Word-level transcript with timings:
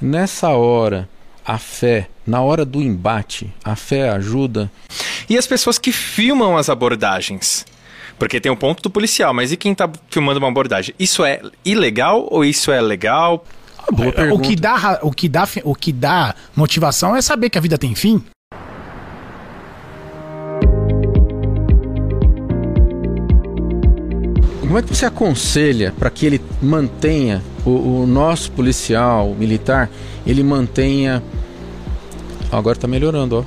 Nessa 0.00 0.48
hora, 0.48 1.06
a 1.44 1.58
fé, 1.58 2.08
na 2.26 2.40
hora 2.40 2.64
do 2.64 2.80
embate, 2.80 3.52
a 3.62 3.76
fé 3.76 4.08
ajuda. 4.08 4.70
E 5.28 5.36
as 5.36 5.46
pessoas 5.46 5.78
que 5.78 5.92
filmam 5.92 6.56
as 6.56 6.70
abordagens? 6.70 7.66
Porque 8.18 8.40
tem 8.40 8.50
o 8.50 8.56
ponto 8.56 8.82
do 8.82 8.88
policial, 8.88 9.34
mas 9.34 9.52
e 9.52 9.58
quem 9.58 9.72
está 9.72 9.90
filmando 10.08 10.38
uma 10.38 10.48
abordagem? 10.48 10.94
Isso 10.98 11.22
é 11.22 11.42
ilegal 11.64 12.26
ou 12.30 12.44
isso 12.44 12.72
é 12.72 12.80
legal? 12.80 13.44
o 14.32 14.38
que 14.38 14.56
dá 14.56 15.00
o 15.02 15.10
que 15.10 15.28
dá 15.28 15.48
o 15.64 15.74
que 15.74 15.92
dá 15.92 16.34
motivação 16.54 17.16
é 17.16 17.20
saber 17.20 17.50
que 17.50 17.58
a 17.58 17.60
vida 17.60 17.76
tem 17.76 17.94
fim. 17.94 18.22
Como 24.60 24.78
é 24.78 24.82
que 24.82 24.88
você 24.94 25.04
aconselha 25.04 25.92
para 25.98 26.08
que 26.10 26.24
ele 26.24 26.40
mantenha 26.62 27.42
o, 27.64 28.02
o, 28.02 28.06
nosso 28.06 28.50
policial 28.52 29.34
militar, 29.38 29.90
ele 30.26 30.42
mantenha 30.42 31.22
agora 32.50 32.76
está 32.76 32.88
melhorando, 32.88 33.38
ó. 33.38 33.44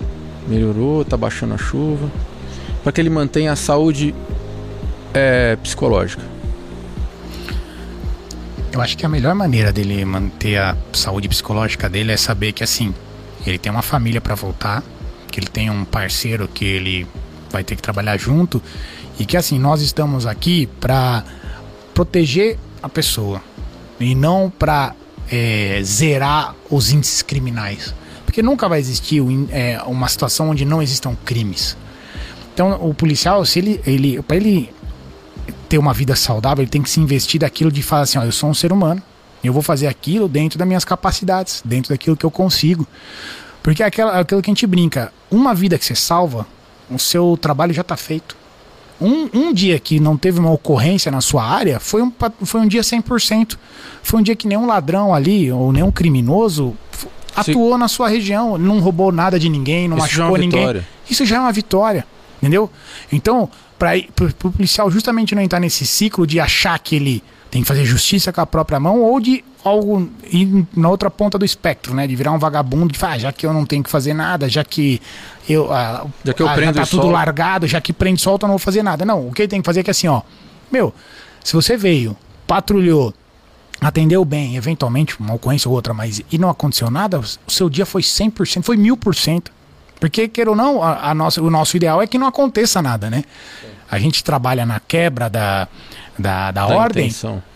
Melhorou, 0.47 1.01
está 1.01 1.15
baixando 1.15 1.53
a 1.53 1.57
chuva, 1.57 2.11
para 2.83 2.91
que 2.91 2.99
ele 2.99 3.09
mantenha 3.09 3.51
a 3.53 3.55
saúde 3.55 4.13
é, 5.13 5.55
psicológica. 5.57 6.21
Eu 8.71 8.81
acho 8.81 8.97
que 8.97 9.05
a 9.05 9.09
melhor 9.09 9.35
maneira 9.35 9.71
dele 9.71 10.03
manter 10.03 10.57
a 10.57 10.75
saúde 10.91 11.29
psicológica 11.29 11.87
dele 11.87 12.11
é 12.11 12.17
saber 12.17 12.51
que 12.51 12.63
assim, 12.63 12.93
ele 13.45 13.57
tem 13.57 13.71
uma 13.71 13.83
família 13.83 14.19
para 14.19 14.35
voltar, 14.35 14.83
que 15.31 15.39
ele 15.39 15.47
tem 15.47 15.69
um 15.69 15.85
parceiro 15.85 16.47
que 16.47 16.65
ele 16.65 17.07
vai 17.51 17.63
ter 17.63 17.75
que 17.75 17.81
trabalhar 17.81 18.17
junto 18.17 18.61
e 19.19 19.25
que 19.25 19.37
assim, 19.37 19.59
nós 19.59 19.81
estamos 19.81 20.25
aqui 20.25 20.67
para 20.81 21.23
proteger 21.93 22.57
a 22.81 22.89
pessoa 22.89 23.41
e 24.03 24.13
não 24.15 24.49
para 24.49 24.95
é, 25.31 25.81
zerar 25.83 26.55
os 26.69 26.91
índices 26.91 27.21
criminais. 27.21 27.93
Porque 28.25 28.41
nunca 28.41 28.67
vai 28.67 28.79
existir 28.79 29.21
é, 29.51 29.81
uma 29.85 30.07
situação 30.07 30.49
onde 30.49 30.65
não 30.65 30.81
existam 30.81 31.15
crimes. 31.23 31.77
Então, 32.53 32.73
o 32.87 32.93
policial, 32.93 33.43
se 33.45 33.59
ele, 33.59 33.81
ele 33.85 34.21
para 34.21 34.37
ele 34.37 34.73
ter 35.67 35.77
uma 35.77 35.93
vida 35.93 36.15
saudável, 36.15 36.61
ele 36.61 36.69
tem 36.69 36.81
que 36.81 36.89
se 36.89 36.99
investir 36.99 37.41
daquilo 37.41 37.71
de 37.71 37.81
falar 37.81 38.03
assim: 38.03 38.17
ó, 38.17 38.23
eu 38.23 38.31
sou 38.31 38.49
um 38.49 38.53
ser 38.53 38.71
humano, 38.71 39.01
eu 39.43 39.51
vou 39.51 39.61
fazer 39.61 39.87
aquilo 39.87 40.27
dentro 40.27 40.57
das 40.57 40.67
minhas 40.67 40.85
capacidades, 40.85 41.61
dentro 41.65 41.89
daquilo 41.89 42.15
que 42.15 42.25
eu 42.25 42.31
consigo. 42.31 42.87
Porque 43.61 43.81
é 43.81 43.87
é 43.87 44.19
aquilo 44.19 44.41
que 44.41 44.49
a 44.49 44.53
gente 44.53 44.67
brinca: 44.67 45.11
uma 45.31 45.53
vida 45.53 45.77
que 45.77 45.85
você 45.85 45.95
salva, 45.95 46.45
o 46.89 46.99
seu 46.99 47.37
trabalho 47.41 47.73
já 47.73 47.81
está 47.81 47.97
feito. 47.97 48.35
Um, 49.03 49.29
um 49.33 49.53
dia 49.53 49.77
que 49.79 49.99
não 49.99 50.15
teve 50.15 50.39
uma 50.39 50.49
ocorrência 50.49 51.11
na 51.11 51.19
sua 51.19 51.43
área 51.43 51.77
foi 51.77 52.01
um, 52.01 52.11
foi 52.45 52.61
um 52.61 52.67
dia 52.67 52.81
100%. 52.81 53.57
Foi 54.01 54.21
um 54.21 54.23
dia 54.23 54.35
que 54.35 54.47
nenhum 54.47 54.65
ladrão 54.65 55.13
ali, 55.13 55.51
ou 55.51 55.73
nenhum 55.73 55.91
criminoso, 55.91 56.73
atuou 57.35 57.77
na 57.77 57.89
sua 57.89 58.07
região, 58.07 58.57
não 58.57 58.79
roubou 58.79 59.11
nada 59.11 59.37
de 59.37 59.49
ninguém, 59.49 59.87
não 59.89 59.97
Isso 59.97 60.05
machucou 60.05 60.37
é 60.37 60.39
ninguém. 60.39 60.59
Vitória. 60.61 60.87
Isso 61.09 61.25
já 61.25 61.35
é 61.35 61.39
uma 61.39 61.51
vitória, 61.51 62.07
entendeu? 62.37 62.69
Então, 63.11 63.49
para 63.77 63.97
o 64.47 64.51
policial 64.51 64.89
justamente 64.89 65.35
não 65.35 65.41
entrar 65.41 65.59
nesse 65.59 65.85
ciclo 65.85 66.25
de 66.25 66.39
achar 66.39 66.79
que 66.79 66.95
ele 66.95 67.23
tem 67.51 67.61
que 67.61 67.67
fazer 67.67 67.83
justiça 67.83 68.31
com 68.31 68.41
a 68.41 68.45
própria 68.45 68.79
mão 68.79 69.01
ou 69.01 69.19
de 69.19 69.43
algo 69.63 70.09
ir 70.29 70.65
na 70.75 70.89
outra 70.89 71.09
ponta 71.09 71.37
do 71.37 71.45
espectro, 71.45 71.93
né? 71.93 72.05
De 72.05 72.15
virar 72.15 72.31
um 72.31 72.39
vagabundo, 72.39 72.91
de 72.91 72.99
falar, 72.99 73.13
ah, 73.13 73.19
já 73.19 73.31
que 73.31 73.45
eu 73.45 73.53
não 73.53 73.65
tenho 73.65 73.83
que 73.83 73.89
fazer 73.89 74.13
nada, 74.13 74.49
já 74.49 74.63
que 74.63 75.01
eu, 75.47 75.71
ah, 75.73 76.05
já 76.23 76.33
que 76.33 76.41
eu 76.41 76.47
ah, 76.47 76.53
prendo 76.53 76.75
já 76.75 76.83
tá 76.83 76.89
tudo 76.89 77.07
largado, 77.07 77.67
já 77.67 77.79
que 77.79 77.93
prende 77.93 78.21
solta, 78.21 78.45
eu 78.45 78.47
não 78.47 78.53
vou 78.53 78.59
fazer 78.59 78.83
nada. 78.83 79.05
Não, 79.05 79.27
o 79.27 79.31
que 79.31 79.43
ele 79.43 79.47
tem 79.47 79.61
que 79.61 79.65
fazer 79.65 79.79
é 79.79 79.83
que 79.83 79.91
assim, 79.91 80.07
ó, 80.07 80.21
meu, 80.71 80.93
se 81.43 81.53
você 81.53 81.77
veio, 81.77 82.15
patrulhou, 82.45 83.13
atendeu 83.79 84.23
bem, 84.25 84.55
eventualmente 84.55 85.19
uma 85.19 85.33
ocorrência 85.33 85.69
ou 85.69 85.75
outra, 85.75 85.93
mas 85.93 86.21
e 86.31 86.37
não 86.37 86.49
aconteceu 86.49 86.91
nada, 86.91 87.19
o 87.19 87.51
seu 87.51 87.69
dia 87.69 87.85
foi 87.85 88.01
100%, 88.01 88.63
foi 88.63 88.77
mil 88.77 88.97
por 88.97 89.15
cento. 89.15 89.51
Porque, 89.99 90.27
queira 90.27 90.49
ou 90.49 90.55
não, 90.55 90.83
a, 90.83 91.11
a, 91.11 91.15
nossa, 91.15 91.41
o 91.41 91.49
nosso 91.49 91.77
ideal 91.77 92.01
é 92.01 92.07
que 92.07 92.17
não 92.17 92.27
aconteça 92.27 92.81
nada, 92.81 93.09
né? 93.09 93.23
A 93.89 93.97
gente 93.97 94.21
trabalha 94.21 94.65
na 94.65 94.77
quebra 94.79 95.29
da, 95.29 95.67
da, 96.17 96.51
da, 96.51 96.67
da 96.67 96.75
ordem. 96.75 97.09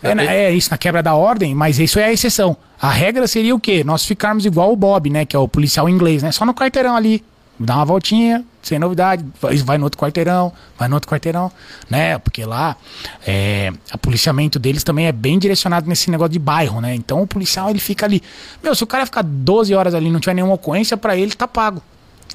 É, 0.03 0.11
é, 0.11 0.43
é, 0.45 0.53
isso, 0.53 0.71
na 0.71 0.77
quebra 0.77 1.03
da 1.03 1.15
ordem, 1.15 1.53
mas 1.53 1.79
isso 1.79 1.99
é 1.99 2.05
a 2.05 2.11
exceção. 2.11 2.57
A 2.81 2.89
regra 2.89 3.27
seria 3.27 3.55
o 3.55 3.59
quê? 3.59 3.83
Nós 3.83 4.05
ficarmos 4.05 4.45
igual 4.45 4.71
o 4.71 4.75
Bob, 4.75 5.09
né? 5.09 5.25
Que 5.25 5.35
é 5.35 5.39
o 5.39 5.47
policial 5.47 5.89
inglês, 5.89 6.23
né? 6.23 6.31
Só 6.31 6.45
no 6.45 6.53
quarteirão 6.53 6.95
ali, 6.95 7.23
dá 7.59 7.75
uma 7.75 7.85
voltinha, 7.85 8.43
sem 8.61 8.77
novidade, 8.77 9.25
vai 9.63 9.77
no 9.77 9.85
outro 9.85 9.99
quarteirão, 9.99 10.51
vai 10.77 10.87
no 10.87 10.95
outro 10.95 11.09
quarteirão, 11.09 11.51
né? 11.89 12.17
Porque 12.19 12.45
lá 12.45 12.75
é, 13.25 13.71
o 13.93 13.97
policiamento 13.97 14.59
deles 14.59 14.83
também 14.83 15.07
é 15.07 15.11
bem 15.11 15.39
direcionado 15.39 15.87
nesse 15.87 16.11
negócio 16.11 16.33
de 16.33 16.39
bairro, 16.39 16.81
né? 16.81 16.93
Então 16.93 17.21
o 17.21 17.27
policial 17.27 17.69
ele 17.69 17.79
fica 17.79 18.05
ali. 18.05 18.21
Meu, 18.61 18.75
se 18.75 18.83
o 18.83 18.87
cara 18.87 19.05
ficar 19.05 19.23
12 19.23 19.73
horas 19.73 19.93
ali 19.93 20.07
e 20.07 20.11
não 20.11 20.19
tiver 20.19 20.35
nenhuma 20.35 20.53
ocorrência, 20.53 20.97
para 20.97 21.15
ele 21.15 21.31
tá 21.33 21.47
pago. 21.47 21.81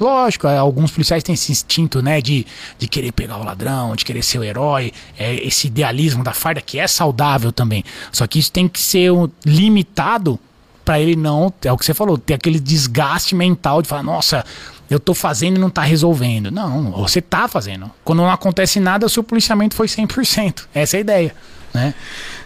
Lógico, 0.00 0.46
é, 0.46 0.56
alguns 0.56 0.90
policiais 0.90 1.22
têm 1.22 1.34
esse 1.34 1.52
instinto, 1.52 2.02
né, 2.02 2.20
de, 2.20 2.46
de 2.78 2.88
querer 2.88 3.12
pegar 3.12 3.38
o 3.38 3.44
ladrão, 3.44 3.94
de 3.94 4.04
querer 4.04 4.22
ser 4.22 4.38
o 4.38 4.44
herói, 4.44 4.92
é, 5.18 5.34
esse 5.46 5.66
idealismo 5.66 6.24
da 6.24 6.32
farda 6.32 6.60
que 6.60 6.78
é 6.78 6.86
saudável 6.86 7.52
também. 7.52 7.84
Só 8.10 8.26
que 8.26 8.38
isso 8.38 8.50
tem 8.50 8.68
que 8.68 8.80
ser 8.80 9.10
limitado 9.44 10.38
para 10.84 10.98
ele 10.98 11.14
não, 11.14 11.52
é 11.62 11.72
o 11.72 11.76
que 11.76 11.84
você 11.84 11.94
falou, 11.94 12.18
ter 12.18 12.34
aquele 12.34 12.58
desgaste 12.58 13.34
mental 13.34 13.82
de 13.82 13.88
falar, 13.88 14.02
nossa, 14.02 14.44
eu 14.90 14.98
tô 14.98 15.14
fazendo 15.14 15.56
e 15.56 15.60
não 15.60 15.70
tá 15.70 15.82
resolvendo. 15.82 16.50
Não, 16.50 16.90
você 16.92 17.20
tá 17.20 17.48
fazendo. 17.48 17.90
Quando 18.04 18.18
não 18.18 18.30
acontece 18.30 18.80
nada, 18.80 19.06
o 19.06 19.08
seu 19.08 19.22
policiamento 19.22 19.74
foi 19.74 19.86
100%. 19.86 20.64
Essa 20.74 20.96
é 20.96 20.98
a 20.98 21.00
ideia, 21.00 21.34
né? 21.72 21.94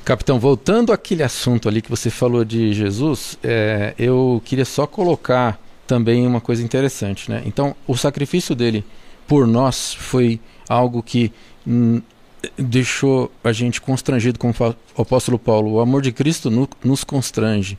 Capitão, 0.04 0.38
voltando 0.38 0.92
àquele 0.92 1.22
assunto 1.22 1.68
ali 1.68 1.82
que 1.82 1.90
você 1.90 2.10
falou 2.10 2.44
de 2.44 2.72
Jesus, 2.72 3.38
é, 3.42 3.94
eu 3.98 4.40
queria 4.44 4.64
só 4.64 4.86
colocar 4.86 5.58
também 5.86 6.26
uma 6.26 6.40
coisa 6.40 6.62
interessante, 6.62 7.30
né? 7.30 7.42
Então, 7.46 7.74
o 7.86 7.96
sacrifício 7.96 8.54
dele 8.54 8.84
por 9.26 9.46
nós 9.46 9.94
foi 9.94 10.40
algo 10.68 11.02
que 11.02 11.32
hum, 11.66 12.00
deixou 12.56 13.30
a 13.42 13.52
gente 13.52 13.80
constrangido, 13.80 14.38
como 14.38 14.54
o 14.96 15.02
apóstolo 15.02 15.38
Paulo. 15.38 15.72
O 15.72 15.80
amor 15.80 16.02
de 16.02 16.12
Cristo 16.12 16.50
no, 16.50 16.68
nos 16.84 17.04
constrange. 17.04 17.78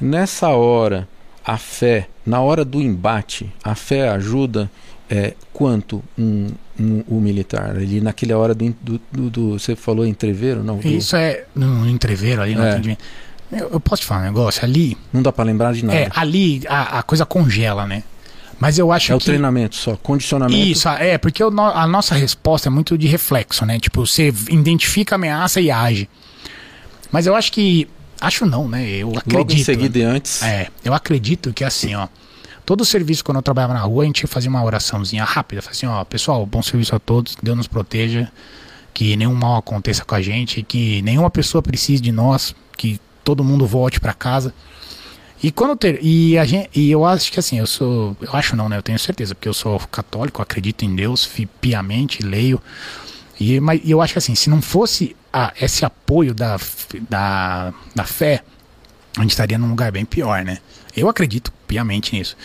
Nessa 0.00 0.48
hora, 0.48 1.08
a 1.44 1.58
fé, 1.58 2.08
na 2.24 2.40
hora 2.40 2.64
do 2.64 2.80
embate, 2.80 3.52
a 3.62 3.74
fé 3.74 4.08
ajuda 4.08 4.70
é, 5.08 5.34
quanto 5.52 6.02
um, 6.16 6.48
um, 6.78 7.02
o 7.08 7.20
militar? 7.20 7.76
Ali 7.76 8.00
naquela 8.00 8.38
hora 8.38 8.54
do, 8.54 8.74
do, 8.80 9.00
do, 9.10 9.30
do, 9.30 9.58
Você 9.58 9.74
falou 9.74 10.06
entreveiro? 10.06 10.62
Não, 10.62 10.78
Isso 10.80 11.16
é. 11.16 11.44
No 11.54 11.88
entreveiro 11.88 12.40
ali, 12.40 12.54
não 12.54 12.64
é. 12.64 12.96
Eu, 13.52 13.70
eu, 13.72 13.80
posso 13.80 14.02
te 14.02 14.06
falar 14.06 14.22
um 14.22 14.24
negócio? 14.24 14.64
Ali. 14.64 14.96
Não 15.12 15.22
dá 15.22 15.32
para 15.32 15.44
lembrar 15.44 15.72
de 15.72 15.84
nada. 15.84 15.98
É, 15.98 16.10
ali 16.14 16.62
a, 16.68 17.00
a, 17.00 17.02
coisa 17.02 17.26
congela, 17.26 17.86
né? 17.86 18.04
Mas 18.58 18.78
eu 18.78 18.92
acho 18.92 19.06
é 19.06 19.08
que. 19.08 19.12
É 19.12 19.16
o 19.16 19.20
treinamento 19.20 19.76
só, 19.76 19.96
condicionamento. 19.96 20.58
Isso, 20.58 20.88
é, 20.88 21.18
porque 21.18 21.42
o, 21.42 21.48
a 21.60 21.86
nossa 21.86 22.14
resposta 22.14 22.68
é 22.68 22.70
muito 22.70 22.96
de 22.96 23.06
reflexo, 23.06 23.66
né? 23.66 23.80
Tipo, 23.80 24.06
você 24.06 24.28
identifica 24.50 25.14
a 25.14 25.16
ameaça 25.16 25.60
e 25.60 25.70
age. 25.70 26.08
Mas 27.10 27.26
eu 27.26 27.34
acho 27.34 27.50
que 27.50 27.88
Acho 28.20 28.44
não, 28.44 28.68
né? 28.68 28.86
Eu 28.86 29.08
acredito. 29.10 29.38
Logo 29.38 29.52
em 29.52 29.64
seguida 29.64 29.98
e 29.98 30.02
antes. 30.02 30.42
É, 30.42 30.68
eu 30.84 30.92
acredito 30.92 31.52
que 31.52 31.64
assim, 31.64 31.94
ó. 31.94 32.06
Todo 32.66 32.84
serviço, 32.84 33.24
quando 33.24 33.38
eu 33.38 33.42
trabalhava 33.42 33.72
na 33.72 33.80
rua, 33.80 34.04
a 34.04 34.06
gente 34.06 34.26
fazia 34.26 34.50
uma 34.50 34.62
oraçãozinha 34.62 35.24
rápida. 35.24 35.62
Assim, 35.68 35.86
ó, 35.86 36.04
pessoal, 36.04 36.44
bom 36.44 36.62
serviço 36.62 36.94
a 36.94 36.98
todos, 37.00 37.36
Deus 37.42 37.56
nos 37.56 37.66
proteja, 37.66 38.30
que 38.92 39.16
nenhum 39.16 39.34
mal 39.34 39.56
aconteça 39.56 40.04
com 40.04 40.14
a 40.14 40.20
gente, 40.20 40.62
que 40.62 41.02
nenhuma 41.02 41.30
pessoa 41.30 41.62
precise 41.62 42.00
de 42.00 42.12
nós, 42.12 42.54
que 42.76 43.00
todo 43.30 43.44
mundo 43.44 43.64
volte 43.64 44.00
para 44.00 44.12
casa. 44.12 44.52
E 45.42 45.52
quando 45.52 45.76
ter, 45.76 46.00
e 46.02 46.36
a 46.36 46.44
gente, 46.44 46.68
e 46.74 46.90
eu 46.90 47.04
acho 47.04 47.30
que 47.30 47.38
assim, 47.38 47.58
eu 47.58 47.66
sou, 47.66 48.16
eu 48.20 48.34
acho 48.34 48.56
não, 48.56 48.68
né? 48.68 48.76
Eu 48.76 48.82
tenho 48.82 48.98
certeza, 48.98 49.34
porque 49.34 49.48
eu 49.48 49.54
sou 49.54 49.78
católico, 49.90 50.42
acredito 50.42 50.84
em 50.84 50.94
Deus, 50.94 51.30
piamente, 51.60 52.22
leio. 52.22 52.60
E 53.38 53.60
mas 53.60 53.80
eu 53.84 54.02
acho 54.02 54.12
que 54.12 54.18
assim, 54.18 54.34
se 54.34 54.50
não 54.50 54.60
fosse 54.60 55.16
a, 55.32 55.52
esse 55.60 55.84
apoio 55.84 56.34
da, 56.34 56.58
da, 57.08 57.72
da 57.94 58.04
fé, 58.04 58.42
a 59.16 59.22
gente 59.22 59.30
estaria 59.30 59.56
num 59.56 59.70
lugar 59.70 59.92
bem 59.92 60.04
pior, 60.04 60.44
né? 60.44 60.58
Eu 60.94 61.08
acredito 61.08 61.52
piamente 61.68 62.14
nisso. 62.16 62.36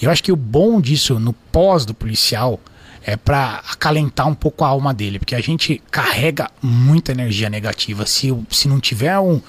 Eu 0.00 0.10
acho 0.10 0.22
que 0.22 0.32
o 0.32 0.36
bom 0.36 0.80
disso 0.80 1.20
no 1.20 1.32
pós 1.32 1.86
do 1.86 1.94
policial 1.94 2.60
é 3.04 3.16
para 3.16 3.62
acalentar 3.68 4.28
um 4.28 4.34
pouco 4.34 4.64
a 4.64 4.68
alma 4.68 4.92
dele, 4.92 5.20
porque 5.20 5.36
a 5.36 5.40
gente 5.40 5.80
carrega 5.90 6.50
muita 6.60 7.12
energia 7.12 7.48
negativa. 7.48 8.04
Se, 8.04 8.28
se 8.50 8.68
não 8.68 8.78
tiver 8.78 9.18
um, 9.18 9.40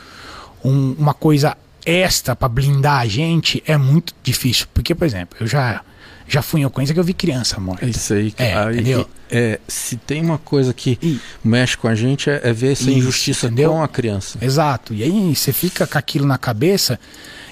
um 0.64 0.96
uma 0.98 1.14
coisa 1.14 1.58
extra 1.86 2.36
para 2.36 2.48
blindar 2.48 3.02
a 3.02 3.08
gente, 3.08 3.62
é 3.66 3.78
muito 3.78 4.14
difícil. 4.24 4.68
Porque, 4.74 4.96
por 4.96 5.06
exemplo, 5.06 5.38
eu 5.40 5.48
já 5.48 5.82
já 6.28 6.42
fui 6.42 6.62
em 6.62 6.66
ocorrência 6.66 6.94
que 6.94 7.00
eu 7.00 7.04
vi 7.04 7.14
criança 7.14 7.60
morta. 7.60 7.86
É 7.86 7.90
isso 7.90 8.14
aí. 8.14 8.34
É, 8.38 8.72
entendeu? 8.72 9.08
É, 9.30 9.60
se 9.68 9.98
tem 9.98 10.22
uma 10.22 10.38
coisa 10.38 10.74
que 10.74 10.98
e, 11.02 11.20
mexe 11.44 11.76
com 11.76 11.88
a 11.88 11.96
gente 11.96 12.30
é, 12.30 12.40
é 12.44 12.54
ver 12.54 12.72
essa 12.72 12.84
isso, 12.84 12.92
injustiça 12.92 13.48
entendeu? 13.48 13.72
com 13.72 13.84
a 13.84 13.88
criança. 13.88 14.40
Exato. 14.42 14.94
E 14.94 15.04
aí 15.04 15.36
você 15.36 15.52
fica 15.52 15.86
com 15.86 15.98
aquilo 15.98 16.26
na 16.26 16.38
cabeça. 16.38 17.00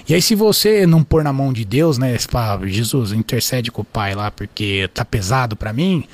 E 0.08 0.14
aí 0.14 0.22
se 0.22 0.34
você 0.34 0.86
não 0.86 1.04
pôr 1.04 1.22
na 1.22 1.32
mão 1.32 1.52
de 1.52 1.64
Deus, 1.64 1.98
né, 1.98 2.16
para 2.30 2.66
Jesus 2.66 3.12
intercede 3.12 3.70
com 3.70 3.82
o 3.82 3.84
Pai 3.84 4.14
lá 4.14 4.30
porque 4.30 4.88
tá 4.92 5.04
pesado 5.04 5.54
para 5.54 5.72
mim, 5.72 6.04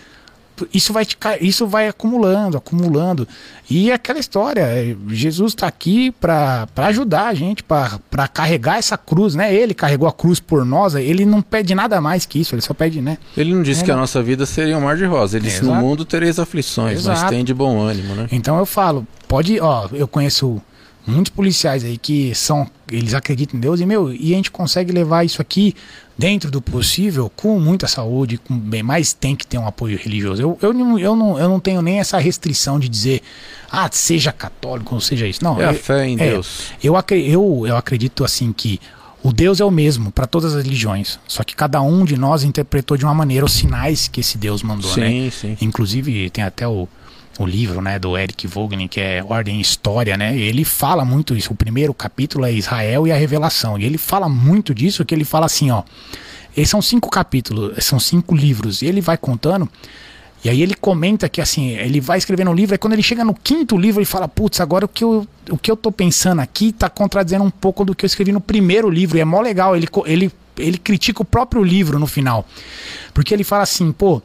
isso 0.73 0.93
vai 0.93 1.05
te, 1.05 1.17
isso 1.41 1.67
vai 1.67 1.89
acumulando, 1.89 2.57
acumulando. 2.57 3.29
E 3.71 3.93
aquela 3.93 4.19
história, 4.19 4.63
é, 4.63 4.97
Jesus 5.09 5.53
está 5.53 5.67
aqui 5.67 6.11
para 6.13 6.67
ajudar 6.77 7.27
a 7.29 7.35
gente, 7.35 7.63
para 7.63 8.29
carregar 8.33 8.79
essa 8.79 8.97
cruz, 8.97 9.35
né? 9.35 9.55
Ele 9.55 9.75
carregou 9.75 10.09
a 10.09 10.13
cruz 10.13 10.41
por 10.41 10.65
nós, 10.65 10.95
ele 10.95 11.25
não 11.27 11.43
pede 11.43 11.75
nada 11.75 12.01
mais 12.01 12.25
que 12.25 12.41
isso, 12.41 12.55
ele 12.55 12.63
só 12.63 12.73
pede, 12.73 13.01
né? 13.01 13.19
Ele 13.37 13.55
não 13.55 13.63
disse 13.63 13.83
É, 13.83 13.85
que 13.85 13.91
a 13.91 13.95
não. 13.95 14.01
nossa 14.03 14.23
vida 14.23 14.47
seria 14.47 14.77
um 14.79 14.81
mar 14.81 14.97
de 14.97 15.05
rosa. 15.05 15.37
Ele 15.37 15.47
disse: 15.47 15.63
No 15.63 15.71
Exato. 15.73 15.85
mundo 15.85 16.05
tereis 16.05 16.39
aflições, 16.39 17.05
mas 17.07 17.19
Exato. 17.19 17.33
tem 17.33 17.45
de 17.45 17.53
bom 17.53 17.79
ânimo, 17.81 18.15
né? 18.15 18.27
Então 18.33 18.59
eu 18.59 18.65
falo, 18.67 19.07
pode, 19.27 19.61
ó, 19.61 19.89
eu 19.93 20.09
conheço 20.09 20.61
muitos 21.09 21.31
policiais 21.31 21.83
aí 21.85 21.97
que 21.97 22.35
são, 22.35 22.69
eles 22.91 23.15
acreditam 23.15 23.57
em 23.57 23.61
Deus 23.61 23.81
e 23.81 23.87
meu, 23.87 24.13
e 24.13 24.33
a 24.33 24.37
gente 24.37 24.51
consegue 24.51 24.93
levar 24.93 25.25
isso 25.25 25.41
aqui 25.43 25.75
dentro 26.17 26.51
do 26.51 26.61
possível 26.61 27.31
com 27.35 27.59
muita 27.59 27.87
saúde, 27.87 28.39
com 28.39 28.57
bem, 28.59 28.83
mas 28.83 29.13
tem 29.13 29.35
que 29.35 29.47
ter 29.47 29.57
um 29.59 29.67
apoio 29.67 29.97
religioso. 29.99 30.43
Eu, 30.43 30.59
eu, 30.61 30.73
não, 30.73 30.99
eu, 30.99 31.17
não, 31.17 31.39
eu 31.39 31.49
não 31.49 31.59
tenho 31.61 31.81
nem 31.81 31.99
essa 31.99 32.19
restrição 32.19 32.79
de 32.79 32.89
dizer, 32.89 33.23
ah, 33.71 33.89
seja 33.91 34.33
católico 34.33 34.95
ou 34.95 35.01
seja 35.01 35.27
isso. 35.27 35.43
Não, 35.43 35.61
É 35.61 35.65
a 35.67 35.73
eu- 35.73 35.75
fé 35.75 36.07
em 36.07 36.15
é, 36.21 36.31
Deus. 36.31 36.65
Eu, 36.83 36.95
eu, 37.11 37.65
eu 37.67 37.77
acredito 37.77 38.25
assim 38.25 38.53
que 38.53 38.81
o 39.23 39.33
Deus 39.33 39.61
é 39.61 39.65
o 39.65 39.71
mesmo 39.71 40.13
para 40.13 40.27
todas 40.27 40.55
as 40.55 40.63
religiões, 40.63 41.19
só 41.27 41.43
que 41.43 41.57
cada 41.57 41.81
um 41.83 42.05
de 42.05 42.17
nós 42.17 42.45
interpretou 42.45 42.97
de 42.97 43.05
uma 43.05 43.15
maneira 43.15 43.45
os 43.47 43.53
sinais 43.53 44.07
que 44.09 44.21
esse 44.21 44.39
Deus 44.39 44.63
mandou, 44.63 44.95
né? 44.97 45.09
Sim, 45.09 45.31
sim. 45.31 45.57
Inclusive, 45.61 46.31
tem 46.31 46.45
até 46.45 46.69
o, 46.69 46.89
o 47.39 47.47
livro 47.47 47.81
né, 47.81 47.99
do 47.99 48.19
Eric 48.19 48.47
Vogelin, 48.47 48.89
que 48.89 49.01
é 49.01 49.25
Ordem 49.27 49.59
e 49.59 49.61
História, 49.61 50.17
né? 50.17 50.37
Ele 50.37 50.65
fala 50.65 51.05
muito 51.05 51.37
isso. 51.37 51.53
O 51.53 51.57
primeiro 51.57 51.95
capítulo 51.95 52.45
é 52.45 52.53
Israel 52.53 53.07
e 53.07 53.13
a 53.13 53.17
Revelação. 53.17 53.79
E 53.79 53.85
ele 53.85 53.97
fala 53.97 54.29
muito 54.29 54.75
disso, 54.75 55.05
que 55.05 55.15
ele 55.15 55.25
fala 55.25 55.47
assim, 55.47 55.71
ó. 55.71 55.85
Eles 56.57 56.69
são 56.69 56.83
cinco 56.83 57.09
capítulos, 57.09 57.85
são 57.85 58.01
cinco 58.01 58.35
livros. 58.35 58.83
E 58.83 58.87
ele 58.87 59.01
vai 59.01 59.17
contando. 59.17 59.69
E 60.45 60.51
aí 60.51 60.61
ele 60.63 60.75
comenta 60.75 61.29
que 61.29 61.41
assim, 61.41 61.71
ele 61.71 62.01
vai 62.01 62.19
escrevendo 62.19 62.51
um 62.51 62.55
livro, 62.55 62.75
e 62.75 62.79
quando 62.79 62.93
ele 62.93 63.03
chega 63.03 63.25
no 63.25 63.35
quinto 63.35 63.77
livro, 63.77 64.01
ele 64.01 64.07
fala, 64.07 64.29
putz, 64.29 64.61
agora 64.61 64.85
o 64.85 64.89
que 64.89 65.03
eu, 65.03 65.27
o 65.51 65.59
que 65.59 65.71
eu 65.71 65.77
tô 65.77 65.91
pensando 65.91 66.41
aqui 66.41 66.73
tá 66.73 66.89
contradizendo 66.89 67.45
um 67.45 67.51
pouco 67.51 67.85
do 67.85 67.95
que 67.95 68.05
eu 68.05 68.07
escrevi 68.07 68.33
no 68.33 68.41
primeiro 68.41 68.91
livro. 68.91 69.17
E 69.17 69.21
é 69.21 69.25
mó 69.25 69.41
legal, 69.41 69.77
ele, 69.77 69.89
ele, 70.07 70.33
ele 70.57 70.79
critica 70.79 71.23
o 71.23 71.25
próprio 71.25 71.63
livro 71.63 71.99
no 71.99 72.07
final. 72.07 72.47
Porque 73.15 73.33
ele 73.33 73.45
fala 73.45 73.63
assim, 73.63 73.93
pô, 73.93 74.23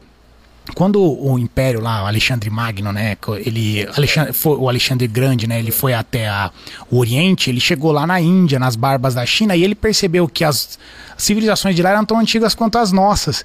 quando 0.72 1.02
o 1.02 1.38
Império 1.38 1.80
lá, 1.80 2.04
o 2.04 2.06
Alexandre 2.06 2.48
Magno, 2.48 2.90
né, 2.92 3.16
ele, 3.44 3.86
Alexandre, 3.96 4.32
foi, 4.32 4.56
o 4.56 4.68
Alexandre 4.68 5.06
Grande, 5.06 5.46
né, 5.46 5.58
ele 5.58 5.70
foi 5.70 5.92
até 5.92 6.26
a- 6.26 6.50
o 6.90 6.98
Oriente, 6.98 7.50
ele 7.50 7.60
chegou 7.60 7.92
lá 7.92 8.06
na 8.06 8.18
Índia, 8.20 8.58
nas 8.58 8.74
barbas 8.74 9.14
da 9.14 9.26
China, 9.26 9.54
e 9.54 9.62
ele 9.62 9.74
percebeu 9.74 10.26
que 10.26 10.42
as 10.42 10.78
civilizações 11.18 11.76
de 11.76 11.82
lá 11.82 11.90
eram 11.90 12.04
tão 12.04 12.18
antigas 12.18 12.54
quanto 12.54 12.78
as 12.78 12.92
nossas. 12.92 13.44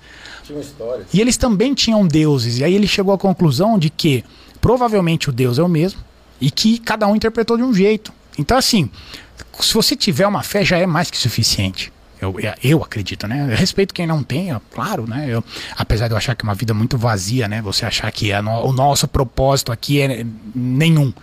E 1.13 1.19
eles 1.19 1.36
também 1.36 1.74
tinham 1.74 2.07
deuses, 2.07 2.60
e 2.60 2.63
aí 2.63 2.74
ele 2.74 2.88
chegou 2.88 3.13
à 3.13 3.18
conclusão 3.18 3.77
de 3.77 3.89
que 3.89 4.24
provavelmente 4.62 5.30
o 5.30 5.33
Deus 5.33 5.60
é 5.60 5.63
o 5.63 5.68
mesmo, 5.68 6.00
e 6.39 6.50
que 6.50 6.77
cada 6.80 7.06
um 7.06 7.16
interpretou 7.16 7.57
de 7.57 7.63
um 7.63 7.74
jeito. 7.74 8.13
Então, 8.38 8.57
assim, 8.57 8.89
se 9.60 9.74
você 9.74 9.94
tiver 9.95 10.25
uma 10.25 10.42
fé, 10.42 10.63
já 10.63 10.77
é 10.77 10.86
mais 10.86 11.12
que 11.12 11.18
suficiente. 11.18 11.92
Eu, 12.21 12.36
eu 12.63 12.83
acredito, 12.83 13.27
né? 13.27 13.48
Eu 13.51 13.56
respeito 13.56 13.94
quem 13.94 14.06
não 14.06 14.21
tem, 14.21 14.51
é 14.51 14.62
claro, 14.74 15.07
né? 15.07 15.25
Eu, 15.30 15.44
apesar 15.77 16.07
de 16.07 16.13
eu 16.13 16.18
achar 16.18 16.36
que 16.36 16.44
é 16.44 16.48
uma 16.48 16.54
vida 16.56 16.74
muito 16.74 16.98
vazia, 16.98 17.48
né? 17.48 17.62
Você 17.62 17.86
achar 17.86 18.12
que 18.12 18.33
a 18.33 18.42
no- 18.42 18.66
o 18.66 18.74
nosso 18.74 19.07
propósito 19.07 19.71
aqui 19.71 20.01
é 20.01 20.25
nenhum. 20.54 21.13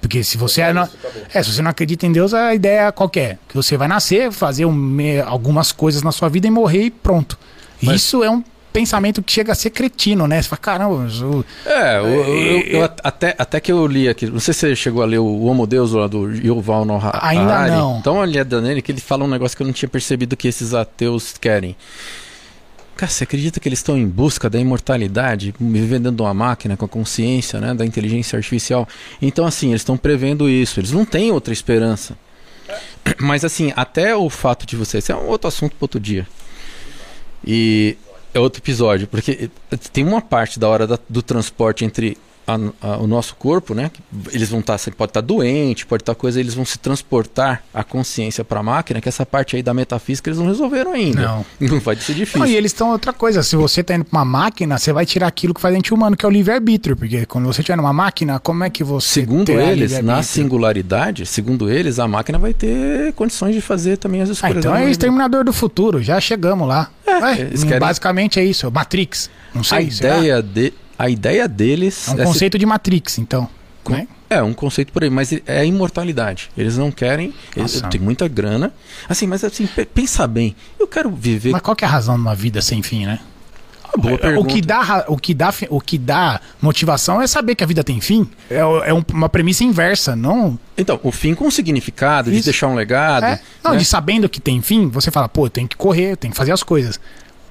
Porque 0.00 0.24
se 0.24 0.36
você 0.36 0.62
é, 0.62 0.72
não, 0.72 0.88
é, 1.32 1.42
se 1.44 1.52
você 1.52 1.62
não 1.62 1.70
acredita 1.70 2.04
em 2.06 2.10
Deus, 2.12 2.34
a 2.34 2.52
ideia 2.54 2.88
é 2.88 2.92
qualquer. 2.92 3.38
Que 3.48 3.54
você 3.54 3.76
vai 3.76 3.86
nascer, 3.86 4.32
fazer 4.32 4.64
um 4.64 4.96
algumas 5.24 5.70
coisas 5.70 6.02
na 6.02 6.10
sua 6.10 6.28
vida 6.28 6.48
e 6.48 6.50
morrer 6.50 6.86
e 6.86 6.90
pronto. 6.90 7.38
Mas- 7.80 7.96
Isso 8.02 8.24
é 8.24 8.28
um 8.30 8.42
pensamento 8.72 9.22
que 9.22 9.30
chega 9.32 9.52
a 9.52 9.54
ser 9.54 9.70
cretino, 9.70 10.26
né? 10.26 10.40
Você 10.40 10.48
fala, 10.48 10.60
caramba, 10.60 11.06
eu, 11.20 11.44
É, 11.66 11.98
eu, 11.98 12.04
eu- 12.06 12.60
eu 12.78 12.84
at- 12.84 13.00
até, 13.04 13.34
até 13.38 13.60
que 13.60 13.70
eu 13.70 13.86
li 13.86 14.08
aqui, 14.08 14.26
não 14.26 14.40
sei 14.40 14.54
se 14.54 14.60
você 14.60 14.74
chegou 14.76 15.02
a 15.02 15.06
ler 15.06 15.18
o 15.18 15.44
Homo 15.44 15.66
Deus 15.66 15.92
lá 15.92 16.06
do 16.06 16.30
Yuval 16.30 16.84
Noah 16.84 17.08
Harari. 17.08 17.38
Ainda 17.38 17.66
não. 17.68 18.00
Dá 18.00 18.10
uma 18.12 18.22
olhada 18.22 18.60
nele 18.60 18.80
que 18.82 18.90
ele 18.90 19.00
fala 19.00 19.24
um 19.24 19.28
negócio 19.28 19.56
que 19.56 19.62
eu 19.62 19.66
não 19.66 19.72
tinha 19.74 19.88
percebido 19.88 20.36
que 20.36 20.48
esses 20.48 20.72
ateus 20.74 21.34
querem. 21.38 21.76
Cara, 22.96 23.10
você 23.10 23.24
acredita 23.24 23.58
que 23.58 23.68
eles 23.68 23.78
estão 23.80 23.96
em 23.98 24.06
busca 24.06 24.48
da 24.48 24.60
imortalidade, 24.60 25.52
vivendo 25.58 26.02
dentro 26.04 26.16
de 26.16 26.22
uma 26.22 26.34
máquina 26.34 26.76
com 26.76 26.84
a 26.84 26.88
consciência, 26.88 27.58
né, 27.60 27.74
da 27.74 27.84
inteligência 27.84 28.36
artificial? 28.36 28.86
Então, 29.20 29.44
assim, 29.46 29.70
eles 29.70 29.80
estão 29.80 29.96
prevendo 29.96 30.48
isso. 30.48 30.78
Eles 30.78 30.92
não 30.92 31.04
têm 31.04 31.32
outra 31.32 31.52
esperança. 31.52 32.16
Mas, 33.18 33.44
assim, 33.44 33.72
até 33.74 34.14
o 34.14 34.30
fato 34.30 34.64
de 34.66 34.76
você... 34.76 34.98
Esse 34.98 35.10
é 35.10 35.16
um 35.16 35.26
outro 35.26 35.48
assunto 35.48 35.72
para 35.74 35.84
outro 35.84 35.98
dia. 35.98 36.26
E 37.44 37.96
é 38.34 38.40
outro 38.40 38.60
episódio, 38.60 39.06
porque 39.06 39.50
tem 39.92 40.04
uma 40.04 40.20
parte 40.20 40.58
da 40.58 40.68
hora 40.68 40.86
da- 40.86 40.98
do 41.08 41.22
transporte 41.22 41.84
entre 41.84 42.16
a- 42.46 42.58
a- 42.80 42.96
o 42.98 43.06
nosso 43.06 43.34
corpo, 43.36 43.74
né? 43.74 43.90
Eles 44.32 44.48
vão 44.50 44.60
estar, 44.60 44.76
você 44.78 44.90
pode 44.90 45.10
estar 45.10 45.20
doente, 45.20 45.86
pode 45.86 46.02
estar 46.02 46.14
coisa, 46.14 46.38
eles 46.40 46.54
vão 46.54 46.64
se 46.64 46.78
transportar 46.78 47.62
a 47.72 47.82
consciência 47.84 48.44
para 48.44 48.60
a 48.60 48.62
máquina, 48.62 49.00
que 49.00 49.08
essa 49.08 49.24
parte 49.24 49.56
aí 49.56 49.62
da 49.62 49.72
metafísica 49.74 50.28
eles 50.30 50.38
não 50.38 50.46
resolveram 50.46 50.92
ainda. 50.92 51.22
Não. 51.22 51.46
Não 51.72 51.80
vai 51.80 51.96
ser 51.96 52.14
difícil. 52.14 52.40
Não, 52.40 52.46
e 52.46 52.54
eles 52.56 52.70
estão 52.72 52.90
outra 52.90 53.12
coisa. 53.12 53.42
Se 53.42 53.56
você 53.56 53.82
tá 53.82 53.94
indo 53.94 54.04
pra 54.04 54.18
uma 54.18 54.24
máquina, 54.24 54.78
você 54.78 54.92
vai 54.92 55.06
tirar 55.06 55.26
aquilo 55.26 55.54
que 55.54 55.60
faz 55.60 55.72
a 55.72 55.76
gente 55.76 55.92
humano, 55.94 56.16
que 56.16 56.24
é 56.24 56.28
o 56.28 56.32
livre-arbítrio. 56.32 56.96
Porque 56.96 57.24
quando 57.26 57.46
você 57.46 57.60
estiver 57.60 57.76
numa 57.76 57.92
máquina, 57.92 58.38
como 58.38 58.62
é 58.64 58.70
que 58.70 58.82
você. 58.84 59.20
Segundo 59.20 59.50
eles, 59.52 60.02
na 60.02 60.22
singularidade, 60.22 61.24
segundo 61.26 61.70
eles, 61.70 61.98
a 61.98 62.06
máquina 62.06 62.38
vai 62.38 62.52
ter 62.52 63.12
condições 63.14 63.54
de 63.54 63.60
fazer 63.60 63.96
também 63.96 64.20
as 64.20 64.28
Ah, 64.28 64.32
escolhas. 64.32 64.56
então 64.58 64.72
dela 64.72 64.84
é. 64.84 64.90
Exterminador 64.90 65.44
do 65.44 65.52
Futuro, 65.52 66.02
já 66.02 66.20
chegamos 66.20 66.66
lá. 66.68 66.90
Ué, 67.06 67.40
eles 67.40 67.64
querem- 67.64 67.78
Basicamente 67.80 68.38
é 68.38 68.44
isso, 68.44 68.70
Matrix. 68.70 69.30
Não 69.54 69.62
sei, 69.64 69.78
a 69.78 69.82
ideia, 69.82 70.42
de, 70.42 70.72
a 71.04 71.08
ideia 71.10 71.48
deles 71.48 72.08
É 72.08 72.12
um 72.12 72.16
se- 72.16 72.24
conceito 72.24 72.58
de 72.58 72.66
Matrix, 72.66 73.18
então. 73.18 73.48
né? 73.88 74.06
É, 74.30 74.42
um 74.42 74.54
conceito 74.54 74.92
por 74.92 75.02
aí, 75.02 75.10
mas 75.10 75.32
é 75.46 75.58
a 75.60 75.64
imortalidade. 75.64 76.50
Eles 76.56 76.78
não 76.78 76.90
querem. 76.90 77.34
Eles 77.56 77.74
Nossa. 77.74 77.88
têm 77.88 78.00
muita 78.00 78.26
grana. 78.28 78.72
Assim, 79.08 79.26
mas 79.26 79.44
assim, 79.44 79.66
pe- 79.66 79.84
pensa 79.84 80.26
bem. 80.26 80.56
Eu 80.78 80.86
quero 80.86 81.10
viver. 81.10 81.50
Mas 81.50 81.60
qual 81.60 81.76
é 81.80 81.84
a 81.84 81.88
razão 81.88 82.14
de 82.14 82.20
uma 82.22 82.34
vida 82.34 82.62
sem 82.62 82.82
fim, 82.82 83.04
né? 83.04 83.18
Uma 83.94 84.02
boa 84.02 84.14
o 84.14 84.18
pergunta. 84.18 84.54
que, 84.54 84.60
dá, 84.62 85.04
o, 85.08 85.16
que 85.18 85.34
dá, 85.34 85.52
o 85.68 85.78
que 85.80 85.98
dá 85.98 86.40
motivação 86.62 87.20
é 87.20 87.26
saber 87.26 87.54
que 87.54 87.62
a 87.62 87.66
vida 87.66 87.84
tem 87.84 88.00
fim. 88.00 88.26
É, 88.50 88.56
é 88.60 88.94
um- 88.94 89.04
uma 89.12 89.28
premissa 89.28 89.64
inversa, 89.64 90.16
não. 90.16 90.58
Então, 90.78 90.98
o 91.02 91.12
fim 91.12 91.34
com 91.34 91.50
significado, 91.50 92.30
de 92.30 92.36
Isso. 92.36 92.44
deixar 92.46 92.68
um 92.68 92.74
legado. 92.74 93.24
É, 93.24 93.40
não, 93.62 93.72
né? 93.72 93.76
de 93.76 93.84
sabendo 93.84 94.30
que 94.30 94.40
tem 94.40 94.62
fim, 94.62 94.88
você 94.88 95.10
fala, 95.10 95.28
pô, 95.28 95.44
eu 95.44 95.50
tenho 95.50 95.68
que 95.68 95.76
correr, 95.76 96.12
eu 96.12 96.16
tenho 96.16 96.32
que 96.32 96.38
fazer 96.38 96.52
as 96.52 96.62
coisas. 96.62 96.98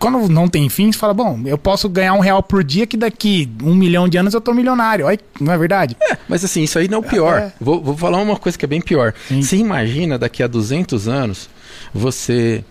Quando 0.02 0.28
não 0.28 0.48
tem 0.48 0.68
fim, 0.68 0.92
você 0.92 0.98
fala, 0.98 1.14
bom, 1.14 1.40
eu 1.46 1.58
posso 1.58 1.88
ganhar 1.88 2.14
um 2.14 2.20
real 2.20 2.42
por 2.42 2.64
dia 2.64 2.88
que 2.88 2.98
daqui 2.98 3.48
um 3.64 3.76
milhão 3.76 4.10
de 4.10 4.18
anos 4.18 4.34
eu 4.34 4.42
tô 4.42 4.52
milionário. 4.54 5.06
Olha, 5.06 5.20
não 5.40 5.54
é 5.54 5.58
verdade? 5.58 5.96
É, 6.02 6.18
mas 6.28 6.44
assim, 6.44 6.64
isso 6.64 6.80
aí 6.80 6.88
não 6.88 6.98
é 6.98 7.02
o 7.02 7.04
pior. 7.04 7.38
É. 7.38 7.54
Vou, 7.62 7.80
vou 7.82 7.96
falar 7.96 8.18
uma 8.18 8.36
coisa 8.36 8.58
que 8.58 8.66
é 8.66 8.68
bem 8.68 8.82
pior. 8.82 9.14
Sim. 9.28 9.42
Você 9.44 9.58
imagina 9.58 10.18
daqui 10.18 10.42
a 10.42 10.48
200 10.48 11.08
anos, 11.08 11.48
você. 11.94 12.64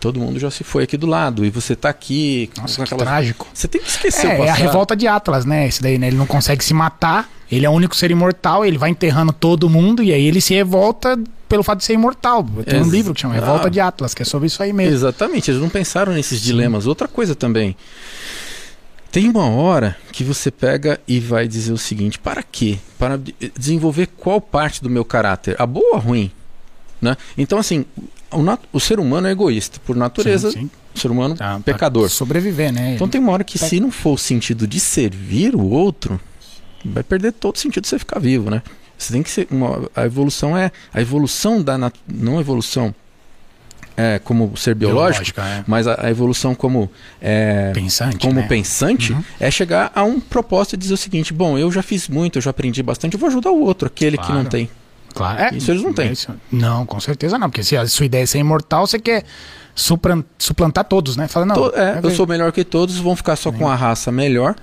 Todo 0.00 0.20
mundo 0.20 0.38
já 0.38 0.50
se 0.50 0.62
foi 0.62 0.84
aqui 0.84 0.96
do 0.96 1.06
lado 1.06 1.44
e 1.44 1.50
você 1.50 1.74
tá 1.74 1.88
aqui 1.88 2.50
Nossa, 2.56 2.82
aquelas- 2.84 3.02
trágico. 3.02 3.46
Você 3.52 3.66
tem 3.66 3.80
que 3.80 3.88
esquecer 3.88 4.26
o 4.26 4.30
É, 4.30 4.34
é 4.34 4.38
passado. 4.38 4.50
a 4.50 4.54
revolta 4.54 4.96
de 4.96 5.06
Atlas, 5.08 5.44
né? 5.46 5.66
Esse 5.66 5.82
daí, 5.82 5.98
né? 5.98 6.08
Ele 6.08 6.16
não 6.16 6.26
consegue 6.26 6.62
se 6.62 6.74
matar, 6.74 7.28
ele 7.50 7.64
é 7.64 7.70
o 7.70 7.72
único 7.72 7.96
ser 7.96 8.10
imortal, 8.10 8.64
ele 8.64 8.76
vai 8.78 8.90
enterrando 8.90 9.32
todo 9.32 9.70
mundo 9.70 10.02
e 10.02 10.12
aí 10.12 10.24
ele 10.26 10.40
se 10.40 10.54
revolta 10.54 11.18
pelo 11.48 11.62
fato 11.62 11.78
de 11.78 11.84
ser 11.84 11.94
imortal. 11.94 12.44
Tem 12.68 12.80
um 12.82 12.90
livro 12.90 13.14
que 13.14 13.20
chama 13.20 13.34
Ah. 13.34 13.40
Revolta 13.40 13.70
de 13.70 13.80
Atlas, 13.80 14.14
que 14.14 14.22
é 14.22 14.24
sobre 14.24 14.46
isso 14.46 14.62
aí 14.62 14.72
mesmo. 14.72 14.94
Exatamente, 14.94 15.50
eles 15.50 15.60
não 15.60 15.68
pensaram 15.68 16.12
nesses 16.12 16.40
dilemas. 16.40 16.86
Outra 16.86 17.06
coisa 17.08 17.34
também. 17.34 17.76
Tem 19.10 19.28
uma 19.30 19.48
hora 19.48 19.96
que 20.12 20.22
você 20.22 20.50
pega 20.50 21.00
e 21.08 21.18
vai 21.20 21.48
dizer 21.48 21.72
o 21.72 21.78
seguinte: 21.78 22.18
para 22.18 22.42
quê? 22.42 22.78
Para 22.98 23.16
de- 23.16 23.34
desenvolver 23.56 24.08
qual 24.08 24.40
parte 24.40 24.82
do 24.82 24.90
meu 24.90 25.04
caráter? 25.04 25.56
A 25.58 25.64
boa 25.66 25.90
ou 25.92 25.96
a 25.96 25.98
ruim? 25.98 26.30
Né? 27.00 27.16
Então, 27.38 27.58
assim, 27.58 27.84
o, 28.30 28.38
o 28.72 28.80
ser 28.80 28.98
humano 28.98 29.26
é 29.26 29.30
egoísta, 29.30 29.78
por 29.86 29.96
natureza, 29.96 30.50
Sim, 30.50 30.60
sim. 30.62 30.70
o 30.94 30.98
ser 30.98 31.10
humano 31.10 31.34
Tá, 31.36 31.54
pra 31.54 31.72
pecador. 31.72 32.08
Sobreviver, 32.10 32.72
né? 32.72 32.94
Então 32.94 33.08
tem 33.08 33.20
uma 33.20 33.32
hora 33.32 33.44
que, 33.44 33.58
se 33.58 33.78
não 33.80 33.90
for 33.90 34.14
o 34.14 34.18
sentido 34.18 34.66
de 34.66 34.80
servir 34.80 35.54
o 35.54 35.62
outro, 35.70 36.20
vai 36.84 37.02
perder 37.02 37.32
todo 37.32 37.54
o 37.56 37.58
sentido 37.58 37.82
de 37.84 37.88
você 37.88 37.98
ficar 37.98 38.18
vivo, 38.18 38.50
né? 38.50 38.62
Você 38.98 39.12
tem 39.12 39.22
que 39.22 39.30
ser. 39.30 39.46
Uma, 39.50 39.88
a 39.94 40.04
evolução 40.04 40.56
é. 40.56 40.70
A 40.92 41.00
evolução 41.00 41.62
da. 41.62 41.76
nat- 41.76 41.94
Não 42.06 42.38
a 42.38 42.40
evolução 42.40 42.94
é, 43.96 44.18
como 44.22 44.54
ser 44.56 44.74
biológico, 44.74 45.40
é. 45.40 45.64
mas 45.66 45.86
a, 45.86 46.06
a 46.06 46.10
evolução 46.10 46.54
como. 46.54 46.90
É, 47.20 47.72
Pensante, 47.74 48.18
como 48.18 48.40
né? 48.40 48.46
pensante 48.46 49.12
Uhum. 49.12 49.24
é 49.40 49.50
chegar 49.50 49.90
a 49.94 50.02
um 50.04 50.20
propósito 50.20 50.74
e 50.74 50.76
dizer 50.76 50.94
o 50.94 50.96
seguinte: 50.98 51.32
bom, 51.32 51.56
eu 51.58 51.70
já 51.72 51.82
fiz 51.82 52.08
muito, 52.08 52.36
eu 52.38 52.42
já 52.42 52.50
aprendi 52.50 52.82
bastante, 52.82 53.14
eu 53.14 53.20
vou 53.20 53.28
ajudar 53.28 53.50
o 53.50 53.60
outro, 53.62 53.86
aquele 53.86 54.16
que 54.18 54.28
não 54.28 54.34
Claro. 54.42 54.48
tem. 54.50 54.70
Claro. 55.14 55.40
É, 55.40 55.54
Isso 55.56 55.70
eles 55.70 55.82
não 55.82 55.94
têm. 55.94 56.12
isso- 56.12 56.30
não, 56.52 56.84
com 56.84 57.00
certeza 57.00 57.38
não. 57.38 57.48
Porque 57.48 57.62
se 57.62 57.74
a 57.74 57.86
sua 57.86 58.04
ideia 58.04 58.22
é 58.24 58.26
ser 58.26 58.38
imortal, 58.38 58.86
você 58.86 58.98
quer 58.98 59.24
suplantar 60.38 60.84
todos, 60.84 61.16
né? 61.16 61.26
Fala, 61.28 61.46
não. 61.46 61.54
To- 61.54 61.72
é, 61.74 61.98
é 61.98 62.00
eu 62.02 62.10
sou 62.10 62.26
melhor 62.26 62.52
que 62.52 62.64
todos, 62.64 62.96
vão 62.98 63.16
ficar 63.16 63.36
só 63.36 63.50
com 63.52 63.68
a 63.68 63.74
raça 63.74 64.12
melhor. 64.12 64.54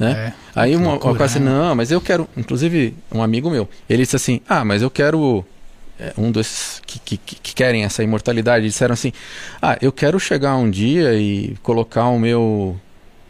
Né? 0.00 0.12
É, 0.12 0.32
Aí 0.58 0.74
uma, 0.74 0.84
uma 0.86 0.90
loucura, 0.92 1.14
coisa 1.18 1.36
assim, 1.36 1.44
não, 1.44 1.74
mas 1.74 1.90
eu 1.90 2.00
quero. 2.00 2.26
Inclusive, 2.36 2.94
um 3.12 3.22
amigo 3.22 3.50
meu, 3.50 3.68
ele 3.88 4.02
disse 4.02 4.16
assim: 4.16 4.40
ah, 4.48 4.64
mas 4.64 4.80
eu 4.80 4.90
quero. 4.90 5.44
é, 5.98 6.14
um 6.16 6.32
desses 6.32 6.80
que, 6.86 6.98
que, 6.98 7.16
que- 7.18 7.36
que 7.36 7.54
querem 7.54 7.84
essa 7.84 8.02
imortalidade 8.02 8.64
disseram 8.64 8.94
assim: 8.94 9.12
ah, 9.60 9.76
eu 9.82 9.92
quero 9.92 10.18
chegar 10.18 10.56
um 10.56 10.70
dia 10.70 11.12
e 11.14 11.54
colocar 11.62 12.06
o 12.08 12.18
meu. 12.18 12.80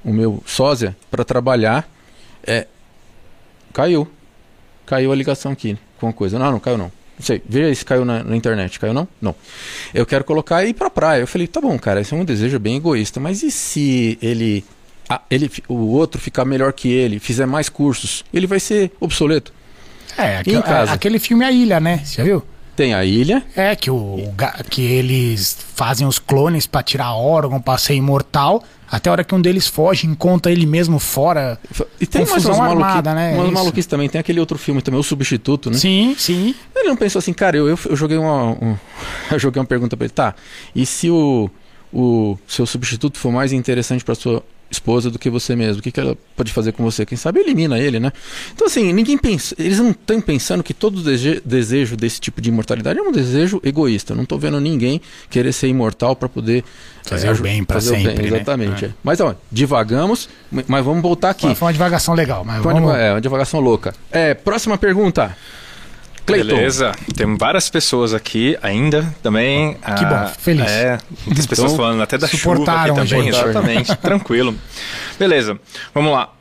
o 0.04 0.12
meu 0.12 0.42
sósia 0.46 0.96
para 1.10 1.24
trabalhar, 1.24 1.86
é, 2.46 2.68
caiu. 3.72 4.08
Caiu 4.86 5.12
a 5.12 5.16
ligação 5.16 5.52
aqui 5.52 5.76
com 5.98 6.08
a 6.08 6.12
coisa. 6.12 6.38
Não, 6.38 6.52
não 6.52 6.60
caiu 6.60 6.78
não. 6.78 6.90
Não 7.18 7.26
sei, 7.26 7.42
veja 7.46 7.74
se 7.74 7.84
caiu 7.84 8.04
na, 8.04 8.24
na, 8.24 8.34
internet. 8.34 8.80
Caiu 8.80 8.94
não? 8.94 9.06
Não. 9.20 9.34
Eu 9.92 10.06
quero 10.06 10.24
colocar 10.24 10.64
e 10.64 10.70
ir 10.70 10.74
pra 10.74 10.88
praia. 10.88 11.20
Eu 11.20 11.26
falei, 11.26 11.46
tá 11.46 11.60
bom, 11.60 11.78
cara, 11.78 12.00
esse 12.00 12.14
é 12.14 12.16
um 12.16 12.24
desejo 12.24 12.58
bem 12.58 12.76
egoísta, 12.76 13.20
mas 13.20 13.42
e 13.42 13.50
se 13.50 14.18
ele, 14.22 14.64
a, 15.10 15.20
ele 15.28 15.50
o 15.68 15.96
outro 15.96 16.20
ficar 16.20 16.44
melhor 16.44 16.72
que 16.72 16.88
ele, 16.88 17.18
fizer 17.18 17.44
mais 17.44 17.68
cursos, 17.68 18.24
ele 18.32 18.46
vai 18.46 18.60
ser 18.60 18.92
obsoleto? 19.00 19.52
É, 20.16 20.38
aquele, 20.38 20.56
em 20.56 20.62
casa. 20.62 20.92
aquele 20.92 21.18
filme 21.18 21.44
A 21.44 21.50
Ilha, 21.50 21.80
né? 21.80 22.00
Você 22.04 22.18
já 22.18 22.24
viu? 22.24 22.44
Tem 22.76 22.94
a 22.94 23.04
ilha. 23.04 23.42
É, 23.54 23.76
que, 23.76 23.90
o, 23.90 24.32
que 24.70 24.80
eles 24.80 25.58
fazem 25.74 26.06
os 26.06 26.18
clones 26.18 26.66
para 26.66 26.82
tirar 26.82 27.12
órgão, 27.14 27.60
pra 27.60 27.76
ser 27.76 27.94
imortal. 27.94 28.62
Até 28.90 29.10
a 29.10 29.12
hora 29.12 29.24
que 29.24 29.34
um 29.34 29.40
deles 29.40 29.66
foge, 29.66 30.06
encontra 30.06 30.50
ele 30.50 30.64
mesmo 30.64 30.98
fora. 30.98 31.58
E 32.00 32.06
tem 32.06 32.24
mais 32.24 32.44
umas 32.46 32.58
armada, 32.58 33.12
né? 33.12 33.34
Umas 33.34 33.50
maluquices 33.50 33.86
também. 33.86 34.08
Tem 34.08 34.18
aquele 34.18 34.40
outro 34.40 34.56
filme 34.56 34.80
também, 34.80 34.98
O 34.98 35.02
Substituto, 35.02 35.70
né? 35.70 35.76
Sim, 35.76 36.14
sim. 36.16 36.54
Ele 36.74 36.88
não 36.88 36.96
pensou 36.96 37.18
assim, 37.18 37.34
cara, 37.34 37.56
eu, 37.56 37.68
eu, 37.68 37.78
eu 37.84 37.96
joguei 37.96 38.16
uma. 38.16 38.52
Um, 38.52 38.76
eu 39.30 39.38
joguei 39.38 39.60
uma 39.60 39.66
pergunta 39.66 39.94
pra 39.94 40.06
ele, 40.06 40.14
tá. 40.14 40.34
E 40.74 40.86
se 40.86 41.10
o, 41.10 41.50
o 41.92 42.38
seu 42.46 42.64
substituto 42.64 43.18
for 43.18 43.30
mais 43.30 43.52
interessante 43.52 44.02
para 44.02 44.14
sua 44.14 44.42
esposa 44.70 45.10
do 45.10 45.18
que 45.18 45.28
você 45.28 45.56
mesmo. 45.56 45.80
O 45.80 45.82
que, 45.82 45.90
que 45.90 46.00
ela 46.00 46.16
pode 46.36 46.52
fazer 46.52 46.72
com 46.72 46.84
você? 46.84 47.04
Quem 47.04 47.18
sabe 47.18 47.40
elimina 47.40 47.78
ele, 47.78 47.98
né? 47.98 48.12
Então, 48.54 48.66
assim, 48.66 48.92
ninguém 48.92 49.18
pensa. 49.18 49.54
Eles 49.58 49.78
não 49.78 49.90
estão 49.90 50.20
pensando 50.20 50.62
que 50.62 50.72
todo 50.72 51.02
dese 51.02 51.42
desejo 51.44 51.96
desse 51.96 52.20
tipo 52.20 52.40
de 52.40 52.48
imortalidade 52.48 52.98
é 52.98 53.02
um 53.02 53.12
desejo 53.12 53.60
egoísta. 53.64 54.12
Eu 54.12 54.16
não 54.16 54.24
estou 54.24 54.38
vendo 54.38 54.60
ninguém 54.60 55.00
querer 55.28 55.52
ser 55.52 55.68
imortal 55.68 56.14
para 56.14 56.28
poder 56.28 56.64
fazer 57.04 57.28
é, 57.28 57.32
o 57.32 57.36
bem 57.36 57.64
para 57.64 57.80
sempre. 57.80 58.14
Bem, 58.14 58.30
né? 58.30 58.36
exatamente. 58.36 58.84
Né? 58.84 58.90
É. 58.90 58.94
Mas, 59.02 59.20
ó, 59.20 59.34
divagamos, 59.50 60.28
mas 60.50 60.84
vamos 60.84 61.02
voltar 61.02 61.30
aqui. 61.30 61.54
Foi 61.54 61.66
uma 61.66 61.72
divagação 61.72 62.14
legal, 62.14 62.44
mas 62.44 62.62
vamos... 62.62 62.82
uma, 62.82 62.98
é, 62.98 63.12
uma 63.12 63.20
divagação 63.20 63.60
louca. 63.60 63.94
É, 64.10 64.34
próxima 64.34 64.78
pergunta. 64.78 65.36
Beleza. 66.26 66.92
Tem 67.16 67.36
várias 67.36 67.68
pessoas 67.68 68.14
aqui 68.14 68.56
ainda 68.62 69.14
também. 69.22 69.74
Que 69.74 70.04
bom, 70.04 70.14
ah, 70.14 70.32
feliz. 70.38 70.70
É, 70.70 70.98
muitas 71.26 71.46
pessoas 71.46 71.72
então, 71.72 71.84
falando 71.84 72.02
até 72.02 72.16
da 72.16 72.28
chuva 72.28 72.62
aqui 72.62 72.94
também, 72.94 73.28
exatamente. 73.28 73.96
tranquilo. 73.98 74.54
Beleza, 75.18 75.58
vamos 75.94 76.12
lá. 76.12 76.32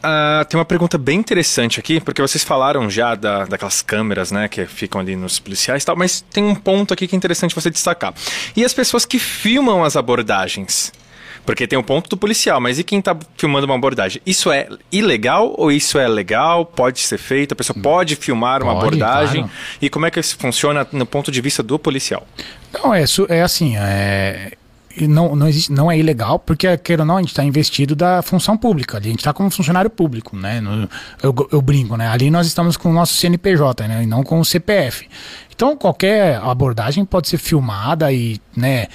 Uh, 0.00 0.42
tem 0.46 0.58
uma 0.58 0.64
pergunta 0.64 0.96
bem 0.96 1.18
interessante 1.18 1.78
aqui, 1.78 2.00
porque 2.00 2.22
vocês 2.22 2.42
falaram 2.42 2.88
já 2.88 3.14
da, 3.14 3.44
daquelas 3.44 3.82
câmeras, 3.82 4.32
né, 4.32 4.48
que 4.48 4.64
ficam 4.64 4.98
ali 4.98 5.14
nos 5.14 5.38
policiais 5.38 5.82
e 5.82 5.86
tal, 5.86 5.94
mas 5.94 6.22
tem 6.32 6.42
um 6.42 6.54
ponto 6.54 6.94
aqui 6.94 7.06
que 7.06 7.14
é 7.14 7.18
interessante 7.18 7.54
você 7.54 7.68
destacar. 7.68 8.14
E 8.56 8.64
as 8.64 8.72
pessoas 8.72 9.04
que 9.04 9.18
filmam 9.18 9.84
as 9.84 9.96
abordagens? 9.96 10.90
Porque 11.44 11.66
tem 11.66 11.78
o 11.78 11.82
ponto 11.82 12.08
do 12.08 12.16
policial, 12.16 12.60
mas 12.60 12.78
e 12.78 12.84
quem 12.84 12.98
está 12.98 13.16
filmando 13.36 13.66
uma 13.66 13.74
abordagem? 13.74 14.20
Isso 14.24 14.52
é 14.52 14.68
ilegal 14.92 15.54
ou 15.56 15.72
isso 15.72 15.98
é 15.98 16.06
legal? 16.06 16.64
Pode 16.64 17.00
ser 17.00 17.18
feito? 17.18 17.52
A 17.52 17.56
pessoa 17.56 17.76
hum. 17.78 17.82
pode 17.82 18.16
filmar 18.16 18.62
uma 18.62 18.74
pode, 18.74 18.86
abordagem? 18.86 19.42
Claro. 19.42 19.58
E 19.80 19.90
como 19.90 20.06
é 20.06 20.10
que 20.10 20.20
isso 20.20 20.36
funciona 20.36 20.86
no 20.92 21.06
ponto 21.06 21.30
de 21.30 21.40
vista 21.40 21.62
do 21.62 21.78
policial? 21.78 22.26
Não, 22.72 22.94
é, 22.94 23.04
é 23.28 23.42
assim, 23.42 23.76
é, 23.76 24.52
não, 25.08 25.36
não, 25.36 25.48
existe, 25.48 25.72
não 25.72 25.90
é 25.90 25.98
ilegal, 25.98 26.38
porque, 26.38 26.76
queira 26.78 27.02
ou 27.02 27.06
não, 27.06 27.16
a 27.16 27.20
gente 27.20 27.30
está 27.30 27.44
investido 27.44 27.94
da 27.94 28.22
função 28.22 28.56
pública. 28.56 28.98
A 28.98 29.00
gente 29.00 29.18
está 29.18 29.32
como 29.32 29.50
funcionário 29.50 29.90
público, 29.90 30.36
né? 30.36 30.60
No, 30.60 30.88
eu, 31.22 31.48
eu, 31.52 31.62
brinco, 31.62 31.96
né? 31.96 32.08
Ali 32.08 32.30
nós 32.30 32.46
estamos 32.46 32.76
com 32.76 32.90
o 32.90 32.92
nosso 32.92 33.14
CNPJ, 33.14 33.86
né? 33.86 34.02
E 34.02 34.06
não 34.06 34.22
com 34.22 34.40
o 34.40 34.44
CPF. 34.44 35.08
Então, 35.54 35.76
qualquer 35.76 36.36
abordagem 36.36 37.04
pode 37.04 37.28
ser 37.28 37.38
filmada 37.38 38.12
e, 38.12 38.40
né? 38.56 38.88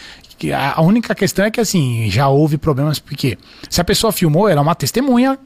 A 0.75 0.81
única 0.81 1.15
questão 1.15 1.45
é 1.45 1.51
que, 1.51 1.59
assim, 1.59 2.09
já 2.09 2.27
houve 2.27 2.57
problemas, 2.57 2.99
porque 2.99 3.37
se 3.69 3.79
a 3.79 3.83
pessoa 3.83 4.11
filmou, 4.11 4.49
ela 4.49 4.59
é 4.59 4.61
uma 4.61 4.75
testemunha 4.75 5.39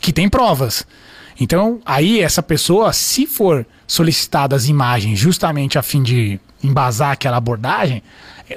que 0.00 0.12
tem 0.12 0.28
provas. 0.28 0.86
Então, 1.38 1.80
aí 1.84 2.20
essa 2.20 2.42
pessoa, 2.42 2.92
se 2.92 3.26
for 3.26 3.66
solicitadas 3.86 4.68
imagens 4.68 5.18
justamente 5.18 5.78
a 5.78 5.82
fim 5.82 6.02
de 6.02 6.40
embasar 6.62 7.12
aquela 7.12 7.36
abordagem, 7.36 8.02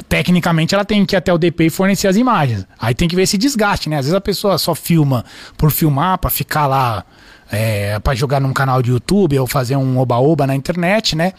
tecnicamente 0.07 0.73
ela 0.73 0.85
tem 0.85 1.05
que 1.05 1.15
ir 1.15 1.17
até 1.17 1.33
o 1.33 1.37
DP 1.37 1.65
e 1.65 1.69
fornecer 1.69 2.07
as 2.07 2.15
imagens. 2.15 2.65
Aí 2.79 2.93
tem 2.93 3.07
que 3.07 3.15
ver 3.15 3.23
esse 3.23 3.37
desgaste, 3.37 3.89
né? 3.89 3.97
Às 3.97 4.05
vezes 4.05 4.15
a 4.15 4.21
pessoa 4.21 4.57
só 4.57 4.73
filma 4.73 5.25
por 5.57 5.71
filmar, 5.71 6.17
para 6.19 6.29
ficar 6.29 6.67
lá, 6.67 7.03
é, 7.51 7.99
para 7.99 8.15
jogar 8.15 8.39
num 8.39 8.53
canal 8.53 8.81
de 8.81 8.91
YouTube 8.91 9.37
ou 9.39 9.47
fazer 9.47 9.75
um 9.75 9.97
oba-oba 9.97 10.47
na 10.47 10.55
internet, 10.55 11.15
né? 11.15 11.33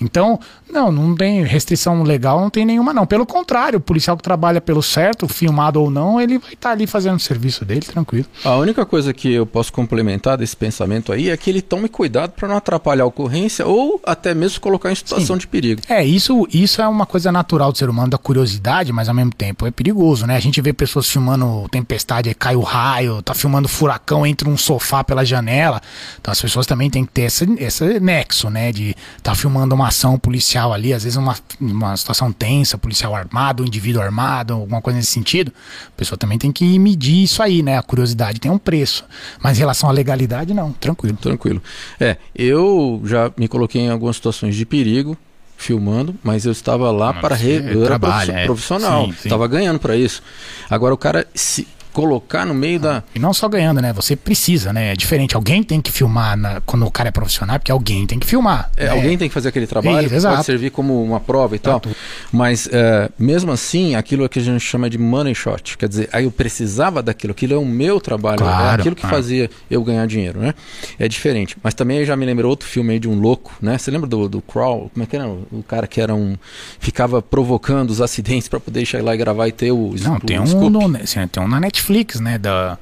Então, 0.00 0.38
não, 0.70 0.92
não 0.92 1.14
tem 1.16 1.42
restrição 1.42 2.02
legal, 2.02 2.40
não 2.40 2.50
tem 2.50 2.64
nenhuma 2.64 2.92
não. 2.92 3.06
Pelo 3.06 3.26
contrário, 3.26 3.78
o 3.78 3.80
policial 3.80 4.16
que 4.16 4.22
trabalha 4.22 4.60
pelo 4.60 4.82
certo, 4.82 5.26
filmado 5.26 5.80
ou 5.80 5.90
não, 5.90 6.20
ele 6.20 6.38
vai 6.38 6.52
estar 6.52 6.68
tá 6.68 6.72
ali 6.72 6.86
fazendo 6.86 7.16
o 7.16 7.20
serviço 7.20 7.64
dele, 7.64 7.80
tranquilo. 7.80 8.26
A 8.44 8.56
única 8.56 8.84
coisa 8.86 9.12
que 9.12 9.32
eu 9.32 9.46
posso 9.46 9.72
complementar 9.72 10.36
desse 10.36 10.56
pensamento 10.56 11.12
aí 11.12 11.30
é 11.30 11.36
que 11.36 11.50
ele 11.50 11.62
tome 11.62 11.88
cuidado 11.88 12.32
para 12.32 12.48
não 12.48 12.56
atrapalhar 12.56 13.04
a 13.04 13.06
ocorrência 13.06 13.66
ou 13.66 14.00
até 14.04 14.34
mesmo 14.34 14.60
colocar 14.60 14.90
em 14.92 14.94
situação 14.94 15.36
Sim. 15.36 15.40
de 15.40 15.46
perigo. 15.46 15.82
É, 15.88 16.04
isso, 16.04 16.46
isso 16.52 16.80
é 16.80 16.88
uma 16.88 17.06
coisa 17.06 17.32
natural 17.32 17.72
do 17.72 17.78
ser 17.78 17.88
humano, 17.88 18.10
da 18.10 18.18
curiosidade, 18.18 18.92
mas 18.92 19.08
ao 19.08 19.14
mesmo 19.14 19.32
tempo 19.32 19.66
é 19.66 19.70
perigoso, 19.70 20.26
né? 20.26 20.36
A 20.36 20.40
gente 20.40 20.60
vê 20.60 20.72
pessoas 20.72 21.08
filmando 21.08 21.68
tempestade, 21.70 22.28
aí 22.28 22.34
cai 22.34 22.56
o 22.56 22.60
raio, 22.60 23.22
tá 23.22 23.34
filmando 23.34 23.68
furacão, 23.68 24.26
entra 24.26 24.48
um 24.48 24.56
sofá 24.56 25.02
pela 25.02 25.24
janela. 25.24 25.80
Então 26.20 26.32
as 26.32 26.40
pessoas 26.40 26.66
também 26.66 26.90
têm 26.90 27.04
que 27.04 27.12
ter 27.12 27.22
esse, 27.22 27.44
esse 27.58 28.00
nexo, 28.00 28.50
né? 28.50 28.72
De 28.72 28.90
estar 28.90 29.32
tá 29.32 29.34
filmando 29.34 29.74
uma 29.74 29.87
ação 29.88 30.18
policial 30.18 30.72
ali, 30.72 30.92
às 30.92 31.02
vezes 31.02 31.16
uma, 31.16 31.36
uma 31.60 31.96
situação 31.96 32.32
tensa, 32.32 32.78
policial 32.78 33.14
armado, 33.14 33.62
um 33.62 33.66
indivíduo 33.66 34.00
armado, 34.00 34.54
alguma 34.54 34.80
coisa 34.80 34.98
nesse 34.98 35.10
sentido, 35.10 35.52
a 35.86 35.96
pessoa 35.96 36.18
também 36.18 36.38
tem 36.38 36.52
que 36.52 36.78
medir 36.78 37.22
isso 37.24 37.42
aí, 37.42 37.62
né? 37.62 37.78
A 37.78 37.82
curiosidade 37.82 38.40
tem 38.40 38.50
um 38.50 38.58
preço. 38.58 39.04
Mas 39.42 39.58
em 39.58 39.60
relação 39.60 39.88
à 39.88 39.92
legalidade, 39.92 40.54
não, 40.54 40.72
tranquilo. 40.72 41.16
Tranquilo. 41.16 41.62
É, 41.98 42.16
eu 42.34 43.02
já 43.04 43.30
me 43.36 43.48
coloquei 43.48 43.82
em 43.82 43.90
algumas 43.90 44.16
situações 44.16 44.54
de 44.54 44.64
perigo, 44.64 45.16
filmando, 45.56 46.14
mas 46.22 46.46
eu 46.46 46.52
estava 46.52 46.90
lá 46.92 47.12
para 47.12 47.34
re... 47.34 47.56
eu 47.56 47.84
era 47.84 47.98
é. 48.32 48.44
profissional, 48.44 49.08
estava 49.10 49.46
ganhando 49.48 49.80
para 49.80 49.96
isso. 49.96 50.22
Agora 50.70 50.94
o 50.94 50.96
cara 50.96 51.26
se 51.34 51.66
colocar 51.98 52.46
no 52.46 52.54
meio 52.54 52.78
da. 52.78 53.02
E 53.12 53.18
não 53.18 53.34
só 53.34 53.48
ganhando, 53.48 53.82
né? 53.82 53.92
Você 53.92 54.14
precisa, 54.14 54.72
né? 54.72 54.92
É 54.92 54.96
diferente. 54.96 55.34
Alguém 55.34 55.64
tem 55.64 55.80
que 55.80 55.90
filmar 55.90 56.36
na... 56.36 56.60
quando 56.60 56.86
o 56.86 56.90
cara 56.92 57.08
é 57.08 57.12
profissional, 57.12 57.58
porque 57.58 57.72
alguém 57.72 58.06
tem 58.06 58.20
que 58.20 58.26
filmar. 58.26 58.70
É, 58.76 58.84
né? 58.84 58.90
Alguém 58.92 59.18
tem 59.18 59.26
que 59.28 59.34
fazer 59.34 59.48
aquele 59.48 59.66
trabalho, 59.66 60.06
Isso, 60.06 60.28
pode 60.28 60.44
servir 60.44 60.70
como 60.70 61.02
uma 61.02 61.18
prova 61.18 61.56
e 61.56 61.58
tal. 61.58 61.82
Mas 62.30 62.68
é, 62.70 63.10
mesmo 63.18 63.50
assim, 63.50 63.96
aquilo 63.96 64.24
é 64.24 64.28
que 64.28 64.38
a 64.38 64.42
gente 64.42 64.60
chama 64.60 64.88
de 64.88 64.96
money 64.96 65.34
shot. 65.34 65.76
Quer 65.76 65.88
dizer, 65.88 66.08
aí 66.12 66.22
eu 66.22 66.30
precisava 66.30 67.02
daquilo, 67.02 67.32
aquilo 67.32 67.54
é 67.54 67.56
o 67.56 67.66
meu 67.66 68.00
trabalho, 68.00 68.36
é 68.36 68.38
claro, 68.44 68.70
é 68.70 68.74
aquilo 68.80 68.94
que 68.94 69.02
claro. 69.02 69.16
fazia 69.16 69.50
eu 69.68 69.82
ganhar 69.82 70.06
dinheiro, 70.06 70.38
né? 70.38 70.54
É 71.00 71.08
diferente. 71.08 71.56
Mas 71.60 71.74
também 71.74 72.04
já 72.04 72.14
me 72.14 72.24
lembrou 72.24 72.48
outro 72.48 72.68
filme 72.68 72.92
aí 72.92 73.00
de 73.00 73.08
um 73.08 73.18
louco, 73.18 73.52
né? 73.60 73.76
Você 73.76 73.90
lembra 73.90 74.08
do, 74.08 74.28
do 74.28 74.40
Crawl? 74.40 74.88
Como 74.94 75.02
é 75.02 75.06
que 75.06 75.16
era? 75.16 75.28
O 75.28 75.64
cara 75.66 75.88
que 75.88 76.00
era 76.00 76.14
um. 76.14 76.36
ficava 76.78 77.20
provocando 77.20 77.90
os 77.90 78.00
acidentes 78.00 78.46
para 78.46 78.60
poder 78.60 78.86
chegar 78.86 79.04
lá 79.04 79.14
e 79.16 79.18
gravar 79.18 79.48
e 79.48 79.52
ter 79.52 79.72
o. 79.72 79.96
Não, 80.00 80.14
o, 80.14 80.20
tem, 80.20 80.38
um, 80.38 80.70
no, 80.70 80.96
assim, 80.96 81.26
tem 81.26 81.42
um 81.42 81.48
na 81.48 81.58
Netflix 81.58 81.87
Netflix, 81.88 82.20
né? 82.20 82.38
Da, 82.38 82.78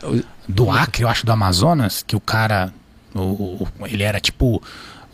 do 0.49 0.71
Acre, 0.71 1.03
eu 1.03 1.09
acho, 1.09 1.25
do 1.25 1.33
Amazonas, 1.33 2.05
que 2.07 2.17
o 2.17 2.21
cara. 2.21 2.73
O, 3.15 3.21
o, 3.21 3.69
ele 3.87 4.03
era 4.03 4.21
tipo 4.21 4.63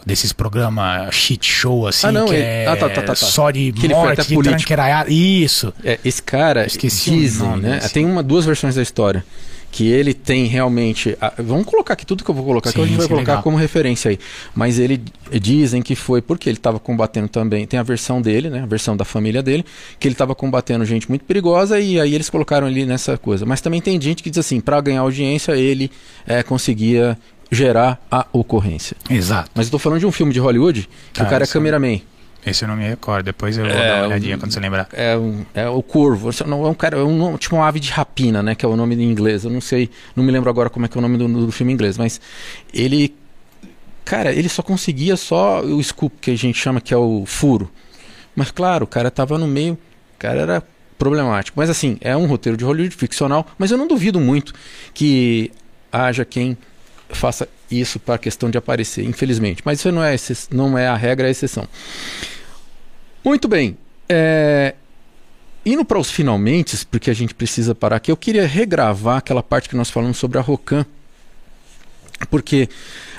desses 0.04 0.32
programas 0.32 1.14
shit 1.14 1.46
show 1.46 1.86
assim, 1.86 2.08
ah, 2.08 2.12
não, 2.12 2.26
que 2.26 2.34
é 2.34 2.66
ah, 2.66 2.76
tá, 2.76 2.90
tá, 2.90 3.02
tá, 3.02 3.14
só 3.14 3.52
de 3.52 3.70
que 3.70 3.86
morte, 3.88 4.26
de 4.26 4.42
tranqueiraiada. 4.42 5.08
Isso. 5.08 5.72
É, 5.84 6.00
esse 6.04 6.20
cara, 6.20 6.66
Esqueci 6.66 7.10
dizem, 7.10 7.48
nome, 7.48 7.62
né? 7.62 7.78
Tem 7.92 8.04
uma, 8.04 8.22
duas 8.22 8.44
versões 8.44 8.74
da 8.74 8.82
história 8.82 9.24
que 9.72 9.88
ele 9.88 10.12
tem 10.12 10.44
realmente. 10.44 11.16
A, 11.18 11.32
vamos 11.38 11.64
colocar 11.64 11.94
aqui 11.94 12.04
tudo 12.04 12.22
que 12.22 12.30
eu 12.30 12.34
vou 12.34 12.44
colocar, 12.44 12.70
sim, 12.70 12.76
que 12.76 12.82
a 12.82 12.86
gente 12.86 12.98
vai 12.98 13.08
colocar 13.08 13.32
legal. 13.32 13.42
como 13.42 13.56
referência 13.56 14.10
aí. 14.10 14.18
Mas 14.54 14.78
ele 14.78 15.02
dizem 15.40 15.80
que 15.80 15.96
foi 15.96 16.20
porque 16.20 16.48
ele 16.48 16.58
estava 16.58 16.78
combatendo 16.78 17.26
também. 17.26 17.66
Tem 17.66 17.80
a 17.80 17.82
versão 17.82 18.20
dele, 18.20 18.50
né? 18.50 18.60
A 18.60 18.66
versão 18.66 18.94
da 18.94 19.04
família 19.04 19.42
dele, 19.42 19.64
que 19.98 20.06
ele 20.06 20.14
estava 20.14 20.34
combatendo 20.34 20.84
gente 20.84 21.08
muito 21.08 21.24
perigosa 21.24 21.80
e 21.80 21.98
aí 21.98 22.14
eles 22.14 22.28
colocaram 22.28 22.68
ele 22.68 22.84
nessa 22.84 23.16
coisa. 23.16 23.46
Mas 23.46 23.62
também 23.62 23.80
tem 23.80 23.98
gente 23.98 24.22
que 24.22 24.28
diz 24.28 24.38
assim, 24.38 24.60
para 24.60 24.78
ganhar 24.82 25.00
audiência, 25.00 25.52
ele 25.52 25.90
é, 26.26 26.42
conseguia 26.42 27.18
gerar 27.50 27.98
a 28.10 28.26
ocorrência. 28.30 28.94
Exato. 29.08 29.50
Mas 29.54 29.66
eu 29.66 29.72
tô 29.72 29.78
falando 29.78 30.00
de 30.00 30.06
um 30.06 30.12
filme 30.12 30.34
de 30.34 30.38
Hollywood 30.38 30.86
que 31.14 31.22
ah, 31.22 31.24
o 31.24 31.28
cara 31.28 31.44
é 31.44 31.46
cameraman. 31.46 32.02
Esse 32.44 32.64
eu 32.64 32.68
não 32.68 32.76
me 32.76 32.84
recordo, 32.84 33.24
depois 33.24 33.56
eu 33.56 33.64
vou 33.64 33.72
é, 33.72 33.88
dar 33.88 33.96
uma 33.98 34.06
olhadinha 34.08 34.36
um, 34.36 34.38
quando 34.40 34.52
você 34.52 34.58
lembrar. 34.58 34.88
É, 34.92 35.16
um, 35.16 35.44
é 35.54 35.68
o 35.68 35.80
Corvo, 35.82 36.30
não 36.44 36.66
é 36.66 36.68
um 36.68 36.74
cara, 36.74 36.98
é 36.98 37.02
um, 37.02 37.36
tipo 37.36 37.54
uma 37.54 37.68
ave 37.68 37.78
de 37.78 37.90
rapina, 37.90 38.42
né, 38.42 38.54
que 38.56 38.64
é 38.64 38.68
o 38.68 38.74
nome 38.74 38.96
em 38.96 39.08
inglês. 39.08 39.44
Eu 39.44 39.50
não 39.50 39.60
sei, 39.60 39.88
não 40.16 40.24
me 40.24 40.32
lembro 40.32 40.50
agora 40.50 40.68
como 40.68 40.84
é 40.84 40.88
que 40.88 40.96
é 40.96 40.98
o 40.98 41.02
nome 41.02 41.16
do, 41.16 41.28
do 41.28 41.52
filme 41.52 41.72
em 41.72 41.74
inglês, 41.74 41.96
mas 41.96 42.20
ele 42.74 43.14
cara, 44.04 44.32
ele 44.32 44.48
só 44.48 44.62
conseguia 44.62 45.16
só 45.16 45.60
o 45.62 45.82
scoop 45.82 46.16
que 46.20 46.32
a 46.32 46.36
gente 46.36 46.58
chama 46.58 46.80
que 46.80 46.92
é 46.92 46.96
o 46.96 47.24
furo. 47.24 47.70
Mas 48.34 48.50
claro, 48.50 48.84
o 48.84 48.88
cara 48.88 49.10
tava 49.10 49.38
no 49.38 49.46
meio, 49.46 49.74
o 49.74 50.18
cara 50.18 50.40
era 50.40 50.62
problemático. 50.98 51.58
Mas 51.58 51.70
assim, 51.70 51.96
é 52.00 52.16
um 52.16 52.26
roteiro 52.26 52.56
de 52.56 52.64
Hollywood 52.64 52.94
ficcional, 52.94 53.46
mas 53.56 53.70
eu 53.70 53.78
não 53.78 53.86
duvido 53.86 54.20
muito 54.20 54.52
que 54.92 55.50
haja 55.92 56.24
quem 56.24 56.56
faça 57.16 57.48
isso 57.70 57.98
para 57.98 58.16
a 58.16 58.18
questão 58.18 58.50
de 58.50 58.58
aparecer, 58.58 59.04
infelizmente. 59.04 59.62
Mas 59.64 59.78
isso 59.78 59.92
não 59.92 60.02
é, 60.02 60.16
não 60.50 60.78
é 60.78 60.86
a 60.86 60.96
regra, 60.96 61.26
é 61.26 61.28
a 61.28 61.30
exceção. 61.30 61.66
Muito 63.24 63.48
bem. 63.48 63.76
É... 64.08 64.74
indo 65.64 65.84
para 65.84 65.98
os 65.98 66.10
finalmente, 66.10 66.84
porque 66.86 67.10
a 67.10 67.14
gente 67.14 67.34
precisa 67.34 67.74
parar 67.74 67.96
aqui, 67.96 68.10
eu 68.10 68.16
queria 68.16 68.46
regravar 68.46 69.18
aquela 69.18 69.42
parte 69.42 69.68
que 69.68 69.76
nós 69.76 69.90
falamos 69.90 70.18
sobre 70.18 70.38
a 70.38 70.40
Rocan. 70.40 70.84
Porque 72.30 72.68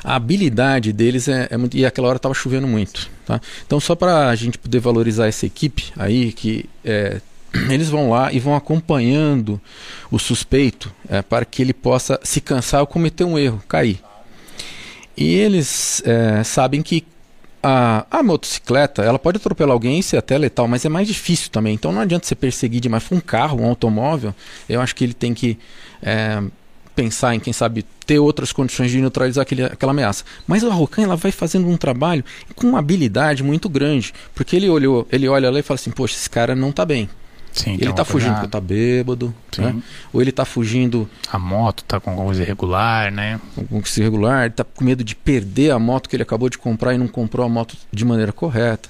a 0.04 0.16
habilidade 0.16 0.94
deles 0.94 1.28
é, 1.28 1.48
é 1.50 1.58
muito. 1.58 1.76
E 1.76 1.86
aquela 1.86 2.08
hora 2.08 2.18
estava 2.18 2.34
chovendo 2.34 2.68
muito. 2.68 3.10
Tá? 3.26 3.40
Então, 3.66 3.80
só 3.80 3.96
para 3.96 4.30
a 4.30 4.36
gente 4.36 4.58
poder 4.58 4.80
valorizar 4.80 5.28
essa 5.28 5.46
equipe 5.46 5.92
aí, 5.98 6.32
que 6.32 6.70
é, 6.86 7.20
eles 7.70 7.90
vão 7.90 8.10
lá 8.10 8.32
e 8.32 8.40
vão 8.40 8.56
acompanhando 8.56 9.62
o 10.10 10.20
suspeito 10.20 10.92
é, 11.10 11.22
para 11.22 11.46
que 11.46 11.62
ele 11.62 11.74
possa 11.74 12.20
se 12.24 12.42
cansar 12.42 12.82
ou 12.82 12.88
cometer 12.88 13.24
um 13.24 13.38
erro, 13.38 13.62
cair. 13.68 14.00
E 15.16 15.36
eles 15.36 16.02
é, 16.06 16.44
sabem 16.44 16.82
que 16.82 17.06
a, 17.62 18.06
a, 18.12 18.24
motocicleta 18.24 19.04
ela 19.04 19.20
pode 19.20 19.38
atropelar 19.38 19.74
alguém 19.74 20.00
e 20.00 20.04
ser 20.04 20.18
até 20.18 20.38
letal, 20.38 20.68
mas 20.68 20.84
é 20.84 20.90
mais 20.90 21.08
difícil 21.08 21.50
também. 21.50 21.76
Então 21.76 21.92
não 21.92 22.02
adianta 22.02 22.26
você 22.26 22.36
perseguir 22.36 22.82
demais. 22.82 23.04
Um 23.12 23.20
carro, 23.20 23.62
um 23.62 23.66
automóvel, 23.66 24.34
eu 24.68 24.82
acho 24.82 24.96
que 24.96 25.04
ele 25.04 25.14
tem 25.14 25.34
que 25.34 25.58
é, 26.02 26.44
pensar 26.96 27.36
em, 27.36 27.40
quem 27.40 27.54
sabe, 27.54 27.86
ter 28.06 28.20
outras 28.20 28.52
condições 28.52 28.92
de 28.92 29.00
neutralizar 29.00 29.44
aquele, 29.44 29.64
aquela 29.64 29.92
ameaça. 29.92 30.26
Mas 30.48 30.64
a 30.64 30.74
Rocan 30.74 31.04
ela 31.04 31.16
vai 31.16 31.32
fazendo 31.32 31.70
um 31.70 31.78
trabalho 31.78 32.26
com 32.56 32.68
uma 32.68 32.80
habilidade 32.80 33.44
muito 33.44 33.70
grande, 33.70 34.14
porque 34.34 34.56
ele 34.56 34.68
olhou, 34.68 35.08
ele 35.12 35.28
olha 35.28 35.50
lá 35.50 35.60
e 35.60 35.64
fala 35.64 35.76
assim, 35.76 35.92
poxa, 35.92 36.16
esse 36.16 36.30
cara 36.30 36.56
não 36.56 36.72
está 36.72 36.84
bem. 36.84 37.08
Sim, 37.54 37.74
ele 37.74 37.92
está 37.92 38.04
fugindo 38.04 38.34
porque 38.34 38.48
está 38.48 38.60
bêbado, 38.60 39.34
né? 39.58 39.76
ou 40.12 40.20
ele 40.22 40.32
está 40.32 40.44
fugindo. 40.44 41.08
A 41.32 41.38
moto 41.38 41.84
está 41.84 42.00
com 42.00 42.10
alguma 42.10 42.26
coisa 42.26 42.42
irregular, 42.42 43.12
né? 43.12 43.40
Com 43.56 43.80
coisa 43.80 44.00
irregular, 44.02 44.42
ele 44.42 44.54
está 44.54 44.64
com 44.64 44.84
medo 44.84 45.04
de 45.04 45.16
perder 45.16 45.72
a 45.72 45.78
moto 45.78 46.10
que 46.10 46.16
ele 46.16 46.24
acabou 46.24 46.50
de 46.50 46.58
comprar 46.58 46.96
e 46.96 46.98
não 46.98 47.08
comprou 47.08 47.46
a 47.46 47.50
moto 47.50 47.78
de 47.92 48.04
maneira 48.04 48.32
correta. 48.32 48.90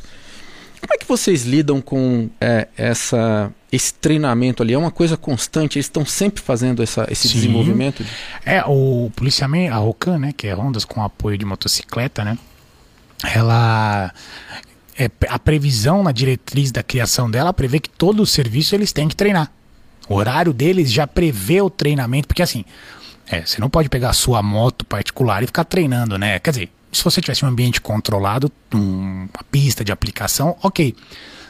Como 0.80 0.94
é 0.94 0.98
que 0.98 1.08
vocês 1.08 1.46
lidam 1.46 1.80
com 1.80 2.30
é, 2.42 2.68
essa, 2.76 3.50
esse 3.72 3.94
treinamento 3.94 4.62
ali? 4.62 4.74
É 4.74 4.78
uma 4.78 4.92
coisa 4.92 5.16
constante? 5.16 5.78
Eles 5.78 5.86
estão 5.86 6.06
sempre 6.06 6.42
fazendo 6.42 6.84
essa, 6.84 7.08
esse 7.10 7.30
Sim. 7.30 7.36
desenvolvimento? 7.36 8.06
É, 8.46 8.62
o 8.66 9.10
policiamento, 9.16 9.74
a 9.74 9.78
Rocan, 9.78 10.20
né, 10.20 10.34
que 10.36 10.46
é 10.46 10.54
Hondas 10.54 10.84
com 10.84 11.02
apoio 11.02 11.38
de 11.38 11.46
motocicleta, 11.46 12.26
né? 12.26 12.38
Ela 13.34 14.14
é, 14.98 15.10
a 15.28 15.40
previsão 15.40 16.04
na 16.04 16.12
diretriz 16.12 16.72
da 16.72 16.84
criação 16.84 17.30
dela 17.30 17.54
prevê 17.54 17.80
que 17.80 17.90
todo 17.90 18.22
o 18.22 18.26
serviço 18.26 18.76
eles 18.76 18.92
têm 18.92 19.08
que 19.08 19.16
treinar. 19.16 19.52
O 20.08 20.16
horário 20.16 20.54
deles 20.54 20.92
já 20.92 21.08
prevê 21.08 21.62
o 21.62 21.70
treinamento, 21.70 22.28
porque 22.28 22.42
assim, 22.42 22.66
é, 23.28 23.46
você 23.46 23.60
não 23.60 23.70
pode 23.70 23.90
pegar 23.90 24.10
a 24.10 24.14
sua 24.14 24.42
moto 24.42 24.86
particular 24.86 25.44
e 25.44 25.48
ficar 25.48 25.64
treinando, 25.64 26.18
né? 26.18 26.40
Quer 26.40 26.52
dizer, 26.52 26.70
se 26.92 27.04
você 27.04 27.22
tivesse 27.22 27.44
um 27.44 27.48
ambiente 27.48 27.82
controlado, 27.82 28.52
uma 28.72 29.28
pista 29.52 29.84
de 29.84 29.92
aplicação, 29.92 30.56
ok. 30.62 30.96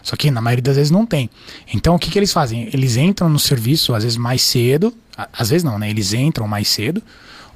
Só 0.02 0.16
que 0.16 0.30
na 0.30 0.42
maioria 0.42 0.62
das 0.62 0.76
vezes 0.76 0.92
não 0.92 1.06
tem. 1.06 1.30
Então 1.74 1.96
o 1.96 2.00
que, 2.00 2.12
que 2.12 2.20
eles 2.20 2.32
fazem? 2.32 2.70
Eles 2.74 2.98
entram 2.98 3.30
no 3.30 3.40
serviço, 3.40 3.94
às 3.96 4.04
vezes 4.04 4.18
mais 4.18 4.42
cedo, 4.42 4.94
às 5.32 5.50
vezes 5.50 5.64
não, 5.64 5.80
né? 5.80 5.90
Eles 5.90 6.14
entram 6.14 6.48
mais 6.48 6.68
cedo, 6.68 7.02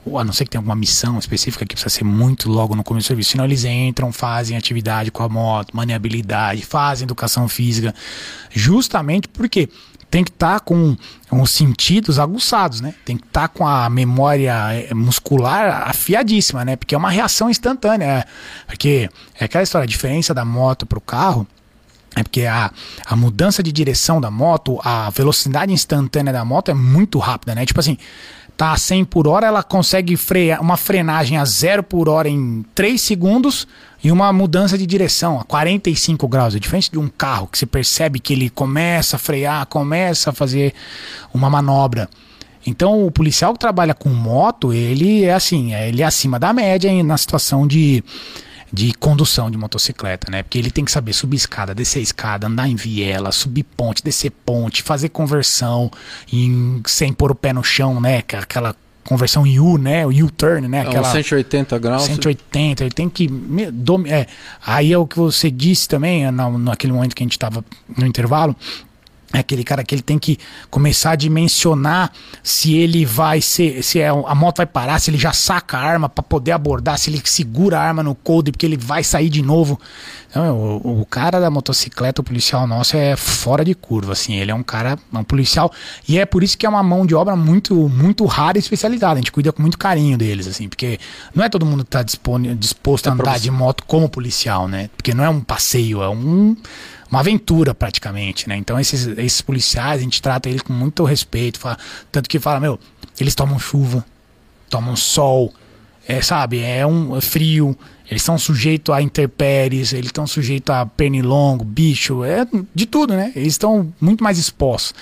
ou 0.07 0.17
a 0.19 0.23
não 0.23 0.33
ser 0.33 0.45
que 0.45 0.51
tenha 0.51 0.59
alguma 0.59 0.75
missão 0.75 1.19
específica 1.19 1.65
que 1.65 1.75
precisa 1.75 1.89
ser 1.89 2.03
muito 2.03 2.49
logo 2.49 2.75
no 2.75 2.83
começo 2.83 3.05
do 3.05 3.07
serviço, 3.07 3.31
senão 3.31 3.45
eles 3.45 3.63
entram, 3.65 4.11
fazem 4.11 4.57
atividade 4.57 5.11
com 5.11 5.23
a 5.23 5.29
moto, 5.29 5.75
maniabilidade, 5.75 6.65
fazem 6.65 7.05
educação 7.05 7.47
física, 7.47 7.93
justamente 8.51 9.27
porque 9.27 9.69
tem 10.09 10.23
que 10.23 10.31
estar 10.31 10.53
tá 10.53 10.59
com, 10.59 10.95
com 11.29 11.41
os 11.41 11.51
sentidos 11.51 12.17
aguçados, 12.17 12.79
né? 12.79 12.93
Tem 13.03 13.17
que 13.17 13.25
estar 13.25 13.41
tá 13.41 13.47
com 13.49 13.67
a 13.67 13.89
memória 13.89 14.53
eh, 14.73 14.93
muscular 14.93 15.89
afiadíssima, 15.89 16.63
né? 16.63 16.77
Porque 16.77 16.95
é 16.95 16.97
uma 16.97 17.09
reação 17.09 17.49
instantânea. 17.49 18.25
Porque 18.65 19.09
é 19.37 19.45
aquela 19.45 19.63
história, 19.63 19.83
a 19.83 19.87
diferença 19.87 20.33
da 20.33 20.45
moto 20.45 20.85
para 20.85 20.97
o 20.97 21.01
carro 21.01 21.45
é 22.15 22.23
porque 22.23 22.45
a, 22.45 22.71
a 23.05 23.15
mudança 23.15 23.61
de 23.61 23.71
direção 23.71 24.19
da 24.19 24.31
moto, 24.31 24.79
a 24.83 25.09
velocidade 25.11 25.71
instantânea 25.71 26.33
da 26.33 26.43
moto 26.43 26.71
é 26.71 26.73
muito 26.73 27.19
rápida, 27.19 27.53
né? 27.53 27.65
Tipo 27.65 27.79
assim, 27.79 27.97
tá 28.57 28.71
a 28.71 28.77
100 28.77 29.05
por 29.05 29.27
hora, 29.27 29.45
ela 29.45 29.61
consegue 29.61 30.17
frear 30.17 30.59
uma 30.59 30.75
frenagem 30.75 31.37
a 31.37 31.45
0 31.45 31.83
por 31.83 32.09
hora 32.09 32.27
em 32.27 32.65
3 32.73 32.99
segundos 32.99 33.67
e 34.03 34.11
uma 34.11 34.33
mudança 34.33 34.77
de 34.77 34.85
direção 34.87 35.39
a 35.39 35.43
45 35.43 36.27
graus. 36.27 36.55
É 36.55 36.59
diferente 36.59 36.91
de 36.91 36.97
um 36.97 37.07
carro 37.07 37.47
que 37.47 37.57
você 37.57 37.67
percebe 37.67 38.19
que 38.19 38.33
ele 38.33 38.49
começa 38.49 39.15
a 39.15 39.19
frear, 39.19 39.65
começa 39.67 40.31
a 40.31 40.33
fazer 40.33 40.73
uma 41.31 41.49
manobra. 41.49 42.09
Então, 42.65 43.05
o 43.05 43.11
policial 43.11 43.53
que 43.53 43.59
trabalha 43.59 43.93
com 43.93 44.09
moto, 44.09 44.73
ele 44.73 45.23
é 45.23 45.33
assim, 45.33 45.73
ele 45.73 46.01
é 46.01 46.05
acima 46.05 46.39
da 46.39 46.51
média 46.51 46.91
na 47.03 47.15
situação 47.15 47.65
de 47.65 48.03
de 48.71 48.93
condução 48.93 49.49
de 49.49 49.57
motocicleta, 49.57 50.29
né? 50.29 50.43
Porque 50.43 50.57
ele 50.57 50.71
tem 50.71 50.83
que 50.83 50.91
saber 50.91 51.13
subir 51.13 51.37
escada, 51.37 51.73
descer 51.73 52.01
escada, 52.01 52.47
andar 52.47 52.67
em 52.67 52.75
viela, 52.75 53.31
subir 53.31 53.63
ponte, 53.63 54.03
descer 54.03 54.31
ponte, 54.31 54.83
fazer 54.83 55.09
conversão 55.09 55.89
em, 56.31 56.81
sem 56.85 57.13
pôr 57.13 57.31
o 57.31 57.35
pé 57.35 57.53
no 57.53 57.63
chão, 57.63 57.99
né? 58.01 58.17
Aquela 58.17 58.75
conversão 59.07 59.47
em 59.47 59.59
U, 59.59 59.77
né? 59.77 60.05
O 60.05 60.09
U-turn, 60.09 60.67
né? 60.67 60.79
É 60.79 60.81
Aquela, 60.81 61.09
180 61.11 61.79
graus. 61.79 62.03
180, 62.03 62.83
ele 62.83 62.91
tem 62.91 63.09
que. 63.09 63.29
É, 64.07 64.27
aí 64.65 64.91
é 64.91 64.97
o 64.97 65.07
que 65.07 65.17
você 65.17 65.49
disse 65.49 65.87
também, 65.87 66.29
naquele 66.31 66.91
momento 66.91 67.15
que 67.15 67.23
a 67.23 67.25
gente 67.25 67.31
estava 67.31 67.63
no 67.97 68.05
intervalo, 68.05 68.55
é 69.33 69.39
aquele 69.39 69.63
cara 69.63 69.83
que 69.83 69.93
ele 69.93 70.01
tem 70.01 70.17
que 70.17 70.37
começar 70.69 71.11
a 71.11 71.15
dimensionar 71.15 72.11
se 72.41 72.75
ele 72.75 73.05
vai 73.05 73.41
ser, 73.41 73.83
se 73.83 73.99
é, 73.99 74.07
a 74.07 74.35
moto 74.35 74.57
vai 74.57 74.65
parar, 74.65 74.99
se 74.99 75.11
ele 75.11 75.17
já 75.17 75.33
saca 75.33 75.77
a 75.77 75.81
arma 75.81 76.07
para 76.07 76.23
poder 76.23 76.53
abordar, 76.53 76.97
se 76.97 77.09
ele 77.09 77.21
segura 77.25 77.77
a 77.77 77.81
arma 77.81 78.01
no 78.01 78.15
coldre 78.15 78.53
porque 78.53 78.65
ele 78.65 78.77
vai 78.77 79.03
sair 79.03 79.29
de 79.29 79.41
novo. 79.41 79.79
Então, 80.29 80.55
o, 80.55 81.01
o, 81.01 81.05
cara 81.05 81.41
da 81.41 81.49
motocicleta, 81.49 82.21
o 82.21 82.23
policial 82.23 82.65
nosso 82.65 82.95
é 82.95 83.17
fora 83.17 83.65
de 83.65 83.75
curva, 83.75 84.13
assim, 84.13 84.35
ele 84.35 84.51
é 84.51 84.55
um 84.55 84.63
cara, 84.63 84.97
um 85.11 85.23
policial 85.23 85.71
e 86.07 86.17
é 86.17 86.25
por 86.25 86.41
isso 86.41 86.57
que 86.57 86.65
é 86.65 86.69
uma 86.69 86.83
mão 86.83 87.05
de 87.05 87.13
obra 87.13 87.35
muito, 87.35 87.75
muito 87.89 88.25
rara 88.25 88.57
e 88.57 88.59
especializada. 88.59 89.15
A 89.15 89.17
gente 89.17 89.31
cuida 89.31 89.51
com 89.51 89.61
muito 89.61 89.77
carinho 89.77 90.17
deles, 90.17 90.47
assim, 90.47 90.69
porque 90.69 90.99
não 91.35 91.43
é 91.43 91.49
todo 91.49 91.65
mundo 91.65 91.83
que 91.83 91.89
tá 91.89 92.03
disposto 92.03 93.07
a 93.07 93.09
é 93.09 93.13
andar 93.13 93.39
de 93.39 93.51
moto 93.51 93.83
como 93.85 94.07
policial, 94.07 94.69
né? 94.69 94.89
Porque 94.95 95.13
não 95.13 95.23
é 95.23 95.29
um 95.29 95.41
passeio, 95.41 96.01
é 96.01 96.09
um 96.09 96.55
uma 97.09 97.19
aventura 97.19 97.73
praticamente, 97.73 98.47
né? 98.47 98.57
Então 98.57 98.79
esses, 98.79 99.07
esses 99.17 99.41
policiais, 99.41 99.99
a 99.99 100.03
gente 100.03 100.21
trata 100.21 100.49
eles 100.49 100.61
com 100.61 100.73
muito 100.73 101.03
respeito, 101.03 101.59
fala, 101.59 101.77
tanto 102.11 102.29
que 102.29 102.39
fala, 102.39 102.59
meu, 102.59 102.79
eles 103.19 103.33
tomam 103.33 103.57
chuva, 103.59 104.05
tomam 104.69 104.95
sol, 104.95 105.53
é, 106.07 106.21
sabe, 106.21 106.59
é 106.61 106.85
um 106.85 107.17
é 107.17 107.21
frio, 107.21 107.77
eles 108.09 108.21
estão 108.21 108.37
sujeitos 108.37 108.93
a 108.93 109.01
intempéries, 109.01 109.91
eles 109.91 110.07
estão 110.07 110.25
sujeitos 110.25 110.73
a 110.73 110.85
pernilongo, 110.85 111.65
bicho, 111.65 112.23
é 112.23 112.47
de 112.73 112.85
tudo, 112.85 113.13
né? 113.13 113.33
Eles 113.35 113.53
estão 113.53 113.93
muito 113.99 114.23
mais 114.23 114.37
expostos. 114.37 114.93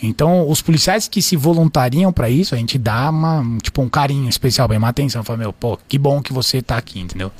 Então, 0.00 0.48
os 0.48 0.62
policiais 0.62 1.08
que 1.08 1.20
se 1.20 1.36
voluntariam 1.36 2.12
para 2.12 2.30
isso, 2.30 2.54
a 2.54 2.58
gente 2.58 2.78
dá 2.78 3.10
uma, 3.10 3.44
tipo, 3.62 3.82
um 3.82 3.88
carinho 3.88 4.28
especial, 4.28 4.68
bem, 4.68 4.78
uma 4.78 4.88
atenção, 4.88 5.24
fala, 5.24 5.38
meu, 5.38 5.52
pô, 5.52 5.76
que 5.88 5.98
bom 5.98 6.22
que 6.22 6.32
você 6.32 6.62
tá 6.62 6.76
aqui, 6.76 7.00
entendeu? 7.00 7.30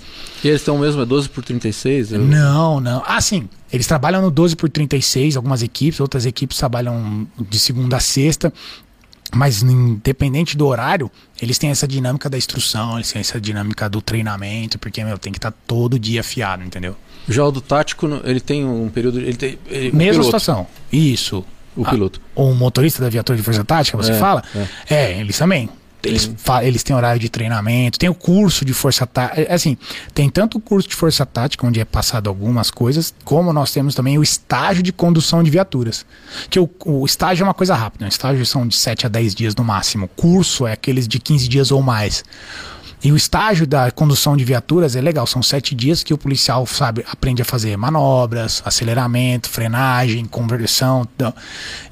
E 0.42 0.48
eles 0.48 0.60
estão 0.60 0.78
mesmo, 0.78 1.02
é 1.02 1.06
12 1.06 1.28
por 1.28 1.44
36? 1.44 2.12
Eu... 2.12 2.20
Não, 2.20 2.80
não. 2.80 3.02
Ah, 3.06 3.20
sim, 3.20 3.48
eles 3.72 3.86
trabalham 3.86 4.22
no 4.22 4.30
12 4.30 4.56
por 4.56 4.68
36, 4.68 5.36
algumas 5.36 5.62
equipes, 5.62 6.00
outras 6.00 6.26
equipes 6.26 6.58
trabalham 6.58 7.26
de 7.38 7.58
segunda 7.58 7.96
a 7.96 8.00
sexta. 8.00 8.52
Mas 9.34 9.62
independente 9.62 10.56
do 10.56 10.66
horário, 10.66 11.10
eles 11.40 11.58
têm 11.58 11.70
essa 11.70 11.88
dinâmica 11.88 12.28
da 12.28 12.36
instrução, 12.36 12.96
eles 12.96 13.10
têm 13.10 13.20
essa 13.20 13.40
dinâmica 13.40 13.88
do 13.88 14.02
treinamento, 14.02 14.78
porque, 14.78 15.02
meu, 15.02 15.16
tem 15.18 15.32
que 15.32 15.38
estar 15.38 15.50
tá 15.50 15.56
todo 15.66 15.98
dia 15.98 16.20
afiado, 16.20 16.62
entendeu? 16.62 16.96
Já 17.28 17.44
o 17.44 17.50
do 17.50 17.60
tático, 17.60 18.06
ele 18.24 18.40
tem 18.40 18.64
um 18.64 18.88
período. 18.88 19.20
Ele 19.20 19.34
tem, 19.34 19.58
ele, 19.68 19.92
Mesma 19.92 20.22
piloto. 20.22 20.24
situação. 20.24 20.66
Isso. 20.92 21.44
O 21.74 21.84
piloto. 21.84 22.20
Ah, 22.36 22.42
o 22.42 22.54
motorista 22.54 23.02
da 23.02 23.08
viatura 23.08 23.36
de 23.36 23.42
força 23.42 23.64
tática, 23.64 23.96
você 23.96 24.12
é, 24.12 24.18
fala? 24.18 24.42
É. 24.88 24.94
é, 24.94 25.20
eles 25.20 25.38
também. 25.38 25.70
Eles, 26.04 26.30
eles 26.62 26.82
têm 26.82 26.96
horário 26.96 27.20
de 27.20 27.28
treinamento, 27.28 27.98
tem 27.98 28.08
o 28.08 28.14
curso 28.14 28.64
de 28.64 28.72
força 28.72 29.06
tática. 29.06 29.40
É, 29.40 29.54
assim, 29.54 29.76
tem 30.12 30.28
tanto 30.28 30.58
o 30.58 30.60
curso 30.60 30.88
de 30.88 30.96
força 30.96 31.24
tática, 31.24 31.66
onde 31.66 31.78
é 31.80 31.84
passado 31.84 32.28
algumas 32.28 32.70
coisas, 32.70 33.14
como 33.24 33.52
nós 33.52 33.72
temos 33.72 33.94
também 33.94 34.18
o 34.18 34.22
estágio 34.22 34.82
de 34.82 34.92
condução 34.92 35.42
de 35.42 35.50
viaturas. 35.50 36.04
Que 36.50 36.58
o, 36.58 36.68
o 36.84 37.06
estágio 37.06 37.44
é 37.44 37.46
uma 37.46 37.54
coisa 37.54 37.74
rápida, 37.74 38.04
o 38.04 38.08
estágio 38.08 38.44
são 38.44 38.66
de 38.66 38.76
7 38.76 39.06
a 39.06 39.08
10 39.08 39.34
dias 39.34 39.54
no 39.54 39.62
máximo. 39.62 40.06
O 40.06 40.08
curso 40.08 40.66
é 40.66 40.72
aqueles 40.72 41.06
de 41.06 41.18
15 41.18 41.48
dias 41.48 41.70
ou 41.70 41.80
mais. 41.82 42.24
E 43.04 43.10
o 43.10 43.16
estágio 43.16 43.66
da 43.66 43.90
condução 43.90 44.36
de 44.36 44.44
viaturas 44.44 44.94
é 44.94 45.00
legal, 45.00 45.26
são 45.26 45.42
sete 45.42 45.74
dias 45.74 46.04
que 46.04 46.14
o 46.14 46.18
policial 46.18 46.64
sabe, 46.66 47.04
aprende 47.10 47.42
a 47.42 47.44
fazer 47.44 47.76
manobras, 47.76 48.62
aceleramento, 48.64 49.48
frenagem, 49.48 50.24
conversão. 50.24 51.06
Então. 51.16 51.34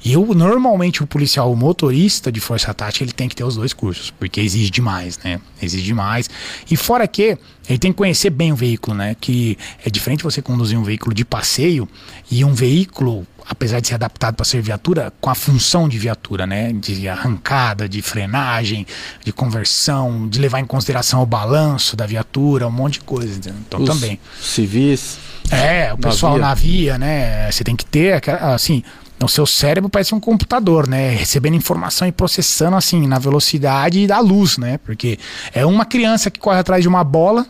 E 0.05 0.13
eu, 0.13 0.25
normalmente 0.33 1.03
o 1.03 1.07
policial, 1.07 1.51
o 1.51 1.55
motorista 1.55 2.31
de 2.31 2.39
força 2.39 2.73
tática, 2.73 3.03
ele 3.03 3.11
tem 3.11 3.27
que 3.27 3.35
ter 3.35 3.43
os 3.43 3.55
dois 3.55 3.73
cursos, 3.73 4.09
porque 4.11 4.39
exige 4.39 4.69
demais, 4.69 5.19
né? 5.21 5.41
Exige 5.61 5.83
demais. 5.83 6.29
E 6.69 6.77
fora 6.77 7.05
que 7.05 7.37
ele 7.67 7.77
tem 7.77 7.91
que 7.91 7.97
conhecer 7.97 8.29
bem 8.29 8.53
o 8.53 8.55
veículo, 8.55 8.95
né? 8.95 9.15
Que 9.19 9.57
é 9.85 9.89
diferente 9.89 10.23
você 10.23 10.41
conduzir 10.41 10.79
um 10.79 10.83
veículo 10.83 11.13
de 11.13 11.25
passeio 11.25 11.89
e 12.29 12.45
um 12.45 12.53
veículo 12.53 13.27
apesar 13.51 13.81
de 13.81 13.89
ser 13.89 13.95
adaptado 13.95 14.35
para 14.35 14.45
ser 14.45 14.61
viatura, 14.61 15.11
com 15.19 15.29
a 15.29 15.35
função 15.35 15.89
de 15.89 15.99
viatura, 15.99 16.47
né? 16.47 16.71
De 16.71 17.09
arrancada, 17.09 17.87
de 17.87 18.01
frenagem, 18.01 18.87
de 19.25 19.33
conversão, 19.33 20.25
de 20.29 20.39
levar 20.39 20.61
em 20.61 20.65
consideração 20.65 21.21
o 21.21 21.25
balanço 21.25 21.97
da 21.97 22.05
viatura, 22.05 22.65
um 22.65 22.71
monte 22.71 22.93
de 22.93 23.01
coisa. 23.01 23.53
Então 23.67 23.81
Os 23.81 23.89
também. 23.89 24.17
Civis. 24.41 25.17
É, 25.51 25.91
o 25.93 25.97
pessoal 25.97 26.37
navia. 26.37 26.97
navia, 26.97 26.97
né? 26.97 27.51
Você 27.51 27.61
tem 27.61 27.75
que 27.75 27.83
ter, 27.83 28.23
assim, 28.41 28.83
o 29.21 29.27
seu 29.27 29.45
cérebro 29.45 29.89
parece 29.89 30.15
um 30.15 30.19
computador, 30.19 30.87
né? 30.87 31.09
Recebendo 31.09 31.55
informação 31.55 32.07
e 32.07 32.11
processando 32.13 32.77
assim 32.77 33.05
na 33.05 33.19
velocidade 33.19 34.07
da 34.07 34.19
luz, 34.19 34.57
né? 34.57 34.77
Porque 34.77 35.19
é 35.53 35.65
uma 35.65 35.83
criança 35.83 36.31
que 36.31 36.39
corre 36.39 36.59
atrás 36.59 36.81
de 36.81 36.87
uma 36.87 37.03
bola 37.03 37.45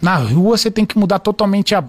na 0.00 0.16
rua 0.16 0.56
você 0.56 0.70
tem 0.70 0.86
que 0.86 0.98
mudar 0.98 1.18
totalmente 1.18 1.74
a 1.74 1.84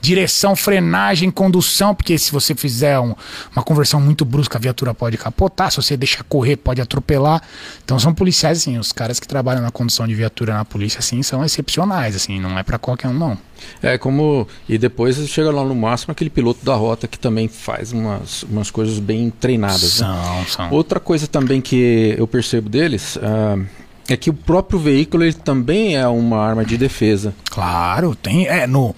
direção, 0.00 0.54
frenagem, 0.54 1.30
condução, 1.30 1.94
porque 1.94 2.18
se 2.18 2.30
você 2.30 2.54
fizer 2.54 2.98
um, 2.98 3.14
uma 3.54 3.62
conversão 3.62 4.00
muito 4.00 4.24
brusca, 4.24 4.58
a 4.58 4.60
viatura 4.60 4.92
pode 4.94 5.16
capotar, 5.16 5.70
se 5.70 5.76
você 5.76 5.96
deixar 5.96 6.22
correr, 6.24 6.56
pode 6.56 6.80
atropelar. 6.80 7.42
Então 7.84 7.98
são 7.98 8.12
policiais, 8.12 8.58
assim, 8.58 8.78
os 8.78 8.92
caras 8.92 9.18
que 9.18 9.26
trabalham 9.26 9.62
na 9.62 9.70
condução 9.70 10.06
de 10.06 10.14
viatura 10.14 10.54
na 10.54 10.64
polícia, 10.64 10.98
assim, 10.98 11.22
são 11.22 11.44
excepcionais, 11.44 12.14
assim, 12.14 12.38
não 12.38 12.58
é 12.58 12.62
para 12.62 12.78
qualquer 12.78 13.08
um, 13.08 13.14
não. 13.14 13.38
É 13.82 13.96
como. 13.96 14.46
E 14.68 14.76
depois 14.76 15.16
chega 15.28 15.50
lá 15.50 15.64
no 15.64 15.74
máximo 15.74 16.12
aquele 16.12 16.30
piloto 16.30 16.64
da 16.64 16.74
rota 16.74 17.08
que 17.08 17.18
também 17.18 17.48
faz 17.48 17.92
umas, 17.92 18.42
umas 18.42 18.70
coisas 18.70 18.98
bem 18.98 19.30
treinadas. 19.30 20.00
Né? 20.00 20.06
São, 20.06 20.38
né? 20.40 20.46
são. 20.48 20.70
Outra 20.70 21.00
coisa 21.00 21.26
também 21.26 21.60
que 21.60 22.14
eu 22.18 22.26
percebo 22.26 22.68
deles. 22.68 23.16
Uh, 23.16 23.66
é 24.12 24.16
que 24.16 24.30
o 24.30 24.34
próprio 24.34 24.78
veículo 24.78 25.24
ele 25.24 25.32
também 25.32 25.96
é 25.96 26.06
uma 26.06 26.38
arma 26.38 26.64
de 26.64 26.76
defesa. 26.76 27.34
Claro, 27.50 28.14
tem. 28.14 28.46
É, 28.46 28.66
no, 28.66 28.94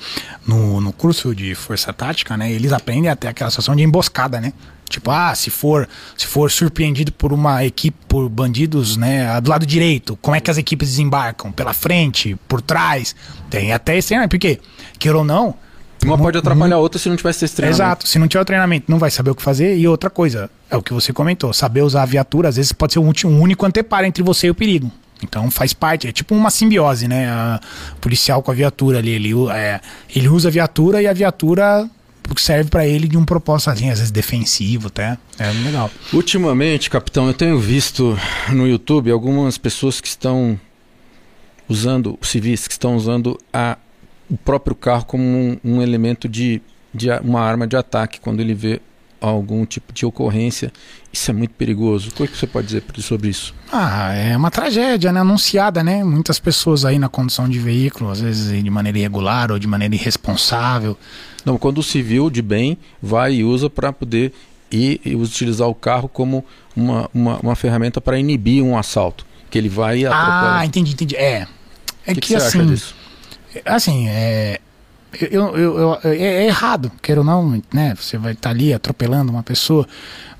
no, 0.46 0.80
no 0.80 0.92
curso 0.92 1.34
de 1.34 1.54
força 1.54 1.92
tática, 1.92 2.36
né? 2.36 2.50
Eles 2.50 2.72
aprendem 2.72 3.10
até 3.10 3.28
aquela 3.28 3.50
situação 3.50 3.74
de 3.74 3.82
emboscada, 3.82 4.40
né? 4.40 4.52
Tipo, 4.88 5.10
ah, 5.10 5.34
se 5.34 5.50
for, 5.50 5.86
se 6.16 6.26
for 6.26 6.50
surpreendido 6.50 7.12
por 7.12 7.32
uma 7.32 7.64
equipe, 7.64 7.96
por 8.08 8.28
bandidos, 8.28 8.96
né, 8.96 9.38
do 9.40 9.50
lado 9.50 9.66
direito, 9.66 10.16
como 10.22 10.34
é 10.34 10.40
que 10.40 10.50
as 10.50 10.56
equipes 10.56 10.88
desembarcam? 10.88 11.52
Pela 11.52 11.74
frente, 11.74 12.36
por 12.48 12.62
trás? 12.62 13.14
Tem 13.50 13.72
até 13.72 13.98
esse, 13.98 14.14
porque, 14.28 14.58
queira 14.98 15.18
ou 15.18 15.24
não. 15.24 15.54
Uma 16.04 16.16
pode 16.16 16.38
atrapalhar 16.38 16.76
a 16.76 16.78
outra 16.78 16.98
se 16.98 17.08
não 17.08 17.16
tivesse 17.16 17.44
esse 17.44 17.54
treinamento. 17.54 17.82
Exato, 17.82 18.08
se 18.08 18.18
não 18.18 18.28
tiver 18.28 18.40
o 18.40 18.44
treinamento, 18.44 18.90
não 18.90 18.98
vai 18.98 19.10
saber 19.10 19.30
o 19.30 19.34
que 19.34 19.42
fazer. 19.42 19.76
E 19.76 19.86
outra 19.88 20.08
coisa, 20.08 20.50
é 20.70 20.76
o 20.76 20.82
que 20.82 20.92
você 20.92 21.12
comentou, 21.12 21.52
saber 21.52 21.82
usar 21.82 22.02
a 22.02 22.06
viatura, 22.06 22.48
às 22.48 22.56
vezes 22.56 22.72
pode 22.72 22.92
ser 22.92 22.98
um, 22.98 23.12
um 23.24 23.40
único 23.40 23.66
anteparo 23.66 24.06
entre 24.06 24.22
você 24.22 24.46
e 24.46 24.50
o 24.50 24.54
perigo. 24.54 24.90
Então 25.22 25.50
faz 25.50 25.72
parte, 25.72 26.06
é 26.06 26.12
tipo 26.12 26.34
uma 26.34 26.50
simbiose, 26.50 27.08
né? 27.08 27.28
A 27.28 27.60
policial 28.00 28.42
com 28.42 28.50
a 28.50 28.54
viatura 28.54 28.98
ali. 28.98 29.10
Ele, 29.10 29.34
é, 29.50 29.80
ele 30.14 30.28
usa 30.28 30.48
a 30.48 30.52
viatura 30.52 31.02
e 31.02 31.06
a 31.06 31.12
viatura 31.12 31.88
serve 32.36 32.70
para 32.70 32.86
ele 32.86 33.08
de 33.08 33.16
um 33.16 33.24
propósito, 33.24 33.70
assim, 33.70 33.90
às 33.90 33.98
vezes 33.98 34.10
defensivo, 34.10 34.88
até. 34.88 35.16
É 35.38 35.50
legal. 35.64 35.90
Ultimamente, 36.12 36.90
capitão, 36.90 37.26
eu 37.26 37.34
tenho 37.34 37.58
visto 37.58 38.18
no 38.50 38.66
YouTube 38.66 39.10
algumas 39.10 39.56
pessoas 39.56 40.00
que 40.00 40.08
estão 40.08 40.60
usando, 41.68 42.18
civis, 42.22 42.66
que 42.66 42.72
estão 42.72 42.96
usando 42.96 43.38
a, 43.52 43.76
o 44.30 44.36
próprio 44.36 44.76
carro 44.76 45.04
como 45.04 45.22
um, 45.22 45.58
um 45.64 45.82
elemento 45.82 46.28
de, 46.28 46.60
de 46.92 47.10
uma 47.22 47.40
arma 47.40 47.66
de 47.66 47.76
ataque 47.76 48.20
quando 48.20 48.40
ele 48.40 48.54
vê 48.54 48.80
algum 49.20 49.64
tipo 49.66 49.92
de 49.92 50.06
ocorrência. 50.06 50.72
Isso 51.12 51.30
é 51.30 51.34
muito 51.34 51.52
perigoso. 51.54 52.10
O 52.10 52.12
que 52.12 52.26
você 52.26 52.46
pode 52.46 52.66
dizer 52.68 52.84
sobre 52.98 53.28
isso? 53.28 53.54
Ah, 53.72 54.12
é 54.14 54.36
uma 54.36 54.50
tragédia, 54.50 55.12
né? 55.12 55.20
Anunciada, 55.20 55.82
né? 55.82 56.04
Muitas 56.04 56.38
pessoas 56.38 56.84
aí 56.84 56.98
na 56.98 57.08
condução 57.08 57.48
de 57.48 57.58
veículo, 57.58 58.10
às 58.10 58.20
vezes 58.20 58.62
de 58.62 58.70
maneira 58.70 58.98
irregular 58.98 59.50
ou 59.50 59.58
de 59.58 59.66
maneira 59.66 59.94
irresponsável. 59.94 60.96
Não, 61.44 61.58
quando 61.58 61.78
o 61.78 61.82
civil 61.82 62.30
de 62.30 62.42
bem 62.42 62.78
vai 63.02 63.34
e 63.34 63.44
usa 63.44 63.68
para 63.68 63.92
poder 63.92 64.32
ir 64.70 65.00
e 65.04 65.16
utilizar 65.16 65.68
o 65.68 65.74
carro 65.74 66.08
como 66.08 66.44
uma, 66.76 67.10
uma, 67.12 67.38
uma 67.38 67.56
ferramenta 67.56 68.00
para 68.00 68.18
inibir 68.18 68.62
um 68.62 68.76
assalto. 68.76 69.26
Que 69.50 69.56
ele 69.56 69.68
vai 69.68 70.00
e 70.00 70.06
Ah, 70.06 70.62
entendi, 70.64 70.92
entendi. 70.92 71.16
É. 71.16 71.46
É 72.06 72.14
que, 72.14 72.20
que, 72.20 72.28
que 72.28 72.34
assim. 72.36 72.76
Assim, 73.64 74.08
é, 74.08 74.60
eu, 75.20 75.56
eu, 75.56 75.78
eu, 75.78 75.98
é, 76.04 76.16
é, 76.16 76.46
errado, 76.46 76.92
queira 77.00 77.22
ou 77.22 77.24
não, 77.24 77.62
né? 77.72 77.94
Você 77.98 78.18
vai 78.18 78.32
estar 78.32 78.50
tá 78.50 78.54
ali 78.54 78.74
atropelando 78.74 79.32
uma 79.32 79.42
pessoa. 79.42 79.86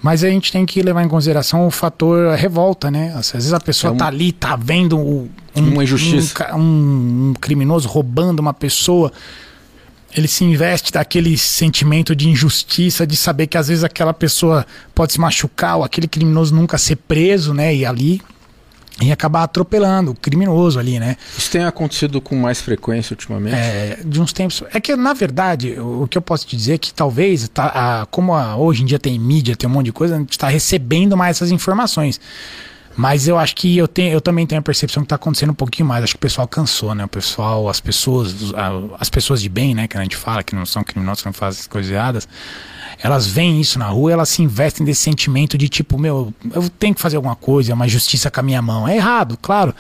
Mas 0.03 0.23
a 0.23 0.29
gente 0.29 0.53
tem 0.53 0.67
que 0.67 0.83
levar 0.83 1.03
em 1.03 1.09
consideração 1.09 1.67
o 1.67 1.71
fator 1.71 2.35
revolta, 2.37 2.91
né? 2.91 3.13
Às 3.17 3.33
vezes 3.33 3.53
a 3.53 3.59
pessoa 3.59 3.93
é 3.93 3.95
um, 3.95 3.97
tá 3.97 4.07
ali, 4.07 4.31
tá 4.31 4.57
vendo 4.57 4.99
um, 4.99 5.29
uma 5.57 5.83
injustiça. 5.83 6.55
Um, 6.55 7.31
um, 7.31 7.35
criminoso 7.41 7.89
roubando 7.89 8.41
uma 8.41 8.53
pessoa. 8.53 9.11
Ele 10.15 10.29
se 10.29 10.45
investe 10.45 10.93
daquele 10.93 11.37
sentimento 11.37 12.15
de 12.15 12.29
injustiça, 12.29 13.07
de 13.07 13.17
saber 13.17 13.47
que 13.47 13.59
às 13.59 13.69
vezes 13.69 13.85
aquela 13.85 14.13
pessoa 14.15 14.67
pode 14.95 15.15
se 15.15 15.21
machucar, 15.21 15.77
ou 15.77 15.85
aquele 15.85 16.07
criminoso 16.07 16.55
nunca 16.55 16.77
ser 16.77 16.97
preso, 16.97 17.55
né? 17.55 17.75
E 17.75 17.87
ali 17.87 18.21
e 19.01 19.13
acabar 19.13 19.45
atropelando 19.45 20.11
o 20.11 20.15
criminoso 20.15 20.79
ali, 20.79 20.99
né? 20.99 21.17
Isso 21.37 21.51
tem 21.51 21.65
acontecido 21.65 22.21
com 22.21 22.35
mais 22.35 22.61
frequência 22.61 23.15
ultimamente? 23.15 23.55
É, 23.55 23.99
de 24.05 24.21
uns 24.21 24.33
tempos. 24.33 24.63
É 24.73 24.81
que, 24.81 24.95
na 24.97 25.15
verdade, 25.15 25.79
o, 25.79 26.03
o 26.03 26.09
que 26.09 26.19
eu 26.19 26.23
posso 26.23 26.47
te 26.47 26.57
dizer 26.57 26.75
é 26.75 26.79
que 26.79 26.93
talvez, 26.93 27.49
tá, 27.49 27.67
a, 28.03 28.07
como 28.07 28.35
a, 28.35 28.57
hoje 28.57 28.83
em 28.83 28.87
dia 28.87 28.99
tem 28.99 29.19
mídia, 29.19 29.55
tem 29.55 29.69
um 29.69 29.73
monte 29.73 29.87
de 29.87 29.93
coisa, 29.93 30.17
a 30.17 30.19
gente 30.19 30.33
está 30.33 30.49
recebendo 30.49 31.17
mais 31.17 31.37
essas 31.37 31.53
informações. 31.53 32.21
Mas 32.97 33.29
eu 33.29 33.39
acho 33.39 33.55
que 33.55 33.79
eu, 33.79 33.87
tenho, 33.87 34.13
eu 34.13 34.21
também 34.21 34.45
tenho 34.45 34.59
a 34.59 34.63
percepção 34.63 35.05
que 35.05 35.07
está 35.07 35.15
acontecendo 35.15 35.51
um 35.51 35.55
pouquinho 35.55 35.87
mais. 35.87 36.03
Acho 36.03 36.15
que 36.15 36.19
o 36.19 36.21
pessoal 36.21 36.49
cansou, 36.49 36.97
né? 36.97 37.05
O 37.05 37.09
pessoal, 37.09 37.69
as 37.69 37.79
pessoas, 37.79 38.35
as 38.99 39.09
pessoas 39.09 39.41
de 39.41 39.49
bem, 39.49 39.73
né? 39.73 39.87
Que 39.87 39.97
a 39.97 40.03
gente 40.03 40.17
fala, 40.17 40.43
que 40.43 40.53
não 40.53 40.67
são 40.67 40.83
criminosos, 40.83 41.23
que 41.23 41.29
não 41.29 41.33
fazem 41.33 41.63
coisas 41.69 41.93
erradas 41.93 42.27
elas 43.01 43.27
veem 43.27 43.61
isso 43.61 43.79
na 43.79 43.87
rua, 43.87 44.13
elas 44.13 44.29
se 44.29 44.43
investem 44.43 44.85
nesse 44.85 45.03
sentimento 45.03 45.57
de 45.57 45.69
tipo, 45.69 45.97
meu, 45.97 46.33
eu 46.53 46.69
tenho 46.69 46.95
que 46.95 47.01
fazer 47.01 47.17
alguma 47.17 47.37
coisa, 47.37 47.73
uma 47.73 47.87
justiça 47.87 48.31
com 48.31 48.41
a 48.41 48.43
minha 48.43 48.61
mão. 48.61 48.89
É 48.89 48.97
errado, 48.97 49.39
claro. 49.41 49.75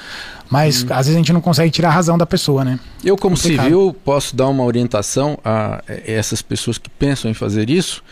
Mas 0.48 0.84
hum. 0.84 0.86
às 0.90 1.06
vezes 1.06 1.14
a 1.14 1.18
gente 1.18 1.32
não 1.32 1.40
consegue 1.40 1.70
tirar 1.70 1.88
a 1.88 1.92
razão 1.92 2.16
da 2.16 2.24
pessoa, 2.24 2.64
né? 2.64 2.78
Eu, 3.04 3.16
como 3.16 3.36
civil, 3.36 3.94
posso 4.04 4.36
dar 4.36 4.46
uma 4.48 4.62
orientação 4.62 5.38
a 5.44 5.82
essas 5.86 6.40
pessoas 6.40 6.78
que 6.78 6.88
pensam 6.88 7.30
em 7.30 7.34
fazer 7.34 7.68
isso. 7.68 8.02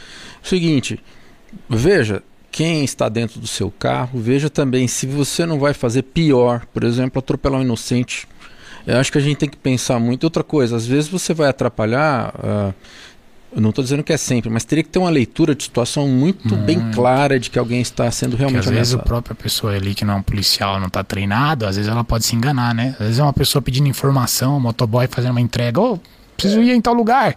O 0.43 0.49
seguinte, 0.49 0.99
veja, 1.69 2.23
quem 2.51 2.85
está 2.85 3.09
dentro 3.09 3.39
do 3.39 3.47
seu 3.47 3.71
carro, 3.71 4.19
veja 4.21 4.51
também 4.51 4.89
se 4.89 5.07
você 5.07 5.47
não 5.47 5.59
vai 5.59 5.73
fazer 5.73 6.03
pior, 6.03 6.67
por 6.75 6.83
exemplo, 6.83 7.21
atropelar 7.21 7.61
um 7.61 7.63
inocente. 7.63 8.27
Eu 8.85 8.99
acho 8.99 9.11
que 9.11 9.19
a 9.19 9.21
gente 9.21 9.37
tem 9.37 9.49
que 9.49 9.57
pensar 9.57 9.99
muito. 10.01 10.25
Outra 10.25 10.43
coisa, 10.43 10.77
às 10.77 10.87
vezes 10.87 11.09
você 11.09 11.33
vai 11.33 11.49
atrapalhar. 11.49 12.35
Uh, 12.37 12.75
eu 13.57 13.63
não 13.63 13.71
estou 13.71 13.83
dizendo 13.83 14.05
que 14.05 14.13
é 14.13 14.19
sempre, 14.19 14.51
mas 14.51 14.65
teria 14.65 14.85
que 14.85 14.91
ter 14.91 14.99
uma 14.99 15.09
leitura 15.09 15.55
de 15.55 15.63
situação 15.63 16.07
muito 16.07 16.55
hum. 16.55 16.59
bem 16.59 16.93
clara 16.93 17.41
de 17.41 17.49
que 17.49 17.59
alguém 17.59 17.81
está 17.81 18.11
sendo 18.11 18.37
realmente 18.37 18.65
Porque 18.65 18.79
às 18.79 18.79
vezes 18.79 18.95
a 18.95 18.99
própria 18.99 19.35
pessoa 19.35 19.75
ali 19.75 19.95
que 19.95 20.05
não 20.05 20.13
é 20.13 20.17
um 20.19 20.23
policial, 20.23 20.79
não 20.79 20.89
está 20.89 21.03
treinado, 21.03 21.65
às 21.65 21.77
vezes 21.77 21.91
ela 21.91 22.05
pode 22.05 22.27
se 22.27 22.37
enganar, 22.37 22.75
né? 22.75 22.95
Às 23.01 23.07
vezes 23.07 23.19
é 23.19 23.23
uma 23.23 23.33
pessoa 23.33 23.63
pedindo 23.63 23.89
informação, 23.89 24.59
um 24.59 24.61
motoboy 24.61 25.09
fazendo 25.11 25.31
uma 25.31 25.41
entrega, 25.41 25.81
ô, 25.81 25.95
oh, 25.95 25.99
preciso 26.37 26.63
ir 26.63 26.73
em 26.73 26.83
tal 26.83 26.93
lugar. 26.93 27.35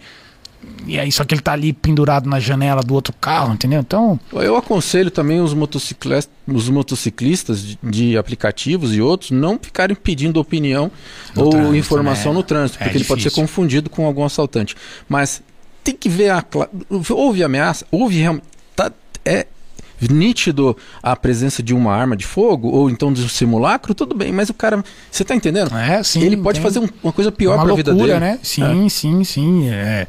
E 0.86 0.99
aí, 0.99 1.10
só 1.10 1.23
que 1.23 1.34
ele 1.34 1.39
está 1.39 1.53
ali 1.53 1.71
pendurado 1.71 2.29
na 2.29 2.38
janela 2.38 2.82
do 2.82 2.93
outro 2.93 3.13
carro, 3.13 3.53
entendeu? 3.53 3.79
Então. 3.79 4.19
Eu 4.34 4.58
aconselho 4.58 5.10
também 5.10 5.39
os 5.39 5.53
motociclistas, 5.53 6.29
os 6.45 6.67
motociclistas 6.67 7.63
de, 7.63 7.79
de 7.82 8.17
aplicativos 8.17 8.93
e 8.93 8.99
outros 8.99 9.32
não 9.32 9.58
ficarem 9.58 9.95
pedindo 9.95 10.38
opinião 10.38 10.91
no 11.34 11.45
ou 11.45 11.49
trânsito, 11.51 11.75
informação 11.77 12.34
né? 12.34 12.38
no 12.39 12.43
trânsito, 12.43 12.77
é 12.77 12.84
porque 12.84 12.97
é 12.97 12.99
ele 12.99 13.08
pode 13.08 13.23
ser 13.23 13.32
confundido 13.32 13.89
com 13.89 14.05
algum 14.05 14.25
assaltante. 14.25 14.75
Mas 15.08 15.41
tem 15.89 15.95
que 15.95 16.10
ver 16.10 16.30
a. 16.30 16.43
Houve 17.10 17.43
ameaça, 17.43 17.86
houve 17.91 18.19
realmente. 18.19 18.45
Tá, 18.75 18.91
é 19.25 19.47
nítido 20.10 20.78
a 21.04 21.13
presença 21.13 21.62
de 21.62 21.73
uma 21.73 21.93
arma 21.93 22.15
de 22.15 22.25
fogo 22.25 22.69
ou 22.69 22.89
então 22.89 23.12
de 23.12 23.21
um 23.21 23.28
simulacro, 23.28 23.93
tudo 23.93 24.15
bem, 24.15 24.32
mas 24.32 24.49
o 24.49 24.54
cara, 24.54 24.82
você 25.12 25.25
tá 25.25 25.36
entendendo? 25.36 25.75
É, 25.75 26.02
sim. 26.04 26.21
Ele 26.21 26.38
pode 26.38 26.62
fazer 26.62 26.80
um, 26.80 26.88
uma 27.04 27.12
coisa 27.12 27.32
pior 27.34 27.60
para 27.60 27.73
a 27.73 27.75
vida 27.75 27.93
dele, 27.93 28.17
né? 28.17 28.39
Sim, 28.41 28.86
é. 28.86 28.89
sim, 28.89 29.23
sim. 29.25 29.69
É. 29.69 30.08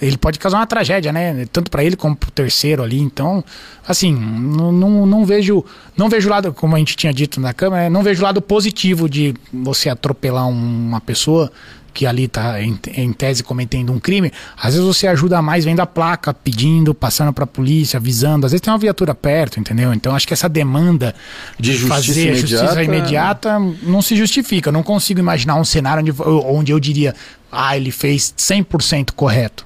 Ele 0.00 0.16
pode 0.16 0.38
causar 0.38 0.58
uma 0.58 0.66
tragédia, 0.66 1.12
né? 1.12 1.46
Tanto 1.52 1.70
para 1.70 1.84
ele 1.84 1.96
como 1.96 2.16
para 2.16 2.28
o 2.28 2.30
terceiro 2.30 2.82
ali. 2.82 2.98
Então, 2.98 3.44
assim, 3.86 4.14
não, 4.14 4.72
não, 4.72 5.06
não 5.06 5.24
vejo, 5.26 5.62
não 5.96 6.08
vejo 6.08 6.30
lado, 6.30 6.54
como 6.54 6.74
a 6.74 6.78
gente 6.78 6.96
tinha 6.96 7.12
dito 7.12 7.38
na 7.38 7.52
câmera, 7.52 7.90
não 7.90 8.02
vejo 8.02 8.22
lado 8.22 8.40
positivo 8.40 9.08
de 9.08 9.34
você 9.52 9.90
atropelar 9.90 10.48
uma 10.48 11.00
pessoa 11.00 11.52
que 11.96 12.04
ali 12.04 12.24
está 12.24 12.60
em, 12.60 12.78
em, 12.94 13.10
tese 13.10 13.42
cometendo 13.42 13.90
um 13.90 13.98
crime, 13.98 14.30
às 14.54 14.74
vezes 14.74 14.86
você 14.86 15.06
ajuda 15.06 15.40
mais 15.40 15.64
vendo 15.64 15.80
a 15.80 15.86
placa, 15.86 16.34
pedindo, 16.34 16.94
passando 16.94 17.32
para 17.32 17.44
a 17.44 17.46
polícia, 17.46 17.96
avisando. 17.96 18.44
Às 18.44 18.52
vezes 18.52 18.60
tem 18.60 18.70
uma 18.70 18.78
viatura 18.78 19.14
perto, 19.14 19.58
entendeu? 19.58 19.94
Então 19.94 20.14
acho 20.14 20.28
que 20.28 20.34
essa 20.34 20.46
demanda 20.46 21.14
de, 21.58 21.70
de 21.70 21.78
justiça 21.78 21.94
fazer 21.94 22.22
imediata... 22.26 22.46
justiça 22.46 22.82
imediata 22.82 23.58
não 23.82 24.02
se 24.02 24.14
justifica. 24.14 24.68
Eu 24.68 24.74
não 24.74 24.82
consigo 24.82 25.18
imaginar 25.18 25.54
um 25.54 25.64
cenário 25.64 26.02
onde, 26.02 26.12
onde 26.22 26.70
eu 26.70 26.78
diria, 26.78 27.14
ah, 27.50 27.74
ele 27.74 27.90
fez 27.90 28.34
100% 28.36 29.12
correto. 29.16 29.64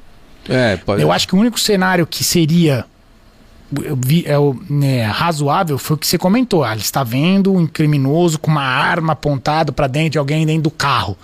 É, 0.49 0.77
pode... 0.77 1.03
Eu 1.03 1.11
acho 1.11 1.27
que 1.27 1.35
o 1.35 1.39
único 1.39 1.59
cenário 1.59 2.07
que 2.07 2.23
seria 2.23 2.85
vi, 3.73 4.25
é, 4.25 4.37
né, 4.73 5.03
razoável 5.03 5.79
foi 5.79 5.97
o 5.97 5.99
que 5.99 6.07
você 6.07 6.17
comentou. 6.17 6.63
Ah, 6.63 6.75
ele 6.75 6.81
está 6.81 7.03
vendo 7.03 7.53
um 7.53 7.67
criminoso 7.67 8.39
com 8.39 8.53
uma 8.53 8.63
arma 8.63 9.15
apontada 9.15 9.73
para 9.73 9.89
dentro 9.89 10.11
de 10.11 10.19
alguém 10.19 10.47
dentro 10.47 10.63
do 10.63 10.71
carro. 10.71 11.19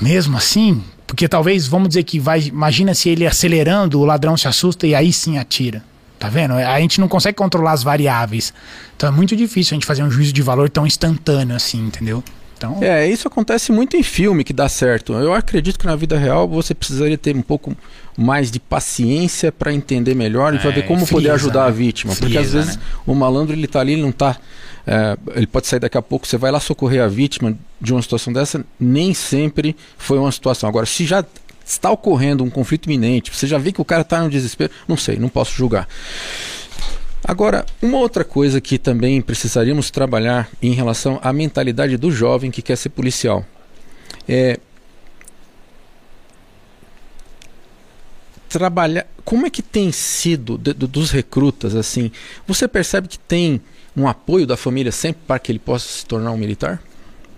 Mesmo 0.00 0.36
assim, 0.36 0.82
porque 1.06 1.28
talvez, 1.28 1.66
vamos 1.66 1.88
dizer 1.88 2.02
que 2.02 2.18
vai. 2.18 2.40
Imagina 2.42 2.94
se 2.94 3.08
ele 3.08 3.26
acelerando, 3.26 4.00
o 4.00 4.04
ladrão 4.04 4.36
se 4.36 4.48
assusta 4.48 4.86
e 4.86 4.94
aí 4.94 5.12
sim 5.12 5.38
atira. 5.38 5.82
Tá 6.18 6.28
vendo? 6.30 6.54
A 6.54 6.80
gente 6.80 6.98
não 6.98 7.08
consegue 7.08 7.36
controlar 7.36 7.72
as 7.72 7.82
variáveis. 7.82 8.52
Então 8.96 9.08
é 9.08 9.12
muito 9.12 9.36
difícil 9.36 9.74
a 9.74 9.76
gente 9.76 9.86
fazer 9.86 10.02
um 10.02 10.10
juízo 10.10 10.32
de 10.32 10.40
valor 10.40 10.70
tão 10.70 10.86
instantâneo 10.86 11.54
assim, 11.54 11.78
entendeu? 11.78 12.24
Então... 12.56 12.78
É, 12.80 13.06
isso 13.06 13.28
acontece 13.28 13.70
muito 13.70 13.98
em 13.98 14.02
filme 14.02 14.42
que 14.42 14.52
dá 14.52 14.66
certo. 14.66 15.12
Eu 15.12 15.34
acredito 15.34 15.78
que 15.78 15.84
na 15.84 15.94
vida 15.94 16.16
real 16.18 16.48
você 16.48 16.74
precisaria 16.74 17.18
ter 17.18 17.36
um 17.36 17.42
pouco 17.42 17.76
mais 18.16 18.50
de 18.50 18.58
paciência 18.58 19.52
para 19.52 19.74
entender 19.74 20.14
melhor 20.14 20.54
e 20.54 20.56
é, 20.56 20.60
para 20.60 20.70
ver 20.70 20.86
como 20.86 21.00
frieza, 21.00 21.12
poder 21.12 21.30
ajudar 21.32 21.62
né? 21.64 21.68
a 21.68 21.70
vítima. 21.70 22.14
Frieza, 22.14 22.26
porque 22.26 22.38
às 22.38 22.52
vezes 22.54 22.76
né? 22.76 22.82
o 23.06 23.14
malandro 23.14 23.54
ele 23.54 23.66
tá 23.66 23.80
ali, 23.80 23.92
ele 23.92 24.02
não 24.02 24.12
tá. 24.12 24.38
É, 24.86 25.16
ele 25.34 25.46
pode 25.46 25.66
sair 25.66 25.80
daqui 25.80 25.98
a 25.98 26.02
pouco, 26.02 26.26
você 26.26 26.36
vai 26.36 26.50
lá 26.52 26.60
socorrer 26.60 27.02
a 27.02 27.08
vítima 27.08 27.58
de 27.80 27.92
uma 27.92 28.00
situação 28.00 28.32
dessa, 28.32 28.64
nem 28.78 29.12
sempre 29.12 29.76
foi 29.98 30.18
uma 30.18 30.30
situação. 30.30 30.68
Agora, 30.68 30.86
se 30.86 31.04
já 31.04 31.24
está 31.64 31.90
ocorrendo 31.90 32.44
um 32.44 32.50
conflito 32.50 32.86
iminente, 32.86 33.34
você 33.34 33.46
já 33.46 33.58
vê 33.58 33.72
que 33.72 33.80
o 33.80 33.84
cara 33.84 34.02
está 34.02 34.22
no 34.22 34.30
desespero, 34.30 34.72
não 34.86 34.96
sei, 34.96 35.16
não 35.16 35.28
posso 35.28 35.52
julgar. 35.52 35.88
Agora, 37.24 37.66
uma 37.82 37.98
outra 37.98 38.22
coisa 38.22 38.60
que 38.60 38.78
também 38.78 39.20
precisaríamos 39.20 39.90
trabalhar 39.90 40.48
em 40.62 40.70
relação 40.70 41.18
à 41.20 41.32
mentalidade 41.32 41.96
do 41.96 42.12
jovem 42.12 42.52
que 42.52 42.62
quer 42.62 42.76
ser 42.76 42.90
policial 42.90 43.44
é 44.28 44.60
trabalhar. 48.48 49.06
Como 49.24 49.44
é 49.44 49.50
que 49.50 49.62
tem 49.62 49.90
sido 49.90 50.56
de, 50.56 50.72
de, 50.72 50.86
dos 50.86 51.10
recrutas 51.10 51.74
assim? 51.74 52.12
Você 52.46 52.68
percebe 52.68 53.08
que 53.08 53.18
tem 53.18 53.60
um 53.96 54.06
apoio 54.06 54.46
da 54.46 54.56
família 54.56 54.92
sempre 54.92 55.22
para 55.26 55.38
que 55.38 55.50
ele 55.50 55.58
possa 55.58 55.88
se 55.88 56.06
tornar 56.06 56.30
um 56.32 56.36
militar? 56.36 56.80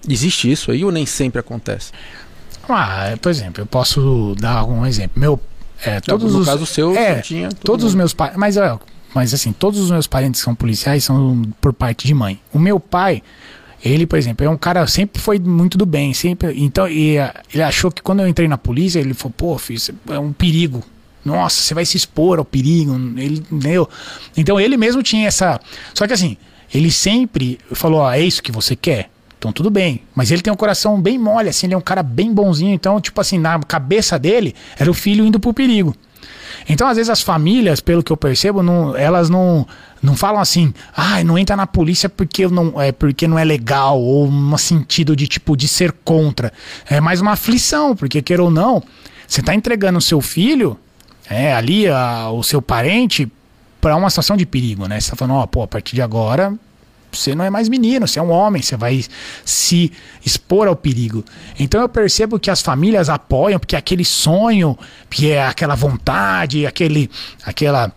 Existe 0.09 0.51
isso 0.51 0.71
aí 0.71 0.85
ou 0.85 0.91
nem 0.91 1.07
sempre 1.07 1.39
acontece? 1.39 1.93
Ah, 2.69 3.17
por 3.21 3.31
exemplo, 3.31 3.63
eu 3.63 3.67
posso 3.67 4.35
dar 4.39 4.53
algum 4.53 4.85
exemplo. 4.85 5.19
Meu, 5.19 5.41
é, 5.85 6.01
todos 6.01 6.35
no 6.35 6.41
os, 6.41 6.47
caso 6.47 6.67
seu, 6.67 6.95
é, 6.97 7.21
tinha 7.21 7.49
todos 7.51 7.85
mundo. 7.85 7.89
os 7.91 7.95
meus 7.95 8.13
pais, 8.13 8.37
mas 8.37 8.57
ó, 8.57 8.79
mas 9.15 9.33
assim, 9.33 9.53
todos 9.53 9.81
os 9.81 9.91
meus 9.91 10.07
parentes 10.07 10.41
que 10.41 10.45
são 10.45 10.55
policiais 10.55 11.05
são 11.05 11.43
por 11.61 11.73
parte 11.73 12.07
de 12.07 12.13
mãe. 12.13 12.41
O 12.53 12.59
meu 12.59 12.79
pai, 12.79 13.23
ele, 13.83 14.07
por 14.07 14.19
exemplo, 14.19 14.45
é 14.45 14.51
um 14.51 14.57
cara 14.57 14.87
sempre 14.87 15.21
foi 15.21 15.39
muito 15.39 15.79
do 15.79 15.87
bem, 15.87 16.13
sempre. 16.13 16.53
Então, 16.63 16.89
e, 16.89 17.17
ele 17.53 17.63
achou 17.63 17.91
que 17.91 18.03
quando 18.03 18.21
eu 18.21 18.29
entrei 18.29 18.49
na 18.49 18.59
polícia, 18.59 18.99
ele 18.99 19.15
falou: 19.15 19.35
"Pô, 19.37 19.59
filho, 19.59 19.81
é 20.11 20.19
um 20.19 20.33
perigo. 20.33 20.83
Nossa, 21.25 21.61
você 21.61 21.75
vai 21.75 21.85
se 21.85 21.97
expor 21.97 22.39
ao 22.39 22.45
perigo". 22.45 22.95
Ele, 23.17 23.45
entendeu? 23.51 23.89
Então, 24.37 24.59
ele 24.61 24.77
mesmo 24.77 25.03
tinha 25.03 25.29
essa. 25.29 25.61
Só 25.95 26.07
que 26.07 26.13
assim, 26.13 26.37
ele 26.73 26.91
sempre 26.91 27.59
falou: 27.73 28.01
"Ó, 28.01 28.13
é 28.13 28.21
isso 28.21 28.43
que 28.43 28.53
você 28.53 28.75
quer?" 28.75 29.11
Então 29.39 29.53
tudo 29.53 29.71
bem. 29.71 30.03
Mas 30.15 30.31
ele 30.31 30.43
tem 30.43 30.53
um 30.53 30.57
coração 30.57 31.01
bem 31.01 31.17
mole, 31.17 31.49
assim, 31.49 31.69
ele 31.69 31.75
é 31.75 31.79
um 31.79 31.83
cara 31.83 32.03
bem 32.03 32.33
bonzinho. 32.35 32.75
Então, 32.75 33.01
tipo 33.01 33.21
assim, 33.21 33.39
na 33.39 33.59
cabeça 33.61 34.19
dele, 34.19 34.55
era 34.77 34.91
o 34.91 34.95
filho 34.95 35.25
indo 35.25 35.39
pro 35.39 35.55
perigo. 35.55 35.95
Então, 36.69 36.89
às 36.89 36.97
vezes, 36.97 37.09
as 37.09 37.23
famílias, 37.23 37.81
pelo 37.81 38.03
que 38.03 38.13
eu 38.13 38.17
percebo, 38.17 38.63
não, 38.63 38.97
elas 38.97 39.31
não, 39.31 39.67
não 40.03 40.17
falam 40.17 40.41
assim, 40.41 40.75
ah, 40.95 41.23
não 41.23 41.39
entra 41.39 41.57
na 41.57 41.67
polícia 41.67 42.09
porque 42.09 42.47
não 42.49 42.81
é, 42.81 42.91
porque 42.91 43.29
não 43.29 43.39
é 43.39 43.45
legal, 43.45 44.01
ou 44.01 44.27
um 44.27 44.59
sentido 44.59 45.15
de 45.15 45.27
tipo 45.27 45.57
de 45.57 45.69
ser 45.69 45.93
contra. 46.05 46.53
É 46.87 47.01
mais 47.01 47.21
uma 47.21 47.33
aflição, 47.33 47.95
porque 47.95 48.21
queira 48.21 48.43
ou 48.43 48.51
não, 48.51 48.83
você 49.27 49.41
está 49.41 49.55
entregando 49.55 49.99
o 49.99 50.03
seu 50.03 50.21
filho, 50.21 50.77
é, 51.29 51.53
ali, 51.53 51.89
a, 51.89 52.31
o 52.31 52.43
seu 52.43 52.63
parente, 52.63 53.31
para 53.81 53.97
uma 53.97 54.11
situação 54.11 54.37
de 54.37 54.47
perigo, 54.47 54.87
né? 54.87 55.01
Você 55.01 55.07
está 55.07 55.17
falando, 55.17 55.37
ó, 55.37 55.47
pô, 55.47 55.63
a 55.63 55.69
partir 55.69 55.95
de 55.95 56.03
agora 56.03 56.59
você 57.11 57.35
não 57.35 57.45
é 57.45 57.51
mais 57.51 57.69
menino, 57.69 58.07
você 58.07 58.19
é 58.19 58.23
um 58.23 58.31
homem, 58.31 58.61
você 58.61 58.77
vai 58.77 59.05
se 59.45 59.93
expor 60.25 60.69
ao 60.69 60.77
perigo. 60.77 61.25
Então 61.59 61.81
eu 61.81 61.89
percebo 61.89 62.39
que 62.39 62.51
as 62.51 62.61
famílias 62.61 63.09
apoiam, 63.09 63.59
porque 63.59 63.75
é 63.75 63.79
aquele 63.79 64.05
sonho, 64.05 64.79
que 65.09 65.31
é 65.31 65.45
aquela 65.45 65.75
vontade, 65.75 66.67
aquele, 66.67 67.11
aquela, 67.45 67.93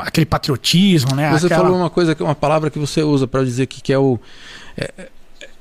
aquele 0.00 0.26
patriotismo, 0.26 1.14
né? 1.14 1.30
Você 1.32 1.46
aquela... 1.46 1.62
falou 1.62 1.78
uma 1.78 1.90
coisa, 1.90 2.16
uma 2.20 2.34
palavra 2.34 2.70
que 2.70 2.78
você 2.78 3.02
usa 3.02 3.26
para 3.26 3.42
dizer 3.42 3.66
que, 3.66 3.80
que 3.80 3.92
é 3.92 3.98
o. 3.98 4.18
É, 4.76 5.08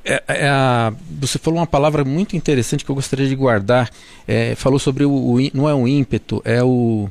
é, 0.06 0.24
é 0.28 0.48
a, 0.48 0.94
você 1.20 1.40
falou 1.40 1.60
uma 1.60 1.68
palavra 1.68 2.06
muito 2.06 2.36
interessante 2.36 2.86
que 2.86 2.92
eu 2.92 2.96
gostaria 2.96 3.28
de 3.28 3.36
guardar. 3.36 3.90
É, 4.28 4.56
falou 4.56 4.80
sobre 4.80 5.04
o, 5.04 5.12
o, 5.12 5.38
Não 5.54 5.68
é 5.68 5.74
um 5.74 5.88
ímpeto, 5.88 6.42
é 6.46 6.64
o 6.64 7.10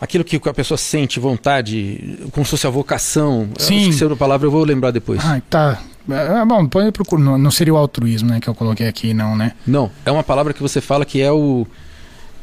aquilo 0.00 0.24
que 0.24 0.36
a 0.36 0.52
pessoa 0.52 0.76
sente, 0.76 1.20
vontade, 1.20 2.18
como 2.32 2.44
se 2.44 2.50
fosse 2.50 2.66
a 2.66 2.70
vocação. 2.70 3.48
Sim. 3.56 3.88
Esqueci 3.88 4.04
a 4.04 4.16
palavra, 4.16 4.48
eu 4.48 4.50
vou 4.50 4.64
lembrar 4.64 4.90
depois. 4.90 5.20
Ah, 5.24 5.40
tá. 5.48 5.80
É, 6.10 6.40
é 6.40 6.44
bom, 6.44 6.64
depois 6.64 6.84
eu 6.84 6.92
procuro. 6.92 7.22
Não, 7.22 7.38
não, 7.38 7.50
seria 7.52 7.72
o 7.72 7.76
altruísmo, 7.76 8.30
né, 8.30 8.40
que 8.40 8.48
eu 8.48 8.54
coloquei 8.54 8.88
aqui, 8.88 9.14
não, 9.14 9.36
né? 9.36 9.52
Não, 9.64 9.90
é 10.04 10.10
uma 10.10 10.24
palavra 10.24 10.52
que 10.52 10.60
você 10.60 10.80
fala 10.80 11.04
que 11.04 11.20
é 11.20 11.30
o. 11.30 11.66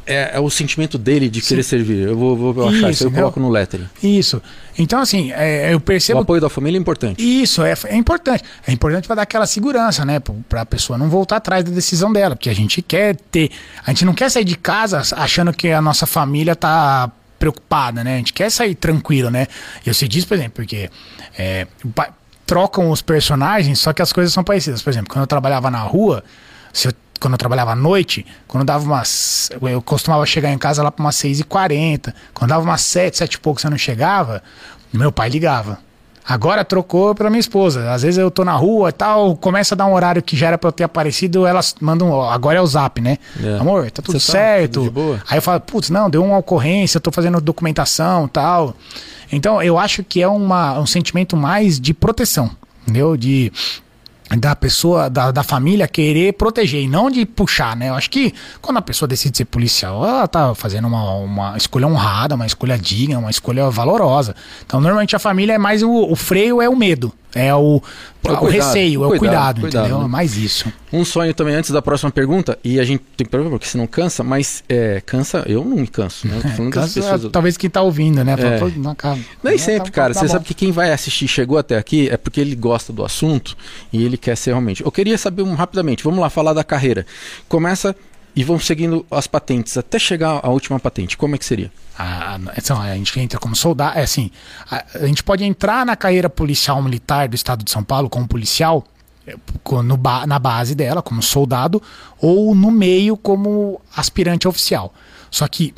É, 0.09 0.31
é 0.33 0.39
o 0.39 0.49
sentimento 0.49 0.97
dele 0.97 1.29
de 1.29 1.39
Sim. 1.39 1.49
querer 1.49 1.63
servir. 1.63 2.07
Eu 2.07 2.17
vou, 2.17 2.35
vou 2.35 2.67
achar 2.67 2.89
isso, 2.89 3.03
eu 3.03 3.11
coloco 3.11 3.39
no 3.39 3.47
lettering. 3.47 3.87
Isso. 4.01 4.41
Então, 4.77 4.99
assim, 4.99 5.31
é, 5.31 5.71
eu 5.71 5.79
percebo. 5.79 6.19
O 6.19 6.23
apoio 6.23 6.41
da 6.41 6.49
família 6.49 6.77
é 6.77 6.81
importante. 6.81 7.21
Isso, 7.21 7.61
é, 7.63 7.73
é 7.85 7.95
importante. 7.95 8.43
É 8.65 8.71
importante 8.71 9.05
para 9.05 9.17
dar 9.17 9.21
aquela 9.21 9.45
segurança, 9.45 10.03
né? 10.03 10.19
Para 10.19 10.61
a 10.61 10.65
pessoa 10.65 10.97
não 10.97 11.09
voltar 11.09 11.35
atrás 11.35 11.63
da 11.63 11.71
decisão 11.71 12.11
dela. 12.11 12.35
Porque 12.35 12.49
a 12.49 12.55
gente 12.55 12.81
quer 12.81 13.15
ter. 13.15 13.51
A 13.85 13.91
gente 13.91 14.03
não 14.05 14.13
quer 14.13 14.31
sair 14.31 14.45
de 14.45 14.55
casa 14.55 15.03
achando 15.15 15.53
que 15.53 15.69
a 15.71 15.81
nossa 15.81 16.07
família 16.07 16.55
tá 16.55 17.11
preocupada, 17.37 18.03
né? 18.03 18.15
A 18.15 18.17
gente 18.17 18.33
quer 18.33 18.49
sair 18.49 18.75
tranquilo, 18.75 19.29
né? 19.29 19.47
Eu 19.85 19.93
sei 19.93 20.07
disso, 20.07 20.27
por 20.27 20.35
exemplo, 20.35 20.53
porque 20.55 20.89
é, 21.37 21.67
trocam 22.45 22.89
os 22.89 23.01
personagens, 23.01 23.79
só 23.79 23.93
que 23.93 24.01
as 24.01 24.11
coisas 24.11 24.33
são 24.33 24.43
parecidas. 24.43 24.81
Por 24.81 24.89
exemplo, 24.89 25.09
quando 25.09 25.21
eu 25.21 25.27
trabalhava 25.27 25.69
na 25.69 25.81
rua, 25.81 26.23
eu, 26.83 26.91
quando 27.19 27.33
eu 27.33 27.37
trabalhava 27.37 27.71
à 27.71 27.75
noite, 27.75 28.25
quando 28.47 28.63
dava 28.63 28.83
umas. 28.83 29.49
Eu 29.61 29.81
costumava 29.81 30.25
chegar 30.25 30.51
em 30.51 30.57
casa 30.57 30.81
lá 30.81 30.91
para 30.91 31.03
umas 31.03 31.15
6h40. 31.15 32.13
Quando 32.33 32.49
dava 32.49 32.63
umas 32.63 32.81
7, 32.81 33.17
7 33.17 33.33
e 33.33 33.39
pouco, 33.39 33.59
você 33.59 33.69
não 33.69 33.77
chegava, 33.77 34.41
meu 34.93 35.11
pai 35.11 35.29
ligava. 35.29 35.79
Agora 36.29 36.63
trocou 36.63 37.15
pra 37.15 37.27
minha 37.27 37.39
esposa. 37.39 37.91
Às 37.91 38.03
vezes 38.03 38.19
eu 38.19 38.29
tô 38.29 38.45
na 38.45 38.53
rua 38.53 38.89
e 38.89 38.91
tal, 38.91 39.35
começa 39.35 39.73
a 39.73 39.77
dar 39.77 39.87
um 39.87 39.93
horário 39.93 40.21
que 40.21 40.37
já 40.37 40.49
era 40.49 40.59
pra 40.59 40.67
eu 40.67 40.71
ter 40.71 40.83
aparecido, 40.83 41.47
elas 41.47 41.75
mandam. 41.81 42.21
Agora 42.29 42.59
é 42.59 42.61
o 42.61 42.67
zap, 42.67 43.01
né? 43.01 43.17
É. 43.43 43.57
Amor, 43.57 43.89
tá 43.89 44.03
tudo 44.03 44.19
Você 44.19 44.27
tá 44.27 44.33
certo. 44.33 44.91
Tá 44.91 45.23
Aí 45.27 45.39
eu 45.39 45.41
falo, 45.41 45.59
putz, 45.59 45.89
não, 45.89 46.07
deu 46.07 46.23
uma 46.23 46.37
ocorrência, 46.37 46.99
tô 46.99 47.11
fazendo 47.11 47.41
documentação 47.41 48.27
tal. 48.27 48.75
Então 49.31 49.59
eu 49.61 49.79
acho 49.79 50.03
que 50.03 50.21
é 50.21 50.27
uma, 50.27 50.79
um 50.79 50.85
sentimento 50.85 51.35
mais 51.35 51.79
de 51.79 51.95
proteção, 51.95 52.51
entendeu? 52.83 53.17
De 53.17 53.51
da 54.37 54.55
pessoa, 54.55 55.09
da, 55.09 55.31
da 55.31 55.43
família 55.43 55.87
querer 55.87 56.33
proteger 56.33 56.83
e 56.83 56.87
não 56.87 57.09
de 57.09 57.25
puxar, 57.25 57.75
né? 57.75 57.89
Eu 57.89 57.95
acho 57.95 58.09
que 58.09 58.33
quando 58.61 58.77
a 58.77 58.81
pessoa 58.81 59.07
decide 59.07 59.37
ser 59.37 59.45
policial, 59.45 60.05
ela 60.05 60.27
tá 60.27 60.53
fazendo 60.53 60.87
uma, 60.87 61.13
uma 61.15 61.57
escolha 61.57 61.87
honrada, 61.87 62.35
uma 62.35 62.45
escolha 62.45 62.77
digna, 62.77 63.17
uma 63.17 63.31
escolha 63.31 63.69
valorosa. 63.69 64.35
Então, 64.65 64.79
normalmente 64.79 65.15
a 65.15 65.19
família 65.19 65.53
é 65.53 65.57
mais 65.57 65.81
o, 65.81 65.89
o 65.89 66.15
freio 66.15 66.61
é 66.61 66.69
o 66.69 66.75
medo. 66.75 67.13
É 67.35 67.53
o, 67.53 67.81
é 68.23 68.31
o, 68.31 68.43
o 68.43 68.47
receio, 68.47 69.03
é 69.03 69.07
o 69.07 69.19
cuidado, 69.19 69.61
cuidado 69.61 69.85
entendeu? 69.85 69.99
Né? 69.99 70.05
É 70.05 70.07
mais 70.07 70.35
isso. 70.35 70.71
Um 70.91 71.05
sonho 71.05 71.31
também 71.33 71.53
antes 71.53 71.69
da 71.69 71.81
próxima 71.81 72.09
pergunta, 72.09 72.57
e 72.63 72.79
a 72.79 72.83
gente 72.83 73.03
tem 73.15 73.27
problema 73.27 73.57
porque 73.57 73.77
não 73.77 73.85
cansa, 73.85 74.23
mas 74.23 74.63
é, 74.67 74.99
cansa, 75.05 75.43
eu 75.45 75.63
não 75.63 75.77
me 75.77 75.87
canso, 75.87 76.27
né? 76.27 76.39
É, 76.43 76.49
cansa, 76.71 77.01
pessoas... 77.01 77.31
Talvez 77.31 77.55
quem 77.55 77.69
tá 77.69 77.81
ouvindo, 77.81 78.23
né? 78.23 78.33
É. 78.33 78.59
Não. 78.77 78.95
Nem 79.43 79.57
tá 79.57 79.63
sempre, 79.63 79.91
tá, 79.91 79.95
cara. 79.95 80.13
Tá 80.13 80.19
você 80.19 80.25
bom. 80.25 80.31
sabe 80.31 80.45
que 80.45 80.53
quem 80.55 80.71
vai 80.71 80.91
assistir 80.91 81.27
chegou 81.27 81.57
até 81.57 81.77
aqui 81.77 82.09
é 82.09 82.17
porque 82.17 82.41
ele 82.41 82.55
gosta 82.55 82.91
do 82.91 83.05
assunto 83.05 83.55
e 83.93 84.03
ele 84.03 84.17
quer 84.17 84.35
ser 84.35 84.51
realmente. 84.51 84.83
Eu 84.83 84.91
queria 84.91 85.17
saber 85.17 85.43
um, 85.43 85.53
rapidamente, 85.53 86.03
vamos 86.03 86.19
lá 86.19 86.29
falar 86.29 86.53
da 86.53 86.63
carreira. 86.63 87.05
Começa 87.47 87.95
e 88.35 88.43
vão 88.43 88.59
seguindo 88.59 89.05
as 89.09 89.27
patentes 89.27 89.77
até 89.77 89.97
chegar 89.97 90.39
à 90.43 90.49
última 90.49 90.79
patente. 90.79 91.17
Como 91.17 91.35
é 91.35 91.37
que 91.37 91.45
seria? 91.45 91.71
A, 91.97 92.39
então, 92.57 92.79
a 92.79 92.95
gente 92.95 93.19
entra 93.19 93.39
como 93.39 93.55
soldado. 93.55 93.97
É 93.97 94.03
assim, 94.03 94.31
a, 94.69 94.85
a, 94.95 95.07
gente 95.07 95.23
pode 95.23 95.43
entrar 95.43 95.85
na 95.85 95.95
carreira 95.95 96.29
policial 96.29 96.81
militar 96.81 97.27
do 97.27 97.35
estado 97.35 97.63
de 97.63 97.71
São 97.71 97.83
Paulo 97.83 98.09
como 98.09 98.27
policial 98.27 98.85
é, 99.27 99.35
no, 99.83 99.99
na 100.27 100.39
base 100.39 100.75
dela, 100.75 101.01
como 101.01 101.21
soldado, 101.21 101.81
ou 102.19 102.53
no 102.55 102.71
meio 102.71 103.17
como 103.17 103.81
aspirante 103.95 104.47
oficial. 104.47 104.93
Só 105.29 105.47
que 105.47 105.73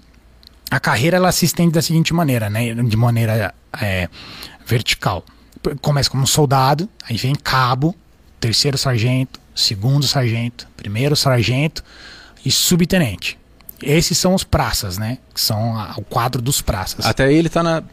a 0.69 0.79
carreira 0.79 1.17
ela 1.17 1.31
se 1.31 1.45
estende 1.45 1.71
da 1.71 1.81
seguinte 1.81 2.13
maneira, 2.13 2.49
né? 2.49 2.73
De 2.73 2.97
maneira 2.97 3.53
é, 3.81 4.09
vertical. 4.65 5.23
Começa 5.81 6.09
como 6.09 6.27
soldado, 6.27 6.89
aí 7.07 7.17
vem 7.17 7.35
cabo, 7.35 7.95
terceiro 8.39 8.77
sargento, 8.77 9.39
segundo 9.55 10.07
sargento, 10.07 10.67
primeiro 10.75 11.15
sargento 11.15 11.83
e 12.45 12.51
subtenente. 12.51 13.37
Esses 13.81 14.17
são 14.17 14.35
os 14.35 14.43
praças, 14.43 14.97
né? 14.97 15.17
Que 15.33 15.41
são 15.41 15.77
a, 15.77 15.93
o 15.97 16.03
quadro 16.03 16.41
dos 16.41 16.61
praças. 16.61 17.05
Até 17.05 17.31
ele 17.31 17.49
tá 17.49 17.63
na. 17.63 17.83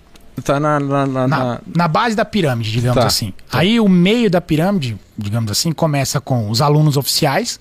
Tá 0.45 0.61
na, 0.61 0.79
na, 0.79 1.07
na, 1.07 1.27
na, 1.27 1.61
na 1.75 1.89
base 1.89 2.15
da 2.15 2.25
pirâmide, 2.25 2.71
digamos 2.71 3.01
tá, 3.01 3.07
assim. 3.07 3.33
Tá. 3.51 3.59
Aí 3.59 3.81
o 3.81 3.89
meio 3.89 4.31
da 4.31 4.41
pirâmide, 4.41 4.97
digamos 5.17 5.51
assim, 5.51 5.73
começa 5.73 6.21
com 6.21 6.49
os 6.49 6.61
alunos 6.61 6.97
oficiais, 6.97 7.59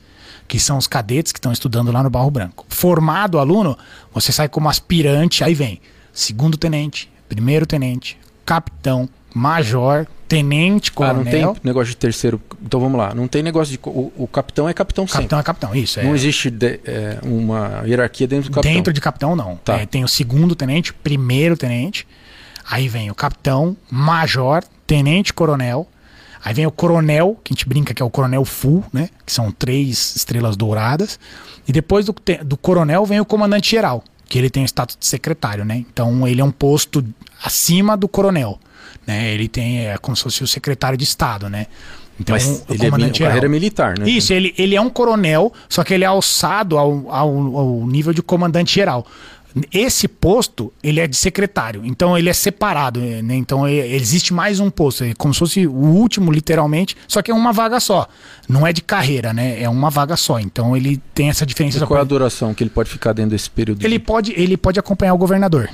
que 0.48 0.60
são 0.60 0.78
os 0.78 0.86
cadetes 0.86 1.32
que 1.32 1.40
estão 1.40 1.52
estudando 1.52 1.92
lá 1.92 2.04
no 2.04 2.10
Barro 2.10 2.30
Branco. 2.30 2.68
Formado 2.70 3.40
aluno, 3.40 3.76
você 4.14 4.32
sai 4.32 4.48
como 4.48 4.70
aspirante, 4.70 5.44
aí 5.44 5.56
vem 5.56 5.82
segundo 6.18 6.58
tenente, 6.58 7.12
primeiro 7.30 7.68
tenente, 7.68 8.18
capitão, 8.44 9.08
major, 9.38 10.08
tenente, 10.28 10.92
coronel. 10.92 11.22
Ah, 11.22 11.46
não 11.46 11.54
tem 11.54 11.62
negócio 11.64 11.90
de 11.90 11.98
terceiro. 11.98 12.42
Então 12.62 12.80
vamos 12.80 12.98
lá. 12.98 13.14
Não 13.14 13.28
tem 13.28 13.44
negócio 13.44 13.72
de. 13.72 13.80
O, 13.86 14.12
o 14.18 14.28
capitão 14.28 14.68
é 14.68 14.74
capitão 14.74 15.06
sempre. 15.06 15.20
Capitão 15.20 15.40
é 15.40 15.44
capitão, 15.44 15.76
isso. 15.76 16.00
É. 16.00 16.04
Não 16.04 16.16
existe 16.16 16.50
de, 16.50 16.80
é, 16.86 17.20
uma 17.24 17.84
hierarquia 17.86 18.28
dentro 18.28 18.50
do 18.50 18.56
capitão. 18.56 18.74
Dentro 18.74 18.94
de 18.94 19.00
capitão, 19.00 19.36
não. 19.36 19.56
Tá. 19.58 19.78
É, 19.78 19.86
tem 19.86 20.04
o 20.04 20.08
segundo 20.08 20.56
tenente, 20.56 20.94
primeiro 20.94 21.56
tenente. 21.56 22.08
Aí 22.70 22.90
vem 22.90 23.10
o 23.10 23.16
capitão, 23.16 23.78
major, 23.90 24.64
tenente 24.86 25.34
coronel. 25.34 25.88
Aí 26.44 26.54
vem 26.54 26.66
o 26.66 26.72
coronel, 26.72 27.40
que 27.44 27.54
a 27.54 27.56
gente 27.56 27.68
brinca 27.68 27.94
que 27.94 28.02
é 28.02 28.06
o 28.06 28.10
coronel 28.10 28.44
full, 28.44 28.84
né? 28.92 29.10
Que 29.26 29.32
são 29.32 29.52
três 29.52 30.16
estrelas 30.16 30.58
douradas. 30.58 31.20
E 31.68 31.72
depois 31.72 32.06
do, 32.06 32.16
do 32.44 32.58
coronel 32.58 33.06
vem 33.06 33.20
o 33.20 33.26
comandante 33.26 33.72
geral, 33.72 34.04
que 34.28 34.38
ele 34.38 34.50
tem 34.50 34.64
o 34.64 34.66
status 34.66 34.98
de 35.00 35.06
secretário, 35.06 35.64
né? 35.64 35.86
Então 35.92 36.28
ele 36.28 36.42
é 36.42 36.44
um 36.44 36.52
posto 36.52 37.06
acima 37.44 37.96
do 37.96 38.08
coronel, 38.08 38.60
né? 39.06 39.34
Ele 39.34 39.48
tem 39.48 39.88
é 39.88 39.98
como 39.98 40.16
se 40.16 40.24
fosse 40.24 40.44
o 40.44 40.48
secretário 40.48 40.98
de 40.98 41.04
estado, 41.04 41.50
né? 41.50 41.68
Então, 42.20 42.34
Mas 42.34 42.64
ele 42.68 42.86
é 42.86 42.90
comandante 42.90 43.24
é 43.24 43.28
carreira 43.28 43.48
militar, 43.48 43.98
né? 43.98 44.10
Isso, 44.10 44.34
ele, 44.34 44.54
ele 44.58 44.76
é 44.76 44.82
um 44.82 44.90
coronel, 44.90 45.54
só 45.70 45.84
que 45.84 45.94
ele 45.94 46.04
é 46.04 46.08
alçado 46.08 46.78
ao, 46.78 47.12
ao, 47.12 47.58
ao 47.58 47.88
nível 47.88 48.12
de 48.12 48.24
comandante 48.24 48.74
geral. 48.74 49.06
Esse 49.74 50.08
posto, 50.08 50.72
ele 50.84 51.00
é 51.00 51.08
de 51.08 51.16
secretário, 51.16 51.82
então 51.86 52.18
ele 52.18 52.30
é 52.30 52.34
separado, 52.34 53.00
né? 53.00 53.36
Então 53.36 53.66
é, 53.66 53.74
existe 53.74 54.34
mais 54.34 54.60
um 54.60 54.70
posto, 54.70 55.04
é 55.04 55.14
como 55.14 55.34
se 55.34 55.40
fosse 55.40 55.68
o 55.68 55.72
último, 55.72 56.32
literalmente, 56.32 56.96
só 57.08 57.22
que 57.22 57.32
é 57.32 57.34
uma 57.34 57.52
vaga 57.52 57.80
só. 57.80 58.08
Não 58.48 58.66
é 58.66 58.74
de 58.74 58.82
carreira, 58.82 59.34
né? 59.34 59.62
É 59.62 59.70
uma 59.70 59.90
vaga 59.90 60.16
só. 60.16 60.40
Então 60.40 60.76
ele 60.76 61.02
tem 61.14 61.30
essa 61.30 61.46
diferença. 61.46 61.84
E 61.84 61.88
qual 61.88 62.00
é 62.00 62.02
a 62.02 62.06
duração 62.06 62.54
que 62.54 62.64
ele 62.64 62.70
pode 62.70 62.90
ficar 62.90 63.14
dentro 63.14 63.32
desse 63.32 63.50
período? 63.50 63.84
Ele, 63.84 63.98
de... 63.98 64.04
pode, 64.04 64.34
ele 64.36 64.58
pode 64.58 64.80
acompanhar 64.80 65.14
o 65.14 65.18
governador. 65.18 65.70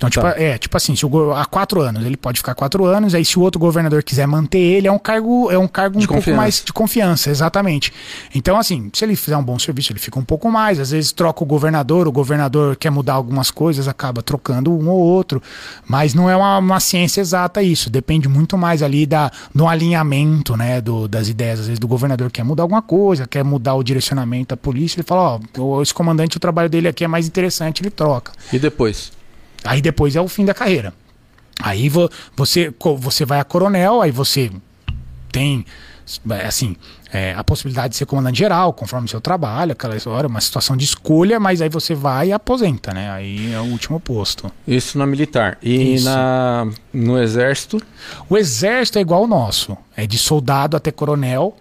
Então, 0.00 0.08
tipo, 0.08 0.22
tá. 0.22 0.34
é, 0.40 0.56
tipo 0.56 0.74
assim, 0.74 0.96
se 0.96 1.04
o, 1.04 1.32
há 1.34 1.44
quatro 1.44 1.82
anos, 1.82 2.06
ele 2.06 2.16
pode 2.16 2.38
ficar 2.38 2.54
quatro 2.54 2.86
anos, 2.86 3.14
aí 3.14 3.22
se 3.22 3.38
o 3.38 3.42
outro 3.42 3.60
governador 3.60 4.02
quiser 4.02 4.26
manter 4.26 4.58
ele, 4.58 4.88
é 4.88 4.92
um 4.92 4.98
cargo, 4.98 5.50
é 5.50 5.58
um 5.58 5.68
cargo 5.68 6.00
um 6.00 6.06
pouco 6.06 6.30
mais 6.30 6.62
de 6.64 6.72
confiança, 6.72 7.28
exatamente. 7.28 7.92
Então, 8.34 8.58
assim, 8.58 8.90
se 8.94 9.04
ele 9.04 9.14
fizer 9.14 9.36
um 9.36 9.42
bom 9.44 9.58
serviço, 9.58 9.92
ele 9.92 9.98
fica 9.98 10.18
um 10.18 10.24
pouco 10.24 10.50
mais. 10.50 10.80
Às 10.80 10.90
vezes 10.92 11.12
troca 11.12 11.44
o 11.44 11.46
governador, 11.46 12.08
o 12.08 12.12
governador 12.12 12.76
quer 12.76 12.88
mudar 12.88 13.12
algumas 13.12 13.50
coisas, 13.50 13.88
acaba 13.88 14.22
trocando 14.22 14.72
um 14.72 14.88
ou 14.88 14.98
outro. 14.98 15.42
Mas 15.86 16.14
não 16.14 16.30
é 16.30 16.34
uma, 16.34 16.56
uma 16.56 16.80
ciência 16.80 17.20
exata 17.20 17.62
isso. 17.62 17.90
Depende 17.90 18.26
muito 18.26 18.56
mais 18.56 18.82
ali 18.82 19.04
da, 19.04 19.30
do 19.54 19.68
alinhamento, 19.68 20.56
né? 20.56 20.80
Do, 20.80 21.06
das 21.06 21.28
ideias. 21.28 21.60
Às 21.60 21.66
vezes 21.66 21.78
do 21.78 21.86
governador 21.86 22.30
quer 22.30 22.42
mudar 22.42 22.62
alguma 22.62 22.80
coisa, 22.80 23.26
quer 23.26 23.44
mudar 23.44 23.74
o 23.74 23.82
direcionamento 23.82 24.48
da 24.48 24.56
polícia, 24.56 24.96
ele 24.98 25.06
fala, 25.06 25.38
ó, 25.58 25.82
esse 25.82 25.92
comandante, 25.92 26.38
o 26.38 26.40
trabalho 26.40 26.70
dele 26.70 26.88
aqui 26.88 27.04
é 27.04 27.08
mais 27.08 27.26
interessante, 27.26 27.82
ele 27.82 27.90
troca. 27.90 28.32
E 28.50 28.58
depois? 28.58 29.19
Aí 29.64 29.80
depois 29.80 30.16
é 30.16 30.20
o 30.20 30.28
fim 30.28 30.44
da 30.44 30.54
carreira. 30.54 30.92
Aí 31.62 31.88
vo, 31.88 32.08
você, 32.36 32.72
você 32.98 33.24
vai 33.24 33.40
a 33.40 33.44
coronel, 33.44 34.00
aí 34.00 34.10
você 34.10 34.50
tem 35.30 35.64
assim 36.46 36.76
é, 37.12 37.34
a 37.34 37.44
possibilidade 37.44 37.90
de 37.90 37.96
ser 37.96 38.06
comandante 38.06 38.38
geral, 38.38 38.72
conforme 38.72 39.06
o 39.06 39.08
seu 39.08 39.20
trabalho, 39.20 39.72
aquela 39.72 39.96
história, 39.96 40.26
uma 40.28 40.40
situação 40.40 40.76
de 40.76 40.84
escolha, 40.84 41.38
mas 41.38 41.60
aí 41.60 41.68
você 41.68 41.94
vai 41.94 42.28
e 42.28 42.32
aposenta, 42.32 42.92
né? 42.92 43.10
Aí 43.10 43.52
é 43.52 43.60
o 43.60 43.64
último 43.64 44.00
posto. 44.00 44.50
Isso 44.66 44.96
na 44.96 45.06
militar. 45.06 45.58
E 45.62 46.00
na, 46.00 46.68
no 46.92 47.20
exército? 47.20 47.80
O 48.28 48.36
exército 48.36 48.98
é 48.98 49.00
igual 49.00 49.22
ao 49.22 49.26
nosso. 49.26 49.76
É 49.96 50.06
de 50.06 50.18
soldado 50.18 50.76
até 50.76 50.90
coronel. 50.90 51.56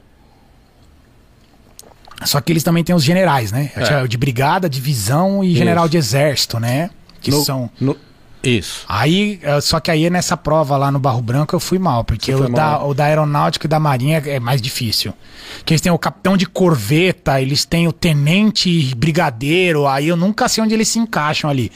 Só 2.26 2.42
que 2.42 2.52
eles 2.52 2.64
também 2.64 2.84
têm 2.84 2.96
os 2.96 3.04
generais, 3.04 3.52
né? 3.52 3.72
É. 3.76 4.08
De 4.08 4.18
brigada, 4.18 4.70
divisão 4.70 5.44
e 5.44 5.50
Isso. 5.50 5.58
general 5.58 5.88
de 5.88 5.98
exército, 5.98 6.60
né? 6.60 6.90
Que 7.20 7.32
no, 7.32 7.44
são. 7.44 7.70
No, 7.80 7.96
isso. 8.42 8.86
Aí, 8.88 9.40
eh, 9.44 9.60
só 9.60 9.80
que 9.80 9.92
aí 9.92 10.10
nessa 10.10 10.38
prova 10.38 10.78
lá 10.78 10.92
no 10.92 11.00
Barro 11.00 11.22
Branco 11.22 11.54
eu 11.54 11.60
fui 11.60 11.78
mal, 11.78 12.06
porque 12.06 12.34
o 12.34 12.48
da, 12.48 12.84
o 12.84 12.94
da 12.94 13.06
aeronáutica 13.06 13.68
e 13.68 13.70
da 13.70 13.80
marinha 13.80 14.22
é 14.26 14.40
mais 14.40 14.62
difícil. 14.62 15.14
Que 15.66 15.74
eles 15.74 15.82
têm 15.82 15.92
o 15.92 15.98
capitão 15.98 16.38
de 16.38 16.46
corveta, 16.46 17.42
eles 17.42 17.66
têm 17.66 17.88
o 17.88 17.92
tenente 17.92 18.96
brigadeiro, 18.96 19.88
aí 19.88 20.08
eu 20.08 20.16
nunca 20.16 20.48
sei 20.48 20.64
onde 20.64 20.74
eles 20.74 20.88
se 20.88 21.00
encaixam 21.00 21.50
ali. 21.50 21.70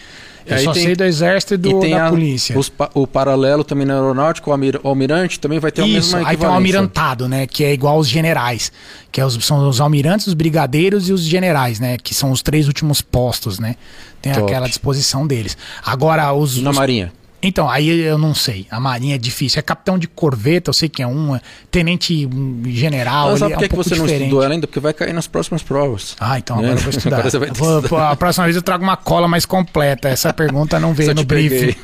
Eu 0.45 0.57
aí 0.57 0.63
só 0.63 0.73
tem, 0.73 0.83
sei 0.83 0.95
do 0.95 1.03
exército 1.03 1.53
e, 1.53 1.57
do, 1.57 1.85
e 1.85 1.91
da 1.91 2.07
a, 2.07 2.09
polícia. 2.09 2.57
Os, 2.57 2.71
o 2.93 3.07
paralelo 3.07 3.63
também 3.63 3.85
na 3.85 3.93
aeronáutica, 3.93 4.49
o, 4.49 4.51
almir, 4.51 4.79
o 4.83 4.87
almirante 4.87 5.39
também 5.39 5.59
vai 5.59 5.71
ter 5.71 5.85
Isso, 5.85 6.15
aí 6.17 6.35
tem 6.35 6.47
o 6.47 6.51
almirantado, 6.51 7.27
né? 7.27 7.47
Que 7.47 7.63
é 7.63 7.73
igual 7.73 7.95
aos 7.95 8.07
generais. 8.07 8.71
Que 9.11 9.21
é 9.21 9.25
os, 9.25 9.33
são 9.45 9.67
os 9.67 9.79
almirantes, 9.79 10.27
os 10.27 10.33
brigadeiros 10.33 11.07
e 11.09 11.13
os 11.13 11.21
generais, 11.23 11.79
né? 11.79 11.97
Que 11.97 12.13
são 12.13 12.31
os 12.31 12.41
três 12.41 12.67
últimos 12.67 13.01
postos, 13.01 13.59
né? 13.59 13.75
Tem 14.21 14.33
Top. 14.33 14.45
aquela 14.45 14.67
disposição 14.67 15.25
deles. 15.25 15.57
Agora, 15.85 16.33
os. 16.33 16.57
Na 16.57 16.71
os, 16.71 16.75
Marinha. 16.75 17.11
Então, 17.43 17.69
aí 17.69 17.89
eu 17.89 18.17
não 18.17 18.33
sei. 18.33 18.65
A 18.71 18.79
Marinha 18.79 19.15
é 19.15 19.17
difícil. 19.17 19.59
É 19.59 19.61
capitão 19.61 19.99
de 19.99 20.07
corveta, 20.07 20.69
eu 20.69 20.73
sei 20.73 20.87
que 20.87 21.03
é 21.03 21.07
um. 21.07 21.35
É 21.35 21.41
tenente 21.69 22.27
general. 22.67 23.31
Mas 23.31 23.39
sabe 23.39 23.53
por 23.53 23.63
é 23.63 23.65
um 23.65 23.69
que, 23.69 23.75
você 23.75 23.89
diferente. 23.89 24.11
não 24.11 24.17
estudou 24.23 24.43
ela 24.43 24.53
ainda? 24.53 24.67
Porque 24.67 24.79
vai 24.79 24.93
cair 24.93 25.13
nas 25.13 25.27
próximas 25.27 25.61
provas. 25.61 26.15
Ah, 26.19 26.39
então 26.39 26.57
agora 26.57 26.73
é. 26.73 26.75
eu 26.75 26.79
vou 26.79 26.89
estudar. 26.89 27.25
Eu 27.25 27.53
vou, 27.83 27.99
a 27.99 28.15
próxima 28.15 28.45
vez 28.45 28.55
eu 28.55 28.61
trago 28.61 28.83
uma 28.83 28.97
cola 28.97 29.27
mais 29.27 29.45
completa. 29.45 30.07
Essa 30.07 30.31
pergunta 30.33 30.79
não 30.79 30.93
veio 30.93 31.13
no 31.13 31.23
briefing. 31.23 31.75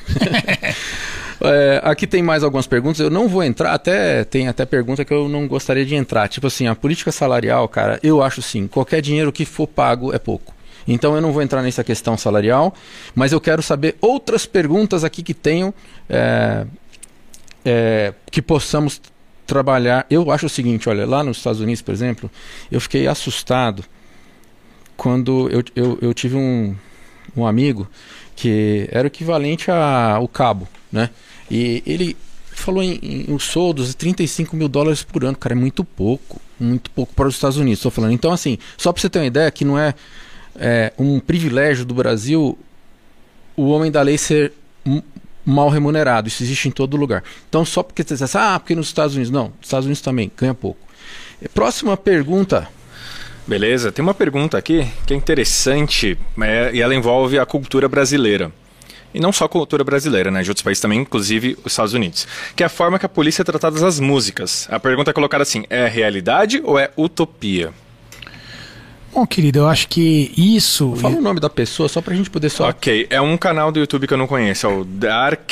É, 1.41 1.80
aqui 1.86 2.06
tem 2.06 2.22
mais 2.22 2.43
algumas 2.43 2.67
perguntas. 2.67 3.00
Eu 3.00 3.10
não 3.10 3.28
vou 3.28 3.41
entrar, 3.41 3.74
até 3.74 4.26
tem 4.26 4.50
até 4.50 4.65
pergunta 4.65 5.06
que 5.06 5.13
eu 5.13 5.30
não 5.30 5.48
gostaria 5.48 5.86
de 5.86 5.95
entrar. 5.95 6.28
Tipo 6.28 6.48
assim, 6.48 6.67
a 6.67 6.76
política 6.76 7.12
salarial, 7.12 7.65
cara, 7.69 7.98
eu 8.04 8.22
acho 8.22 8.41
sim, 8.41 8.67
qualquer 8.67 9.02
dinheiro 9.02 9.32
que 9.32 9.45
for 9.45 9.65
pago 9.65 10.13
é 10.13 10.19
pouco. 10.19 10.54
Então 10.89 11.15
eu 11.15 11.21
não 11.21 11.32
vou 11.32 11.41
entrar 11.41 11.62
nessa 11.62 11.84
questão 11.84 12.17
salarial, 12.17 12.73
mas 13.13 13.32
eu 13.32 13.39
quero 13.39 13.62
saber 13.62 13.95
outras 14.02 14.45
perguntas 14.45 15.04
aqui 15.04 15.21
que 15.21 15.36
tenham 15.36 15.73
é, 16.10 16.65
é, 17.63 18.13
que 18.32 18.41
possamos 18.41 18.99
trabalhar. 19.45 20.06
Eu 20.10 20.32
acho 20.32 20.47
o 20.47 20.49
seguinte, 20.49 20.89
olha, 20.89 21.06
lá 21.06 21.23
nos 21.23 21.38
Estados 21.38 21.62
Unidos, 21.62 21.82
por 21.82 21.93
exemplo, 21.93 22.30
eu 22.71 22.82
fiquei 22.82 23.08
assustado 23.08 23.86
quando 24.97 25.49
eu, 25.49 25.63
eu, 25.75 25.97
eu 26.02 26.13
tive 26.13 26.36
um, 26.36 26.75
um 27.38 27.45
amigo 27.45 27.88
que 28.36 28.88
era 28.91 29.06
o 29.06 29.08
equivalente 29.08 29.69
ao 29.69 30.28
cabo, 30.28 30.67
né? 30.91 31.10
E 31.52 31.84
ele 31.86 32.17
falou 32.52 32.82
em, 32.82 32.99
em 33.02 33.34
os 33.34 33.43
soldos 33.43 33.89
de 33.89 33.95
35 33.95 34.56
mil 34.56 34.67
dólares 34.67 35.04
por 35.04 35.23
ano, 35.23 35.38
cara, 35.38 35.54
é 35.54 35.58
muito 35.58 35.84
pouco, 35.84 36.41
muito 36.60 36.89
pouco 36.91 37.13
para 37.13 37.28
os 37.28 37.36
Estados 37.36 37.58
Unidos, 37.58 37.80
estou 37.80 37.91
falando. 37.91 38.12
Então, 38.12 38.32
assim, 38.32 38.58
só 38.78 38.91
para 38.91 39.02
você 39.02 39.10
ter 39.10 39.19
uma 39.19 39.25
ideia, 39.25 39.49
que 39.52 39.63
não 39.63 39.78
é 39.78 39.93
é, 40.60 40.93
um 40.98 41.19
privilégio 41.19 41.86
do 41.86 41.93
Brasil 41.93 42.58
o 43.60 43.69
homem 43.69 43.91
da 43.91 44.02
lei 44.02 44.17
ser 44.17 44.54
mal 45.45 45.67
remunerado. 45.69 46.30
Isso 46.30 46.41
existe 46.43 46.69
em 46.69 46.72
todo 46.72 46.95
lugar. 46.95 47.24
Então, 47.50 47.65
só 47.65 47.84
porque 47.84 48.04
você 48.04 48.15
diz, 48.15 48.36
ah, 48.36 48.58
porque 48.58 48.74
nos 48.74 48.88
Estados 48.88 49.15
Unidos. 49.15 49.32
Não, 49.32 49.45
nos 49.45 49.65
Estados 49.65 49.86
Unidos 49.86 50.02
também, 50.02 50.32
ganha 50.38 50.54
pouco. 50.54 50.80
Próxima 51.54 51.98
pergunta. 51.98 52.69
Beleza, 53.45 53.91
tem 53.91 54.04
uma 54.04 54.13
pergunta 54.13 54.58
aqui 54.58 54.88
que 55.06 55.13
é 55.13 55.17
interessante 55.17 56.17
é, 56.41 56.72
e 56.74 56.82
ela 56.82 56.93
envolve 56.95 57.38
a 57.39 57.45
cultura 57.45 57.89
brasileira. 57.89 58.52
E 59.13 59.19
não 59.19 59.34
só 59.34 59.45
a 59.45 59.50
cultura 59.50 59.84
brasileira, 59.84 60.30
né? 60.30 60.43
De 60.43 60.52
outros 60.52 60.62
países 60.62 60.80
também, 60.80 61.00
inclusive 61.00 61.58
os 61.65 61.74
Estados 61.74 61.93
Unidos. 61.93 62.28
Que 62.56 62.62
é 62.62 62.67
a 62.67 62.69
forma 62.69 63.00
que 63.00 63.06
a 63.08 63.10
polícia 63.10 63.41
é 63.41 63.43
tratada 63.45 63.80
das 63.80 64.00
músicas. 64.00 64.67
A 64.69 64.80
pergunta 64.80 65.10
é 65.10 65.13
colocada 65.13 65.41
assim: 65.41 65.65
é 65.69 65.88
realidade 65.88 66.62
ou 66.63 66.78
é 66.78 66.91
utopia? 66.95 67.74
Bom, 69.13 69.26
querido, 69.26 69.60
eu 69.60 69.67
acho 69.67 69.88
que 69.88 70.32
isso. 70.38 70.95
Fala 70.95 71.17
o 71.17 71.22
nome 71.22 71.39
da 71.39 71.50
pessoa 71.50 71.89
só 71.89 72.02
pra 72.02 72.15
gente 72.15 72.30
poder 72.30 72.50
só. 72.50 72.69
Ok, 72.69 73.08
é 73.10 73.19
um 73.19 73.38
canal 73.38 73.72
do 73.72 73.80
YouTube 73.80 74.08
que 74.08 74.13
eu 74.13 74.17
não 74.17 74.28
conheço, 74.28 74.67
é 74.67 74.69
o 74.69 74.86
Dark 74.86 75.52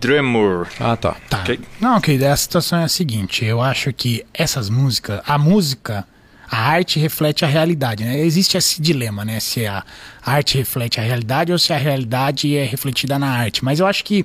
Dremur. 0.00 0.68
Ah, 0.78 0.96
tá. 0.96 1.16
tá. 1.28 1.42
Okay. 1.42 1.60
Não, 1.80 2.00
querido, 2.00 2.26
a 2.26 2.36
situação 2.36 2.78
é 2.78 2.84
a 2.84 2.88
seguinte: 2.88 3.44
eu 3.44 3.60
acho 3.60 3.92
que 3.92 4.24
essas 4.32 4.70
músicas, 4.70 5.20
a 5.26 5.36
música, 5.36 6.06
a 6.50 6.58
arte 6.58 6.98
reflete 7.00 7.44
a 7.44 7.48
realidade, 7.48 8.04
né? 8.04 8.20
Existe 8.20 8.56
esse 8.56 8.80
dilema, 8.80 9.24
né? 9.24 9.40
Se 9.40 9.66
a 9.66 9.82
arte 10.24 10.58
reflete 10.58 11.00
a 11.00 11.02
realidade 11.02 11.50
ou 11.50 11.58
se 11.58 11.72
a 11.72 11.78
realidade 11.78 12.54
é 12.54 12.64
refletida 12.64 13.18
na 13.18 13.28
arte. 13.28 13.64
Mas 13.64 13.80
eu 13.80 13.86
acho 13.86 14.04
que, 14.04 14.24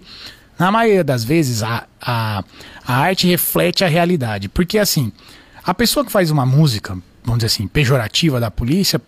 na 0.60 0.70
maioria 0.70 1.04
das 1.04 1.24
vezes, 1.24 1.64
a, 1.64 1.86
a, 2.02 2.44
a 2.86 2.96
arte 2.96 3.26
reflete 3.28 3.84
a 3.84 3.88
realidade. 3.88 4.50
Porque, 4.50 4.78
assim, 4.78 5.12
a 5.64 5.74
pessoa 5.74 6.06
que 6.06 6.12
faz 6.12 6.30
uma 6.30 6.46
música 6.46 6.98
vamos 7.28 7.40
dizer 7.40 7.48
assim, 7.48 7.68
pejorativa 7.68 8.40
da 8.40 8.50
polícia, 8.50 9.02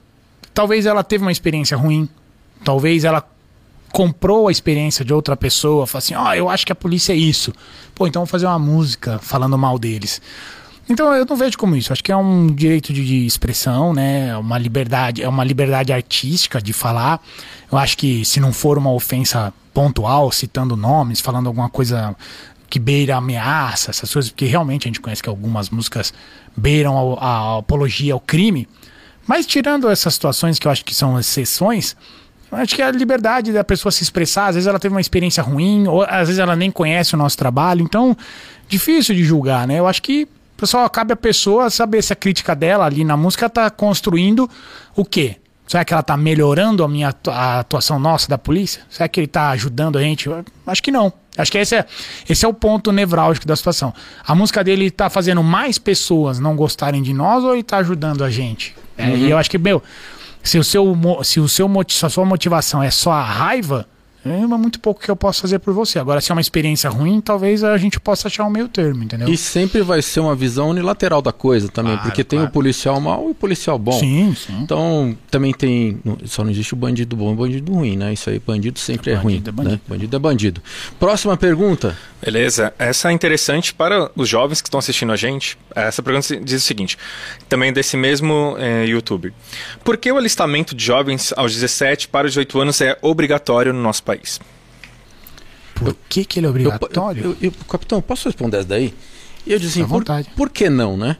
talvez 0.53 0.85
ela 0.85 1.03
teve 1.03 1.23
uma 1.23 1.31
experiência 1.31 1.77
ruim, 1.77 2.07
talvez 2.65 3.05
ela 3.05 3.25
comprou 3.93 4.49
a 4.49 4.51
experiência 4.51 5.03
de 5.05 5.13
outra 5.13 5.35
pessoa, 5.35 5.87
falou 5.87 5.99
assim, 5.99 6.13
ó, 6.13 6.29
oh, 6.29 6.33
eu 6.33 6.49
acho 6.49 6.65
que 6.65 6.71
a 6.71 6.75
polícia 6.75 7.13
é 7.13 7.15
isso. 7.15 7.53
Pô, 7.95 8.05
então 8.05 8.21
vou 8.21 8.27
fazer 8.27 8.45
uma 8.45 8.59
música 8.59 9.17
falando 9.19 9.57
mal 9.57 9.79
deles. 9.79 10.21
Então 10.87 11.13
eu 11.13 11.25
não 11.25 11.35
vejo 11.35 11.57
como 11.57 11.75
isso. 11.75 11.93
Acho 11.93 12.03
que 12.03 12.11
é 12.11 12.17
um 12.17 12.47
direito 12.47 12.91
de, 12.91 13.25
expressão, 13.25 13.93
né? 13.93 14.29
É 14.29 14.37
uma 14.37 14.57
liberdade, 14.57 15.23
é 15.23 15.29
uma 15.29 15.43
liberdade 15.43 15.93
artística 15.93 16.61
de 16.61 16.73
falar. 16.73 17.21
Eu 17.71 17.77
acho 17.77 17.97
que 17.97 18.25
se 18.25 18.39
não 18.39 18.51
for 18.51 18.77
uma 18.77 18.91
ofensa 18.91 19.53
pontual, 19.73 20.31
citando 20.31 20.75
nomes, 20.75 21.21
falando 21.21 21.47
alguma 21.47 21.69
coisa 21.69 22.15
que 22.69 22.79
beira 22.79 23.15
ameaça, 23.15 23.89
essas 23.89 24.11
coisas, 24.11 24.29
porque 24.29 24.45
realmente 24.45 24.87
a 24.87 24.89
gente 24.89 24.99
conhece 24.99 25.23
que 25.23 25.29
algumas 25.29 25.69
músicas 25.69 26.13
beiram 26.59 27.17
a, 27.19 27.57
apologia 27.57 28.13
ao 28.13 28.19
crime. 28.19 28.67
Mas 29.25 29.45
tirando 29.45 29.89
essas 29.89 30.13
situações 30.13 30.59
que 30.59 30.67
eu 30.67 30.71
acho 30.71 30.83
que 30.83 30.93
são 30.93 31.19
exceções, 31.19 31.95
acho 32.51 32.75
que 32.75 32.81
a 32.81 32.91
liberdade 32.91 33.51
da 33.51 33.63
pessoa 33.63 33.91
se 33.91 34.03
expressar, 34.03 34.47
às 34.47 34.55
vezes 34.55 34.67
ela 34.67 34.79
teve 34.79 34.93
uma 34.93 35.01
experiência 35.01 35.41
ruim, 35.41 35.87
ou 35.87 36.03
às 36.03 36.27
vezes 36.27 36.39
ela 36.39 36.55
nem 36.55 36.69
conhece 36.69 37.13
o 37.15 37.17
nosso 37.17 37.37
trabalho, 37.37 37.81
então 37.81 38.17
difícil 38.67 39.15
de 39.15 39.23
julgar, 39.23 39.67
né? 39.67 39.79
Eu 39.79 39.87
acho 39.87 40.01
que 40.01 40.27
pessoal 40.59 40.89
cabe 40.89 41.13
a 41.13 41.15
pessoa 41.15 41.69
saber 41.69 42.03
se 42.03 42.11
a 42.11 42.15
crítica 42.15 42.53
dela 42.53 42.85
ali 42.85 43.05
na 43.05 43.15
música 43.15 43.45
está 43.45 43.69
construindo 43.69 44.49
o 44.95 45.05
quê? 45.05 45.37
Será 45.69 45.85
que 45.85 45.93
ela 45.93 46.01
está 46.01 46.17
melhorando 46.17 46.83
a 46.83 46.87
minha 46.87 47.13
a 47.27 47.59
atuação 47.59 47.99
nossa 47.99 48.27
da 48.27 48.39
polícia? 48.39 48.81
Será 48.89 49.07
que 49.07 49.19
ele 49.19 49.25
está 49.25 49.51
ajudando 49.51 49.99
a 49.99 50.01
gente? 50.01 50.27
Acho 50.65 50.81
que 50.81 50.89
não. 50.89 51.13
Acho 51.37 51.51
que 51.51 51.59
esse 51.59 51.75
é, 51.75 51.85
esse 52.27 52.43
é 52.43 52.47
o 52.47 52.53
ponto 52.55 52.91
nevrálgico 52.91 53.45
da 53.45 53.55
situação. 53.55 53.93
A 54.25 54.33
música 54.33 54.63
dele 54.63 54.85
está 54.85 55.11
fazendo 55.11 55.43
mais 55.43 55.77
pessoas 55.77 56.39
não 56.39 56.55
gostarem 56.55 57.03
de 57.03 57.13
nós 57.13 57.43
ou 57.43 57.51
ele 57.51 57.61
está 57.61 57.77
ajudando 57.77 58.23
a 58.23 58.31
gente? 58.31 58.75
É, 58.97 59.09
uhum. 59.09 59.17
E 59.17 59.29
eu 59.29 59.37
acho 59.37 59.47
que, 59.47 59.59
meu, 59.59 59.83
se, 60.41 60.57
o 60.57 60.63
seu, 60.63 60.97
se, 61.23 61.39
o 61.39 61.47
seu, 61.47 61.69
se 61.87 62.03
a 62.03 62.09
sua 62.09 62.25
motivação 62.25 62.81
é 62.81 62.89
só 62.89 63.11
a 63.11 63.21
raiva, 63.23 63.85
é 64.25 64.45
muito 64.45 64.79
pouco 64.79 65.01
que 65.01 65.09
eu 65.09 65.15
posso 65.15 65.41
fazer 65.41 65.59
por 65.59 65.73
você. 65.73 65.97
Agora, 65.97 66.19
se 66.19 66.31
é 66.31 66.35
uma 66.35 66.41
experiência 66.41 66.89
ruim, 66.89 67.21
talvez 67.21 67.63
a 67.63 67.77
gente 67.77 67.99
possa 67.99 68.27
achar 68.27 68.45
um 68.45 68.49
meio 68.49 68.67
termo, 68.67 69.03
entendeu? 69.03 69.29
E 69.29 69.37
sempre 69.37 69.81
vai 69.81 70.01
ser 70.01 70.19
uma 70.19 70.35
visão 70.35 70.69
unilateral 70.69 71.21
da 71.21 71.31
coisa 71.31 71.69
também, 71.69 71.93
claro, 71.93 72.09
porque 72.09 72.23
tem 72.23 72.39
claro. 72.39 72.49
o 72.49 72.53
policial 72.53 72.99
mau 72.99 73.29
e 73.29 73.31
o 73.31 73.35
policial 73.35 73.79
bom. 73.79 73.97
Sim, 73.97 74.35
sim. 74.35 74.59
Então, 74.61 75.17
também 75.31 75.53
tem. 75.53 75.99
Só 76.25 76.43
não 76.43 76.51
existe 76.51 76.73
o 76.73 76.77
bandido 76.77 77.15
bom 77.15 77.31
e 77.31 77.33
o 77.33 77.35
bandido 77.37 77.73
ruim, 77.73 77.95
né? 77.95 78.13
Isso 78.13 78.29
aí, 78.29 78.39
bandido 78.39 78.77
sempre 78.77 79.11
é, 79.11 79.13
é 79.13 79.17
ruim. 79.17 79.41
É 79.45 79.51
bandido. 79.51 79.75
Né? 79.75 79.81
bandido 79.87 80.15
é 80.15 80.19
bandido. 80.19 80.61
Próxima 80.99 81.37
pergunta. 81.37 81.97
Beleza. 82.21 82.73
Essa 82.77 83.09
é 83.09 83.13
interessante 83.13 83.73
para 83.73 84.11
os 84.15 84.27
jovens 84.27 84.61
que 84.61 84.67
estão 84.67 84.79
assistindo 84.79 85.13
a 85.13 85.15
gente. 85.15 85.57
Essa 85.73 86.03
pergunta 86.03 86.35
diz 86.37 86.61
o 86.61 86.65
seguinte: 86.65 86.97
também 87.47 87.71
desse 87.71 87.95
mesmo 87.95 88.55
é, 88.59 88.85
YouTube. 88.85 89.33
Por 89.83 89.95
que 89.95 90.11
o 90.11 90.17
alistamento 90.17 90.75
de 90.75 90.83
jovens 90.83 91.33
aos 91.37 91.53
17 91.53 92.09
para 92.09 92.27
os 92.27 92.33
18 92.33 92.59
anos 92.59 92.81
é 92.81 92.97
obrigatório 93.01 93.71
no 93.71 93.81
nosso 93.81 94.03
país? 94.03 94.08
Por 95.75 95.95
que, 96.07 96.25
que 96.25 96.39
ele 96.39 96.47
é 96.47 96.49
obrigatório? 96.49 97.23
Eu, 97.23 97.31
eu, 97.31 97.37
eu, 97.41 97.51
capitão, 97.69 98.01
posso 98.01 98.27
responder 98.27 98.57
essa 98.57 98.67
daí? 98.67 98.93
Eu 99.47 99.57
disse 99.57 99.81
assim, 99.81 99.89
por, 99.89 100.03
por, 100.35 100.49
que 100.49 100.69
não, 100.69 100.97
né? 100.97 101.17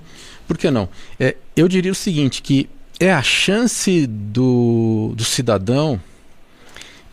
Por 0.48 0.58
que 0.58 0.70
não? 0.70 0.90
É, 1.20 1.36
eu 1.56 1.68
diria 1.68 1.92
o 1.92 1.96
seguinte, 1.96 2.42
que 2.42 2.70
é 3.00 3.12
a 3.12 3.24
chance 3.24 4.06
do, 4.06 5.14
do 5.16 5.24
cidadão 5.24 6.00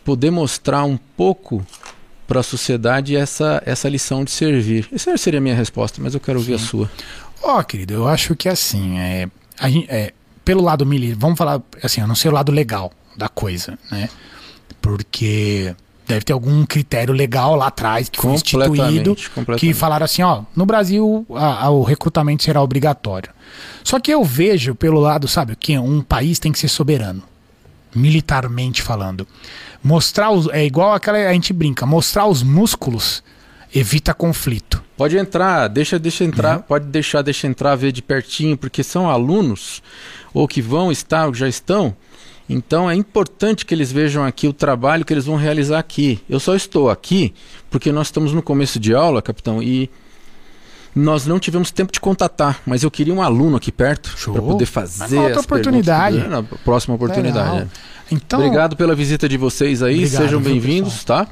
poder 0.03 0.31
mostrar 0.31 0.83
um 0.83 0.97
pouco 0.97 1.65
para 2.27 2.41
a 2.41 2.43
sociedade 2.43 3.15
essa, 3.15 3.63
essa 3.65 3.87
lição 3.87 4.23
de 4.23 4.31
servir. 4.31 4.87
Essa 4.91 5.15
seria 5.17 5.39
a 5.39 5.41
minha 5.41 5.55
resposta, 5.55 6.01
mas 6.01 6.13
eu 6.13 6.19
quero 6.19 6.39
ouvir 6.39 6.59
Sim. 6.59 6.65
a 6.65 6.67
sua. 6.67 6.91
Ó, 7.41 7.59
oh, 7.59 7.63
querido, 7.63 7.93
eu 7.93 8.07
acho 8.07 8.35
que 8.35 8.49
assim, 8.49 8.99
é, 8.99 9.29
a, 9.57 9.69
é, 9.69 10.13
pelo 10.43 10.61
lado 10.61 10.85
militar, 10.85 11.17
vamos 11.17 11.37
falar 11.37 11.61
assim, 11.81 12.01
a 12.01 12.07
não 12.07 12.15
ser 12.15 12.29
o 12.29 12.31
lado 12.31 12.51
legal 12.51 12.91
da 13.15 13.29
coisa, 13.29 13.79
né? 13.89 14.09
Porque 14.87 15.75
deve 16.07 16.21
ter 16.21 16.33
algum 16.33 16.65
critério 16.65 17.13
legal 17.13 17.55
lá 17.55 17.67
atrás 17.67 18.07
que 18.07 18.19
foi 18.19 18.33
instituído 18.33 19.15
que 19.57 19.73
falaram 19.73 20.05
assim, 20.05 20.21
ó, 20.21 20.43
no 20.55 20.65
Brasil 20.65 21.25
a, 21.35 21.65
a, 21.65 21.69
o 21.69 21.83
recrutamento 21.83 22.43
será 22.43 22.61
obrigatório. 22.61 23.29
Só 23.83 23.99
que 23.99 24.11
eu 24.11 24.23
vejo 24.23 24.73
pelo 24.73 24.99
lado, 24.99 25.27
sabe, 25.27 25.55
que 25.55 25.77
um 25.77 26.01
país 26.01 26.39
tem 26.39 26.51
que 26.51 26.59
ser 26.59 26.69
soberano, 26.69 27.21
militarmente 27.93 28.81
falando. 28.81 29.27
Mostrar 29.83 30.31
os, 30.31 30.47
é 30.49 30.65
igual 30.65 30.93
aquela 30.93 31.17
a 31.17 31.33
gente 31.33 31.51
brinca, 31.51 31.85
mostrar 31.85 32.25
os 32.25 32.41
músculos 32.41 33.21
evita 33.75 34.13
conflito. 34.13 34.81
Pode 34.95 35.17
entrar, 35.17 35.67
deixa, 35.67 35.99
deixa 35.99 36.23
entrar, 36.23 36.57
uhum. 36.57 36.63
pode 36.63 36.85
deixar, 36.85 37.21
deixa 37.21 37.45
entrar, 37.47 37.75
ver 37.75 37.91
de 37.91 38.01
pertinho, 38.01 38.57
porque 38.57 38.83
são 38.83 39.09
alunos 39.09 39.83
ou 40.33 40.47
que 40.47 40.61
vão 40.61 40.91
estar, 40.91 41.27
ou 41.27 41.33
já 41.33 41.47
estão 41.47 41.95
então 42.49 42.89
é 42.89 42.95
importante 42.95 43.65
que 43.65 43.73
eles 43.73 43.91
vejam 43.91 44.23
aqui 44.23 44.47
o 44.47 44.53
trabalho 44.53 45.03
que 45.03 45.13
eles 45.13 45.25
vão 45.25 45.35
realizar 45.35 45.79
aqui. 45.79 46.19
Eu 46.29 46.39
só 46.39 46.55
estou 46.55 46.89
aqui 46.89 47.33
porque 47.69 47.91
nós 47.91 48.07
estamos 48.07 48.33
no 48.33 48.41
começo 48.41 48.79
de 48.79 48.93
aula, 48.93 49.21
capitão, 49.21 49.61
e 49.61 49.89
nós 50.95 51.25
não 51.25 51.39
tivemos 51.39 51.69
tempo 51.69 51.91
de 51.91 51.99
contatar, 51.99 52.61
mas 52.65 52.83
eu 52.83 52.89
queria 52.89 53.13
um 53.13 53.21
aluno 53.21 53.57
aqui 53.57 53.71
perto 53.71 54.15
para 54.31 54.41
poder 54.41 54.65
fazer 54.65 55.19
outra 55.19 55.41
oportunidade. 55.41 56.27
Na 56.27 56.41
próxima 56.41 56.95
oportunidade. 56.95 57.63
É. 57.63 57.67
Então, 58.11 58.39
Obrigado 58.39 58.75
pela 58.75 58.95
visita 58.95 59.27
de 59.27 59.37
vocês 59.37 59.83
aí, 59.83 59.97
obrigado, 59.97 60.21
sejam 60.21 60.41
bem-vindos, 60.41 61.03
tá? 61.03 61.27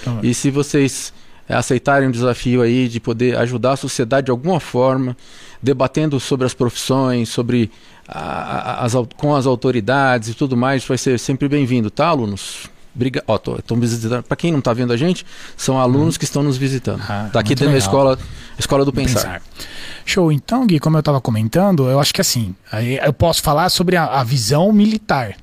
Então, 0.00 0.20
e 0.22 0.34
se 0.34 0.50
vocês 0.50 1.12
é, 1.48 1.54
aceitarem 1.54 2.08
o 2.08 2.12
desafio 2.12 2.60
aí 2.62 2.88
de 2.88 3.00
poder 3.00 3.36
ajudar 3.38 3.72
a 3.72 3.76
sociedade 3.76 4.26
de 4.26 4.30
alguma 4.30 4.60
forma, 4.60 5.16
debatendo 5.62 6.20
sobre 6.20 6.46
as 6.46 6.52
profissões, 6.52 7.30
sobre 7.30 7.70
a, 8.08 8.84
as, 8.84 8.94
com 9.16 9.36
as 9.36 9.44
autoridades 9.44 10.30
e 10.30 10.34
tudo 10.34 10.56
mais, 10.56 10.84
vai 10.84 10.96
ser 10.96 11.18
sempre 11.18 11.46
bem-vindo, 11.48 11.90
tá, 11.90 12.06
alunos? 12.06 12.70
Briga... 12.94 13.22
Ó, 13.26 13.36
tô, 13.38 13.60
tô 13.62 13.76
visitando. 13.76 14.22
Para 14.22 14.36
quem 14.36 14.50
não 14.50 14.58
está 14.58 14.72
vendo 14.72 14.92
a 14.92 14.96
gente, 14.96 15.24
são 15.56 15.78
alunos 15.78 16.16
hum. 16.16 16.18
que 16.18 16.24
estão 16.24 16.42
nos 16.42 16.56
visitando. 16.56 17.02
Ah, 17.08 17.28
tá 17.32 17.40
aqui 17.40 17.50
dentro 17.50 17.66
legal. 17.66 17.80
da 17.80 17.86
escola, 17.86 18.18
escola 18.58 18.84
do 18.84 18.92
pensar. 18.92 19.40
pensar. 19.40 19.42
Show. 20.04 20.32
Então, 20.32 20.66
Gui, 20.66 20.80
como 20.80 20.96
eu 20.96 21.00
estava 21.00 21.20
comentando, 21.20 21.88
eu 21.88 22.00
acho 22.00 22.12
que 22.14 22.20
assim, 22.20 22.56
eu 23.04 23.12
posso 23.12 23.42
falar 23.42 23.68
sobre 23.68 23.94
a, 23.94 24.04
a 24.04 24.24
visão 24.24 24.72
militar, 24.72 25.36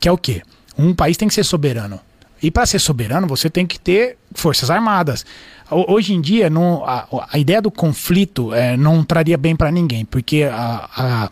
que 0.00 0.08
é 0.08 0.12
o 0.12 0.16
quê? 0.16 0.42
Um 0.76 0.94
país 0.94 1.16
tem 1.16 1.28
que 1.28 1.34
ser 1.34 1.44
soberano. 1.44 2.00
E 2.42 2.50
para 2.50 2.64
ser 2.66 2.78
soberano, 2.78 3.26
você 3.26 3.50
tem 3.50 3.66
que 3.66 3.78
ter 3.78 4.16
forças 4.32 4.70
armadas. 4.70 5.26
Hoje 5.70 6.14
em 6.14 6.20
dia, 6.20 6.48
não, 6.48 6.84
a, 6.86 7.06
a 7.30 7.38
ideia 7.38 7.60
do 7.60 7.70
conflito 7.70 8.54
é, 8.54 8.76
não 8.76 9.04
traria 9.04 9.36
bem 9.36 9.54
para 9.54 9.70
ninguém, 9.70 10.04
porque 10.04 10.44
a, 10.44 10.88
a 10.96 11.30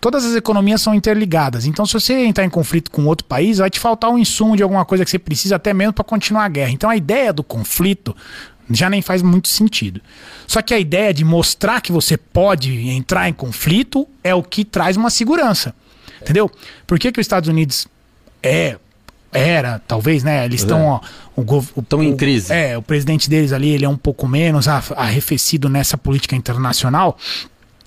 todas 0.00 0.24
as 0.24 0.34
economias 0.34 0.82
são 0.82 0.94
interligadas. 0.94 1.66
Então, 1.66 1.86
se 1.86 1.92
você 1.92 2.24
entrar 2.24 2.44
em 2.44 2.50
conflito 2.50 2.90
com 2.90 3.04
outro 3.06 3.26
país, 3.26 3.58
vai 3.58 3.70
te 3.70 3.78
faltar 3.78 4.10
um 4.10 4.18
insumo 4.18 4.56
de 4.56 4.62
alguma 4.62 4.84
coisa 4.84 5.04
que 5.04 5.10
você 5.10 5.18
precisa 5.18 5.56
até 5.56 5.72
mesmo 5.72 5.92
para 5.92 6.04
continuar 6.04 6.44
a 6.44 6.48
guerra. 6.48 6.70
Então, 6.70 6.90
a 6.90 6.96
ideia 6.96 7.32
do 7.32 7.42
conflito 7.42 8.16
já 8.70 8.90
nem 8.90 9.00
faz 9.00 9.22
muito 9.22 9.48
sentido. 9.48 10.00
Só 10.46 10.60
que 10.60 10.74
a 10.74 10.78
ideia 10.78 11.12
de 11.12 11.24
mostrar 11.24 11.80
que 11.80 11.92
você 11.92 12.16
pode 12.16 12.88
entrar 12.90 13.28
em 13.28 13.32
conflito 13.32 14.06
é 14.22 14.34
o 14.34 14.42
que 14.42 14.64
traz 14.64 14.96
uma 14.96 15.10
segurança. 15.10 15.74
Entendeu? 16.20 16.50
Por 16.86 16.98
que, 16.98 17.12
que 17.12 17.20
os 17.20 17.24
Estados 17.24 17.48
Unidos 17.48 17.86
é 18.42 18.76
era, 19.32 19.80
talvez, 19.86 20.24
né? 20.24 20.44
Eles 20.44 20.62
estão 20.62 21.00
estão 21.76 22.02
em 22.02 22.16
crise. 22.16 22.52
É, 22.52 22.76
o 22.78 22.82
presidente 22.82 23.28
deles 23.28 23.52
ali, 23.52 23.70
ele 23.70 23.84
é 23.84 23.88
um 23.88 23.96
pouco 23.96 24.26
menos 24.26 24.66
arrefecido 24.66 25.68
nessa 25.68 25.96
política 25.98 26.34
internacional. 26.34 27.16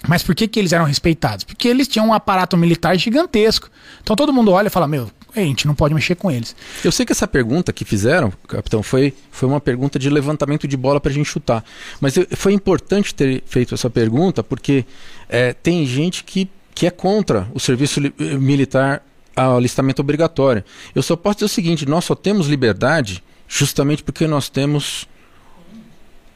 Mas 0.08 0.24
por 0.24 0.34
que, 0.34 0.48
que 0.48 0.60
eles 0.60 0.74
eram 0.74 0.86
respeitados? 0.86 1.44
Porque 1.44 1.68
eles 1.68 1.88
tinham 1.88 2.08
um 2.08 2.14
aparato 2.14 2.58
militar 2.58 2.98
gigantesco. 2.98 3.70
Então 4.02 4.16
todo 4.16 4.34
mundo 4.34 4.52
olha 4.52 4.68
e 4.68 4.70
fala: 4.70 4.88
Meu, 4.88 5.12
a 5.36 5.40
gente 5.40 5.68
não 5.68 5.76
pode 5.76 5.94
mexer 5.94 6.16
com 6.16 6.32
eles. 6.32 6.56
Eu 6.84 6.92
sei 6.92 7.06
que 7.06 7.12
essa 7.12 7.28
pergunta 7.28 7.72
que 7.72 7.86
fizeram, 7.86 8.34
capitão, 8.48 8.82
foi, 8.82 9.14
foi 9.32 9.48
uma 9.48 9.62
pergunta 9.62 10.00
de 10.00 10.10
levantamento 10.10 10.68
de 10.68 10.76
bola 10.76 11.00
para 11.00 11.12
a 11.12 11.14
gente 11.14 11.28
chutar. 11.28 11.64
Mas 12.00 12.16
foi 12.36 12.54
importante 12.54 13.14
ter 13.14 13.44
feito 13.46 13.76
essa 13.76 13.90
pergunta 13.90 14.44
porque 14.44 14.86
é, 15.30 15.54
tem 15.54 15.86
gente 15.86 16.24
que, 16.24 16.50
que 16.74 16.88
é 16.88 16.92
contra 16.92 17.48
o 17.54 17.60
serviço 17.60 18.02
militar 18.40 19.04
ao 19.36 19.58
alistamento 19.58 20.02
obrigatório. 20.02 20.64
Eu 20.96 21.04
só 21.04 21.16
posso 21.16 21.38
dizer 21.38 21.46
o 21.46 21.50
seguinte: 21.50 21.86
nós 21.86 22.06
só 22.06 22.16
temos 22.16 22.48
liberdade 22.48 23.24
justamente 23.48 24.04
porque 24.04 24.26
nós 24.26 24.50
temos 24.50 25.08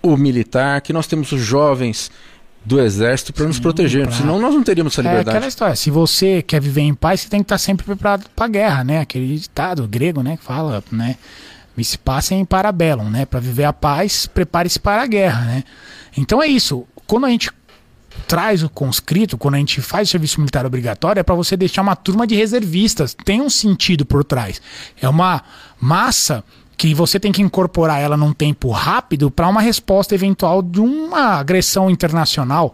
o 0.02 0.16
militar, 0.16 0.82
que 0.82 0.94
nós 0.94 1.08
temos 1.08 1.32
os 1.32 1.42
jovens 1.42 2.12
do 2.66 2.82
exército 2.82 3.32
para 3.32 3.46
nos 3.46 3.60
proteger, 3.60 4.08
pra... 4.08 4.16
senão 4.16 4.40
nós 4.40 4.54
não 4.54 4.64
teríamos 4.64 4.94
essa 4.94 5.02
liberdade. 5.02 5.30
É 5.30 5.32
aquela 5.34 5.48
história, 5.48 5.76
se 5.76 5.92
você 5.92 6.42
quer 6.42 6.60
viver 6.60 6.82
em 6.82 6.96
paz, 6.96 7.22
você 7.22 7.30
tem 7.30 7.42
que 7.42 7.46
estar 7.46 7.60
sempre 7.60 7.86
preparado 7.86 8.26
para 8.36 8.46
a 8.46 8.48
guerra, 8.48 8.84
né? 8.84 9.00
Aquele 9.00 9.38
ditado 9.38 9.88
grego, 9.88 10.24
né, 10.24 10.38
que 10.38 10.44
fala, 10.44 10.84
né? 10.92 11.16
Se 11.84 11.98
passem 11.98 12.40
em 12.40 12.46
parabellum, 12.46 13.10
né? 13.10 13.26
Para 13.26 13.40
viver 13.40 13.66
a 13.66 13.74
paz, 13.74 14.26
prepare-se 14.26 14.80
para 14.80 15.04
a 15.04 15.08
guerra, 15.08 15.42
né? 15.42 15.64
Então 16.18 16.42
é 16.42 16.48
isso. 16.48 16.88
Quando 17.06 17.26
a 17.26 17.30
gente 17.30 17.52
traz 18.28 18.64
o 18.64 18.70
conscrito, 18.70 19.38
quando 19.38 19.56
a 19.56 19.58
gente 19.58 19.82
faz 19.82 20.08
o 20.08 20.12
serviço 20.12 20.40
militar 20.40 20.66
obrigatório, 20.66 21.20
é 21.20 21.24
para 21.24 21.36
você 21.36 21.58
deixar 21.58 21.82
uma 21.82 21.96
turma 21.96 22.26
de 22.26 22.34
reservistas. 22.34 23.14
Tem 23.26 23.42
um 23.42 23.50
sentido 23.50 24.06
por 24.06 24.24
trás. 24.24 24.62
É 25.02 25.08
uma 25.08 25.44
massa 25.80 26.44
que 26.78 26.94
você 26.94 27.20
tem 27.20 27.32
que 27.32 27.42
incorporar 27.42 28.02
ela 28.02 28.18
num 28.18 28.34
tempo 28.34 28.70
rápido 28.70 29.32
para 29.32 29.48
uma 29.48 29.62
resposta 29.62 30.14
eventual 30.14 30.62
de 30.62 30.80
uma 30.80 31.40
agressão 31.40 31.90
internacional. 31.90 32.74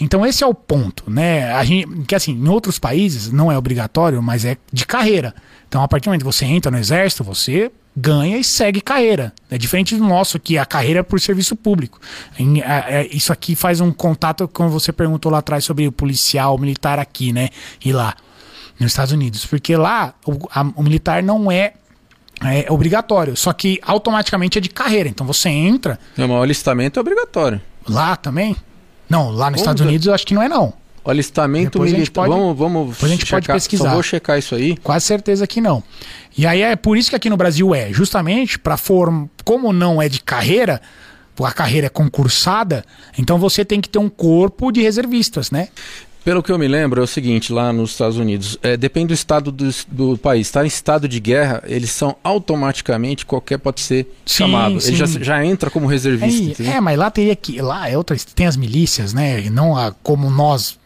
Então 0.00 0.24
esse 0.24 0.42
é 0.42 0.46
o 0.46 0.54
ponto, 0.54 1.10
né? 1.10 1.52
A 1.52 1.64
gente, 1.64 2.04
que 2.04 2.14
assim, 2.14 2.32
em 2.32 2.48
outros 2.48 2.78
países 2.78 3.30
não 3.30 3.52
é 3.52 3.58
obrigatório, 3.58 4.22
mas 4.22 4.44
é 4.44 4.56
de 4.72 4.86
carreira. 4.86 5.34
Então 5.68 5.82
a 5.82 5.88
partir 5.88 6.04
do 6.04 6.08
momento 6.08 6.22
que 6.22 6.26
você 6.26 6.44
entra 6.44 6.70
no 6.70 6.78
exército, 6.78 7.22
você 7.22 7.70
ganha 7.94 8.38
e 8.38 8.44
segue 8.44 8.80
carreira. 8.80 9.32
É 9.50 9.58
diferente 9.58 9.96
do 9.96 10.04
nosso, 10.04 10.40
que 10.40 10.56
a 10.56 10.64
carreira 10.64 11.00
é 11.00 11.02
por 11.02 11.20
serviço 11.20 11.54
público. 11.54 12.00
É, 12.64 13.06
isso 13.14 13.32
aqui 13.32 13.54
faz 13.54 13.80
um 13.80 13.92
contato, 13.92 14.48
como 14.48 14.70
você 14.70 14.92
perguntou 14.92 15.30
lá 15.30 15.38
atrás 15.38 15.64
sobre 15.64 15.86
o 15.86 15.92
policial, 15.92 16.54
o 16.54 16.58
militar 16.58 16.98
aqui, 16.98 17.32
né? 17.32 17.50
E 17.84 17.92
lá, 17.92 18.14
nos 18.80 18.92
Estados 18.92 19.12
Unidos. 19.12 19.44
Porque 19.44 19.76
lá 19.76 20.14
o, 20.26 20.38
a, 20.50 20.62
o 20.74 20.82
militar 20.82 21.22
não 21.22 21.52
é 21.52 21.74
é 22.44 22.66
obrigatório, 22.70 23.36
só 23.36 23.52
que 23.52 23.78
automaticamente 23.82 24.58
é 24.58 24.60
de 24.60 24.68
carreira. 24.68 25.08
Então 25.08 25.26
você 25.26 25.48
entra. 25.48 25.98
Não, 26.16 26.28
mas 26.28 26.38
o 26.38 26.42
alistamento 26.42 26.98
é 26.98 27.00
obrigatório. 27.00 27.60
Lá 27.88 28.16
também? 28.16 28.56
Não, 29.08 29.30
lá 29.30 29.50
nos 29.50 29.60
Como 29.60 29.70
Estados 29.70 29.82
Unidos 29.82 30.06
eu 30.06 30.14
acho 30.14 30.26
que 30.26 30.34
não 30.34 30.42
é 30.42 30.48
não. 30.48 30.72
O 31.04 31.10
alistamento 31.10 31.80
militar. 31.80 32.28
Vamos, 32.28 32.56
vamos 32.56 32.90
depois 32.94 33.10
a 33.10 33.14
gente 33.14 33.26
checar, 33.26 33.40
pode 33.42 33.52
pesquisar. 33.52 33.84
Só 33.88 33.94
vou 33.94 34.02
checar 34.02 34.38
isso 34.38 34.54
aí. 34.54 34.76
Quase 34.76 35.04
certeza 35.04 35.46
que 35.46 35.60
não. 35.60 35.82
E 36.36 36.46
aí 36.46 36.62
é 36.62 36.76
por 36.76 36.96
isso 36.96 37.10
que 37.10 37.16
aqui 37.16 37.28
no 37.28 37.36
Brasil 37.36 37.74
é, 37.74 37.92
justamente 37.92 38.58
para 38.58 38.76
form, 38.76 39.26
como 39.44 39.72
não 39.72 40.00
é 40.00 40.08
de 40.08 40.20
carreira, 40.20 40.80
a 41.44 41.52
carreira 41.52 41.88
é 41.88 41.90
concursada, 41.90 42.84
então 43.18 43.36
você 43.38 43.64
tem 43.64 43.80
que 43.80 43.88
ter 43.88 43.98
um 43.98 44.08
corpo 44.08 44.70
de 44.70 44.80
reservistas, 44.80 45.50
né? 45.50 45.68
Pelo 46.24 46.42
que 46.42 46.52
eu 46.52 46.58
me 46.58 46.68
lembro, 46.68 47.00
é 47.00 47.04
o 47.04 47.06
seguinte, 47.06 47.52
lá 47.52 47.72
nos 47.72 47.90
Estados 47.90 48.16
Unidos, 48.16 48.56
é, 48.62 48.76
depende 48.76 49.08
do 49.08 49.14
estado 49.14 49.50
do, 49.50 49.68
do 49.88 50.16
país. 50.16 50.46
Está 50.46 50.62
em 50.64 50.68
estado 50.68 51.08
de 51.08 51.18
guerra, 51.18 51.62
eles 51.66 51.90
são 51.90 52.16
automaticamente, 52.22 53.26
qualquer 53.26 53.58
pode 53.58 53.80
ser 53.80 54.04
sim, 54.24 54.44
chamado. 54.44 54.80
Sim. 54.80 54.88
Ele 54.88 54.96
já, 54.96 55.06
já 55.06 55.44
entra 55.44 55.68
como 55.68 55.86
reservista. 55.86 56.62
É, 56.62 56.76
é, 56.76 56.80
mas 56.80 56.96
lá 56.96 57.10
teria 57.10 57.34
que. 57.34 57.60
Lá 57.60 57.88
é 57.88 57.96
outra, 57.96 58.16
tem 58.34 58.46
as 58.46 58.56
milícias, 58.56 59.12
né? 59.12 59.40
E 59.40 59.50
não 59.50 59.76
a, 59.76 59.92
como 60.02 60.30
nós 60.30 60.78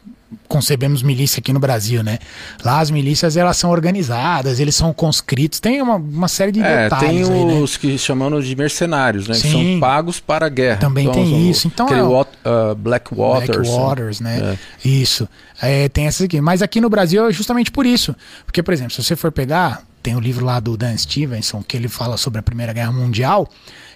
concebemos 0.48 1.02
milícia 1.02 1.40
aqui 1.40 1.52
no 1.52 1.60
Brasil, 1.60 2.02
né? 2.02 2.18
Lá 2.64 2.80
as 2.80 2.90
milícias 2.90 3.36
elas 3.36 3.56
são 3.56 3.70
organizadas, 3.70 4.58
eles 4.58 4.74
são 4.74 4.92
conscritos, 4.92 5.60
tem 5.60 5.80
uma, 5.80 5.96
uma 5.96 6.28
série 6.28 6.52
de 6.52 6.60
é, 6.60 6.84
detalhes. 6.84 7.28
Tem 7.28 7.32
aí, 7.32 7.62
os 7.62 7.72
né? 7.74 7.78
que 7.80 7.98
chamam 7.98 8.40
de 8.40 8.56
mercenários, 8.56 9.28
né? 9.28 9.34
Sim. 9.34 9.42
Que 9.42 9.50
são 9.50 9.80
pagos 9.80 10.20
para 10.20 10.46
a 10.46 10.48
guerra. 10.48 10.78
Também 10.78 11.06
então, 11.06 11.22
tem 11.22 11.50
isso. 11.50 11.68
Então 11.68 11.88
é, 11.88 12.02
o, 12.02 12.20
uh, 12.20 12.74
Black 12.76 13.14
Waters. 13.14 13.56
Black 13.56 13.70
Waters, 13.70 14.20
né? 14.20 14.58
É. 14.84 14.88
Isso. 14.88 15.28
É, 15.60 15.88
tem 15.88 16.06
essas 16.06 16.22
aqui. 16.22 16.40
Mas 16.40 16.62
aqui 16.62 16.80
no 16.80 16.90
Brasil 16.90 17.28
é 17.28 17.32
justamente 17.32 17.70
por 17.70 17.86
isso. 17.86 18.14
Porque, 18.44 18.62
por 18.62 18.74
exemplo, 18.74 18.92
se 18.92 19.02
você 19.02 19.14
for 19.14 19.30
pegar, 19.30 19.82
tem 20.02 20.14
o 20.14 20.18
um 20.18 20.20
livro 20.20 20.44
lá 20.44 20.60
do 20.60 20.76
Dan 20.76 20.96
Stevenson 20.96 21.62
que 21.62 21.76
ele 21.76 21.88
fala 21.88 22.16
sobre 22.16 22.40
a 22.40 22.42
Primeira 22.42 22.72
Guerra 22.72 22.92
Mundial. 22.92 23.48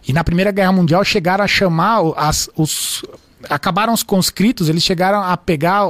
E 0.06 0.12
na 0.12 0.24
Primeira 0.24 0.50
Guerra 0.50 0.72
Mundial 0.72 1.04
chegaram 1.04 1.44
a 1.44 1.48
chamar 1.48 2.00
as, 2.16 2.48
os 2.56 3.04
acabaram 3.49 3.93
os 3.93 4.03
conscritos, 4.03 4.68
eles 4.68 4.82
chegaram 4.82 5.22
a 5.22 5.36
pegar 5.36 5.84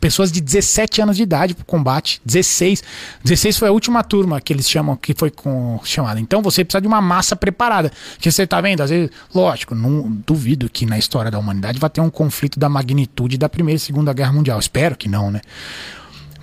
pessoas 0.00 0.32
de 0.32 0.40
17 0.40 1.02
anos 1.02 1.16
de 1.16 1.22
idade 1.22 1.54
para 1.54 1.62
o 1.62 1.66
combate. 1.66 2.20
16. 2.24 2.82
16 3.22 3.58
foi 3.58 3.68
a 3.68 3.72
última 3.72 4.02
turma 4.02 4.40
que 4.40 4.52
eles 4.52 4.68
chamam, 4.68 4.96
que 4.96 5.14
foi 5.14 5.30
com, 5.30 5.80
chamada. 5.84 6.18
Então 6.18 6.42
você 6.42 6.64
precisa 6.64 6.80
de 6.80 6.88
uma 6.88 7.00
massa 7.00 7.36
preparada. 7.36 7.92
Que 8.18 8.30
você 8.30 8.42
está 8.42 8.60
vendo, 8.60 8.82
às 8.82 8.90
vezes, 8.90 9.10
lógico, 9.34 9.74
não 9.74 10.10
duvido 10.26 10.68
que 10.68 10.86
na 10.86 10.98
história 10.98 11.30
da 11.30 11.38
humanidade 11.38 11.78
vai 11.78 11.90
ter 11.90 12.00
um 12.00 12.10
conflito 12.10 12.58
da 12.58 12.68
magnitude 12.68 13.38
da 13.38 13.48
Primeira 13.48 13.76
e 13.76 13.80
Segunda 13.80 14.12
Guerra 14.12 14.32
Mundial. 14.32 14.58
Espero 14.58 14.96
que 14.96 15.08
não, 15.08 15.30
né? 15.30 15.40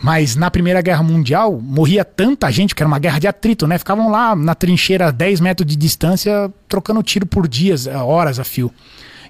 Mas 0.02 0.36
na 0.36 0.52
Primeira 0.52 0.82
Guerra 0.82 1.02
Mundial 1.02 1.60
morria 1.62 2.04
tanta 2.04 2.52
gente, 2.52 2.76
que 2.76 2.84
era 2.84 2.88
uma 2.88 3.00
guerra 3.00 3.20
de 3.20 3.28
atrito, 3.28 3.66
né? 3.66 3.78
Ficavam 3.78 4.10
lá 4.10 4.36
na 4.36 4.54
trincheira 4.54 5.08
a 5.08 5.12
10 5.12 5.40
metros 5.40 5.66
de 5.66 5.78
distância, 5.78 6.52
trocando 6.68 7.02
tiro 7.02 7.26
por 7.26 7.48
dias, 7.48 7.88
horas 7.88 8.38
a 8.38 8.44
fio 8.44 8.72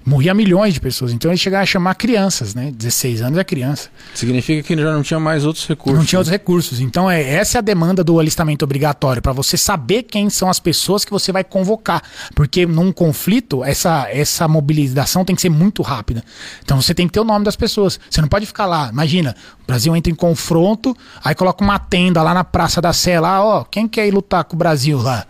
morria 0.04 0.34
milhões 0.34 0.74
de 0.74 0.80
pessoas. 0.80 1.12
Então 1.12 1.30
ele 1.30 1.38
chegava 1.38 1.62
a 1.62 1.66
chamar 1.66 1.94
crianças, 1.94 2.54
né? 2.54 2.72
16 2.76 3.22
anos 3.22 3.38
é 3.38 3.44
criança. 3.44 3.88
Significa 4.14 4.62
que 4.62 4.76
já 4.76 4.92
não 4.92 5.02
tinha 5.02 5.18
mais 5.18 5.46
outros 5.46 5.66
recursos. 5.66 5.98
Não 5.98 6.04
tinha 6.04 6.18
outros 6.18 6.30
recursos. 6.30 6.80
Então 6.80 7.10
é 7.10 7.22
essa 7.22 7.58
é 7.58 7.60
a 7.60 7.62
demanda 7.62 8.04
do 8.04 8.18
alistamento 8.20 8.64
obrigatório 8.64 9.22
para 9.22 9.32
você 9.32 9.56
saber 9.56 10.02
quem 10.02 10.28
são 10.28 10.48
as 10.48 10.60
pessoas 10.60 11.04
que 11.04 11.10
você 11.10 11.32
vai 11.32 11.42
convocar, 11.42 12.02
porque 12.34 12.66
num 12.66 12.92
conflito 12.92 13.64
essa 13.64 14.08
essa 14.10 14.46
mobilização 14.46 15.24
tem 15.24 15.34
que 15.34 15.42
ser 15.42 15.48
muito 15.48 15.82
rápida. 15.82 16.22
Então 16.62 16.80
você 16.80 16.94
tem 16.94 17.06
que 17.06 17.12
ter 17.12 17.20
o 17.20 17.24
nome 17.24 17.44
das 17.44 17.56
pessoas. 17.56 17.98
Você 18.10 18.20
não 18.20 18.28
pode 18.28 18.46
ficar 18.46 18.66
lá. 18.66 18.88
Imagina, 18.90 19.34
o 19.62 19.66
Brasil 19.66 19.94
entra 19.96 20.12
em 20.12 20.14
confronto, 20.14 20.96
aí 21.22 21.34
coloca 21.34 21.64
uma 21.64 21.78
tenda 21.78 22.22
lá 22.22 22.34
na 22.34 22.44
Praça 22.44 22.80
da 22.80 22.92
Sé, 22.92 23.18
lá, 23.18 23.42
ó, 23.42 23.64
quem 23.64 23.88
quer 23.88 24.06
ir 24.06 24.12
lutar 24.12 24.44
com 24.44 24.54
o 24.54 24.58
Brasil 24.58 24.98
lá? 25.00 25.26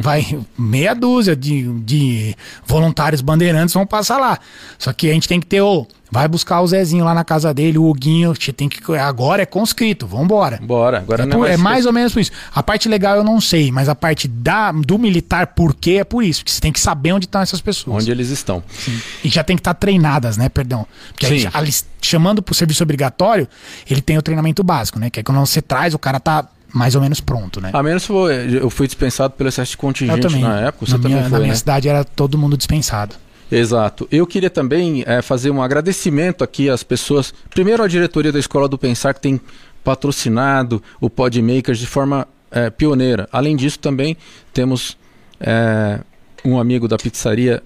Vai 0.00 0.38
meia 0.58 0.94
dúzia 0.94 1.34
de, 1.34 1.68
de 1.80 2.34
voluntários 2.66 3.20
bandeirantes 3.20 3.74
vão 3.74 3.86
passar 3.86 4.18
lá. 4.18 4.38
Só 4.78 4.92
que 4.92 5.10
a 5.10 5.12
gente 5.12 5.28
tem 5.28 5.40
que 5.40 5.46
ter 5.46 5.60
o. 5.60 5.86
Vai 6.08 6.28
buscar 6.28 6.60
o 6.60 6.66
Zezinho 6.66 7.04
lá 7.04 7.12
na 7.12 7.24
casa 7.24 7.52
dele, 7.52 7.78
o 7.78 7.84
Huguinho, 7.84 8.32
tem 8.56 8.68
que 8.68 8.80
agora 8.94 9.42
é 9.42 9.46
conscrito, 9.46 10.06
vambora. 10.06 10.60
Bora, 10.62 10.98
agora 10.98 11.24
é, 11.24 11.26
por, 11.26 11.50
é 11.50 11.56
mais 11.56 11.84
ou 11.84 11.92
menos 11.92 12.12
por 12.12 12.20
isso. 12.20 12.30
A 12.54 12.62
parte 12.62 12.88
legal 12.88 13.16
eu 13.16 13.24
não 13.24 13.40
sei, 13.40 13.72
mas 13.72 13.88
a 13.88 13.94
parte 13.94 14.28
da, 14.28 14.70
do 14.70 14.98
militar, 14.98 15.48
por 15.48 15.74
quê, 15.74 15.98
é 16.00 16.04
por 16.04 16.22
isso. 16.22 16.40
Porque 16.40 16.52
você 16.52 16.60
tem 16.60 16.70
que 16.70 16.78
saber 16.78 17.12
onde 17.12 17.26
estão 17.26 17.40
essas 17.40 17.60
pessoas. 17.60 18.04
Onde 18.04 18.10
eles 18.10 18.30
estão. 18.30 18.62
Sim. 18.68 19.00
E 19.24 19.28
já 19.28 19.42
tem 19.42 19.56
que 19.56 19.60
estar 19.60 19.74
tá 19.74 19.80
treinadas, 19.80 20.36
né? 20.36 20.48
Perdão. 20.48 20.86
Porque 21.08 21.26
Sim. 21.26 21.48
a 21.52 21.64
gente, 21.64 21.84
chamando 22.00 22.40
pro 22.40 22.54
serviço 22.54 22.84
obrigatório, 22.84 23.48
ele 23.90 24.00
tem 24.00 24.16
o 24.16 24.22
treinamento 24.22 24.62
básico, 24.62 25.00
né? 25.00 25.10
Que 25.10 25.20
é 25.20 25.22
quando 25.24 25.40
você 25.40 25.60
traz, 25.60 25.92
o 25.92 25.98
cara 25.98 26.20
tá 26.20 26.46
mais 26.72 26.94
ou 26.94 27.00
menos 27.00 27.20
pronto, 27.20 27.60
né? 27.60 27.70
A 27.72 27.82
menos 27.82 28.04
foi, 28.04 28.58
eu 28.60 28.68
fui 28.68 28.86
dispensado 28.86 29.34
pelo 29.34 29.48
excesso 29.48 29.72
de 29.72 29.76
contingente 29.76 30.38
na 30.38 30.60
época. 30.60 30.86
Você 30.86 30.92
na 30.92 30.98
também 30.98 31.12
minha, 31.12 31.22
foi, 31.22 31.32
na 31.32 31.38
minha 31.38 31.52
né? 31.52 31.56
cidade 31.56 31.88
era 31.88 32.04
todo 32.04 32.36
mundo 32.36 32.56
dispensado. 32.56 33.14
Exato. 33.50 34.08
Eu 34.10 34.26
queria 34.26 34.50
também 34.50 35.04
é, 35.06 35.22
fazer 35.22 35.50
um 35.50 35.62
agradecimento 35.62 36.42
aqui 36.42 36.68
às 36.68 36.82
pessoas. 36.82 37.32
Primeiro, 37.48 37.82
à 37.82 37.88
diretoria 37.88 38.32
da 38.32 38.38
Escola 38.38 38.68
do 38.68 38.76
Pensar, 38.76 39.14
que 39.14 39.20
tem 39.20 39.40
patrocinado 39.84 40.82
o 41.00 41.08
Podmakers 41.08 41.78
de 41.78 41.86
forma 41.86 42.26
é, 42.50 42.70
pioneira. 42.70 43.28
Além 43.30 43.54
disso, 43.54 43.78
também 43.78 44.16
temos 44.52 44.96
é, 45.38 46.00
um 46.44 46.58
amigo 46.58 46.88
da 46.88 46.96
pizzaria 46.96 47.62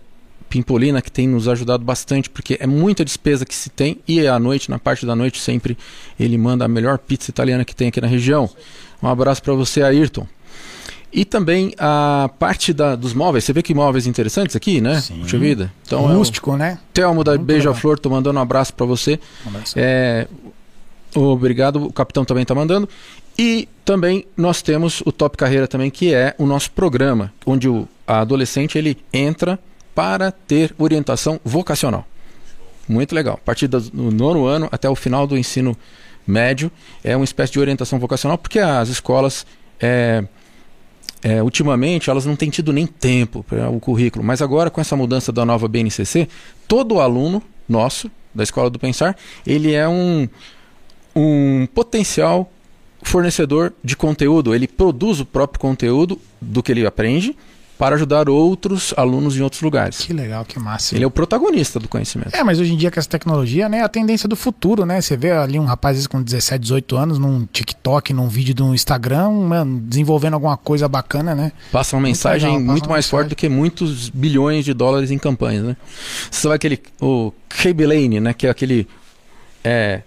Pimpolina 0.50 1.00
que 1.00 1.12
tem 1.12 1.28
nos 1.28 1.46
ajudado 1.46 1.84
bastante, 1.84 2.28
porque 2.28 2.58
é 2.60 2.66
muita 2.66 3.04
despesa 3.04 3.46
que 3.46 3.54
se 3.54 3.70
tem 3.70 4.00
e 4.06 4.26
à 4.26 4.36
noite, 4.38 4.68
na 4.68 4.80
parte 4.80 5.06
da 5.06 5.14
noite, 5.14 5.40
sempre 5.40 5.78
ele 6.18 6.36
manda 6.36 6.64
a 6.64 6.68
melhor 6.68 6.98
pizza 6.98 7.30
italiana 7.30 7.64
que 7.64 7.74
tem 7.74 7.88
aqui 7.88 8.00
na 8.00 8.08
região. 8.08 8.50
Um 9.00 9.06
abraço 9.06 9.40
para 9.42 9.54
você, 9.54 9.80
Ayrton. 9.80 10.26
E 11.12 11.24
também 11.24 11.72
a 11.78 12.28
parte 12.38 12.72
da, 12.72 12.96
dos 12.96 13.14
móveis. 13.14 13.44
Você 13.44 13.52
vê 13.52 13.62
que 13.62 13.72
móveis 13.72 14.08
interessantes 14.08 14.56
aqui, 14.56 14.80
né? 14.80 15.00
Sim. 15.00 15.20
Puxa 15.20 15.38
vida. 15.38 15.72
Então, 15.86 16.02
Rústico, 16.06 16.50
é 16.50 16.54
o, 16.54 16.56
né? 16.56 16.78
Telmo 16.92 17.22
da 17.22 17.38
Beija-Flor, 17.38 17.98
tô 17.98 18.10
mandando 18.10 18.38
um 18.38 18.42
abraço 18.42 18.74
para 18.74 18.86
você. 18.86 19.20
Um 19.46 19.50
abraço. 19.50 19.74
É, 19.76 20.26
obrigado, 21.14 21.84
o 21.84 21.92
capitão 21.92 22.24
também 22.24 22.42
está 22.42 22.54
mandando. 22.54 22.88
E 23.38 23.68
também 23.84 24.24
nós 24.36 24.62
temos 24.62 25.00
o 25.06 25.12
Top 25.12 25.36
Carreira 25.36 25.68
também, 25.68 25.90
que 25.90 26.12
é 26.12 26.34
o 26.36 26.44
nosso 26.44 26.72
programa, 26.72 27.32
onde 27.46 27.68
o 27.68 27.88
adolescente 28.06 28.76
ele 28.76 28.98
entra 29.12 29.58
para 29.94 30.30
ter 30.30 30.74
orientação 30.78 31.40
vocacional. 31.44 32.06
Muito 32.88 33.14
legal. 33.14 33.34
A 33.34 33.44
partir 33.44 33.68
do 33.68 33.80
nono 34.10 34.46
ano 34.46 34.68
até 34.72 34.88
o 34.88 34.96
final 34.96 35.26
do 35.26 35.38
ensino 35.38 35.76
médio 36.26 36.70
é 37.02 37.16
uma 37.16 37.24
espécie 37.24 37.52
de 37.52 37.60
orientação 37.60 37.98
vocacional, 37.98 38.36
porque 38.36 38.58
as 38.58 38.88
escolas 38.88 39.46
é, 39.80 40.24
é, 41.22 41.42
ultimamente 41.42 42.10
elas 42.10 42.26
não 42.26 42.36
têm 42.36 42.50
tido 42.50 42.72
nem 42.72 42.86
tempo 42.86 43.44
para 43.44 43.68
o 43.70 43.78
currículo, 43.78 44.24
mas 44.24 44.42
agora 44.42 44.70
com 44.70 44.80
essa 44.80 44.96
mudança 44.96 45.30
da 45.30 45.44
nova 45.44 45.68
BNCC, 45.68 46.28
todo 46.66 47.00
aluno 47.00 47.42
nosso 47.68 48.10
da 48.34 48.42
Escola 48.42 48.70
do 48.70 48.78
Pensar, 48.78 49.16
ele 49.46 49.72
é 49.72 49.88
um, 49.88 50.28
um 51.14 51.66
potencial 51.74 52.50
fornecedor 53.02 53.72
de 53.82 53.96
conteúdo, 53.96 54.54
ele 54.54 54.68
produz 54.68 55.20
o 55.20 55.24
próprio 55.24 55.60
conteúdo 55.60 56.20
do 56.40 56.62
que 56.62 56.72
ele 56.72 56.86
aprende 56.86 57.36
para 57.80 57.96
ajudar 57.96 58.28
outros 58.28 58.92
alunos 58.94 59.38
em 59.38 59.40
outros 59.40 59.62
lugares. 59.62 60.00
Que 60.00 60.12
legal, 60.12 60.44
que 60.44 60.58
massa. 60.58 60.94
Ele 60.94 61.02
é 61.02 61.06
o 61.06 61.10
protagonista 61.10 61.80
do 61.80 61.88
conhecimento. 61.88 62.34
É, 62.34 62.44
mas 62.44 62.60
hoje 62.60 62.74
em 62.74 62.76
dia 62.76 62.90
com 62.90 63.00
essa 63.00 63.08
tecnologia, 63.08 63.70
né, 63.70 63.78
é 63.78 63.82
a 63.82 63.88
tendência 63.88 64.28
do 64.28 64.36
futuro, 64.36 64.84
né? 64.84 65.00
Você 65.00 65.16
vê 65.16 65.30
ali 65.30 65.58
um 65.58 65.64
rapaz 65.64 66.06
com 66.06 66.22
17, 66.22 66.60
18 66.60 66.96
anos 66.98 67.18
num 67.18 67.46
TikTok, 67.46 68.12
num 68.12 68.28
vídeo 68.28 68.54
do 68.54 68.74
Instagram, 68.74 69.30
mano, 69.30 69.80
desenvolvendo 69.80 70.34
alguma 70.34 70.58
coisa 70.58 70.86
bacana, 70.88 71.34
né? 71.34 71.52
Passa 71.72 71.96
uma 71.96 72.02
mensagem 72.02 72.50
muito, 72.50 72.60
legal, 72.60 72.72
muito 72.72 72.90
mais 72.90 73.06
mensagem. 73.06 73.10
forte 73.10 73.28
do 73.30 73.34
que 73.34 73.48
muitos 73.48 74.10
bilhões 74.10 74.66
de 74.66 74.74
dólares 74.74 75.10
em 75.10 75.16
campanhas, 75.16 75.64
né? 75.64 75.76
Você 76.30 76.42
sabe 76.42 76.56
aquele 76.56 76.82
o 77.00 77.32
Cabe 77.48 77.86
Lane, 77.86 78.20
né, 78.20 78.34
que 78.34 78.46
é 78.46 78.50
aquele 78.50 78.86
é 79.64 80.02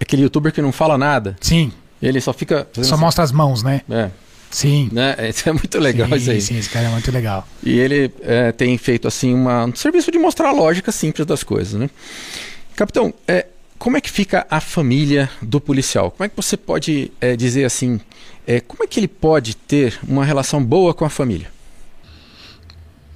aquele 0.00 0.22
youtuber 0.22 0.54
que 0.54 0.62
não 0.62 0.72
fala 0.72 0.96
nada. 0.96 1.36
Sim. 1.42 1.70
Ele 2.00 2.18
só 2.18 2.32
fica 2.32 2.66
só 2.72 2.80
assim. 2.80 2.96
mostra 2.96 3.22
as 3.22 3.30
mãos, 3.30 3.62
né? 3.62 3.82
É. 3.90 4.08
Sim. 4.50 4.88
Né? 4.92 5.16
Isso 5.28 5.48
é 5.48 5.52
muito 5.52 5.78
legal 5.78 6.08
sim, 6.08 6.16
isso 6.16 6.30
aí. 6.30 6.40
Sim, 6.40 6.58
esse 6.58 6.68
cara 6.68 6.86
é 6.86 6.90
muito 6.90 7.10
legal. 7.12 7.46
E 7.62 7.78
ele 7.78 8.12
é, 8.22 8.52
tem 8.52 8.76
feito 8.76 9.06
assim 9.06 9.32
uma, 9.32 9.66
um 9.66 9.74
serviço 9.74 10.10
de 10.10 10.18
mostrar 10.18 10.48
a 10.48 10.52
lógica 10.52 10.90
simples 10.90 11.26
das 11.26 11.42
coisas, 11.42 11.74
né? 11.74 11.88
Capitão, 12.74 13.14
é, 13.28 13.46
como 13.78 13.96
é 13.96 14.00
que 14.00 14.10
fica 14.10 14.46
a 14.50 14.60
família 14.60 15.30
do 15.40 15.60
policial? 15.60 16.10
Como 16.10 16.24
é 16.24 16.28
que 16.28 16.36
você 16.36 16.56
pode 16.56 17.12
é, 17.20 17.36
dizer 17.36 17.64
assim, 17.64 18.00
é, 18.46 18.60
como 18.60 18.82
é 18.82 18.86
que 18.86 18.98
ele 18.98 19.08
pode 19.08 19.54
ter 19.54 19.98
uma 20.06 20.24
relação 20.24 20.62
boa 20.62 20.92
com 20.92 21.04
a 21.04 21.10
família? 21.10 21.50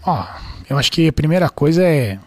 Ó, 0.07 0.22
oh, 0.22 0.41
eu 0.70 0.78
acho 0.78 0.93
que 0.93 1.09
a 1.09 1.12
primeira 1.12 1.49
coisa 1.49 1.82
é 1.82 2.18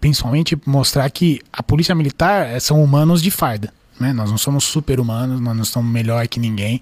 principalmente 0.00 0.56
mostrar 0.64 1.08
que 1.10 1.40
a 1.52 1.62
polícia 1.62 1.94
militar 1.94 2.46
é, 2.46 2.60
são 2.60 2.82
humanos 2.82 3.22
de 3.22 3.30
farda. 3.30 3.72
Né? 3.98 4.12
Nós 4.12 4.30
não 4.30 4.38
somos 4.38 4.64
super-humanos, 4.64 5.40
nós 5.40 5.56
não 5.56 5.64
somos 5.64 5.92
melhor 5.92 6.26
que 6.28 6.38
ninguém. 6.38 6.80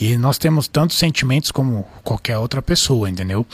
E 0.00 0.16
nós 0.16 0.38
temos 0.38 0.68
tantos 0.68 0.96
sentimentos 0.96 1.50
como 1.50 1.86
qualquer 2.04 2.38
outra 2.38 2.62
pessoa, 2.62 3.10
entendeu? 3.10 3.46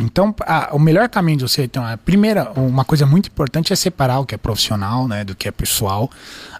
Então, 0.00 0.34
a, 0.40 0.70
o 0.74 0.78
melhor 0.78 1.08
caminho 1.08 1.38
de 1.38 1.44
você, 1.44 1.64
então, 1.64 1.84
a 1.84 1.96
primeira, 1.96 2.50
uma 2.52 2.84
coisa 2.84 3.06
muito 3.06 3.28
importante 3.28 3.72
é 3.72 3.76
separar 3.76 4.18
o 4.20 4.26
que 4.26 4.34
é 4.34 4.38
profissional, 4.38 5.06
né, 5.06 5.22
do 5.22 5.34
que 5.34 5.46
é 5.46 5.52
pessoal. 5.52 6.10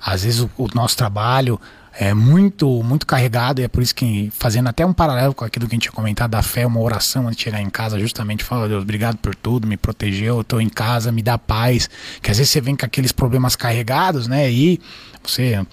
Às 0.00 0.22
vezes 0.22 0.40
o, 0.40 0.50
o 0.57 0.68
nosso 0.74 0.96
trabalho 0.96 1.61
é 1.99 2.14
muito, 2.14 2.82
muito 2.82 3.07
carregado 3.07 3.61
e 3.61 3.64
é 3.64 3.68
por 3.68 3.82
isso 3.82 3.95
que, 3.95 4.30
fazendo 4.32 4.68
até 4.68 4.84
um 4.84 4.93
paralelo 4.93 5.34
com 5.34 5.45
aquilo 5.45 5.66
que 5.66 5.74
a 5.74 5.76
gente 5.76 5.82
tinha 5.82 5.93
comentado 5.93 6.30
da 6.30 6.43
fé, 6.43 6.66
uma 6.66 6.80
oração 6.80 7.26
antes 7.26 7.36
de 7.36 7.45
chegar 7.45 7.61
em 7.61 7.70
casa, 7.70 7.99
justamente 7.99 8.43
fala, 8.43 8.68
Deus, 8.68 8.82
obrigado 8.82 9.16
por 9.18 9.34
tudo, 9.34 9.66
me 9.66 9.76
protegeu, 9.76 10.38
eu 10.38 10.45
tô 10.45 10.61
em 10.61 10.68
casa, 10.68 11.12
me 11.12 11.22
dá 11.22 11.36
paz. 11.36 11.90
Que 12.22 12.30
às 12.30 12.38
vezes 12.38 12.51
você 12.51 12.61
vem 12.61 12.74
com 12.74 12.86
aqueles 12.86 13.12
problemas 13.12 13.55
carregados, 13.55 14.26
né, 14.26 14.51
e 14.51 14.80
você 15.22 15.64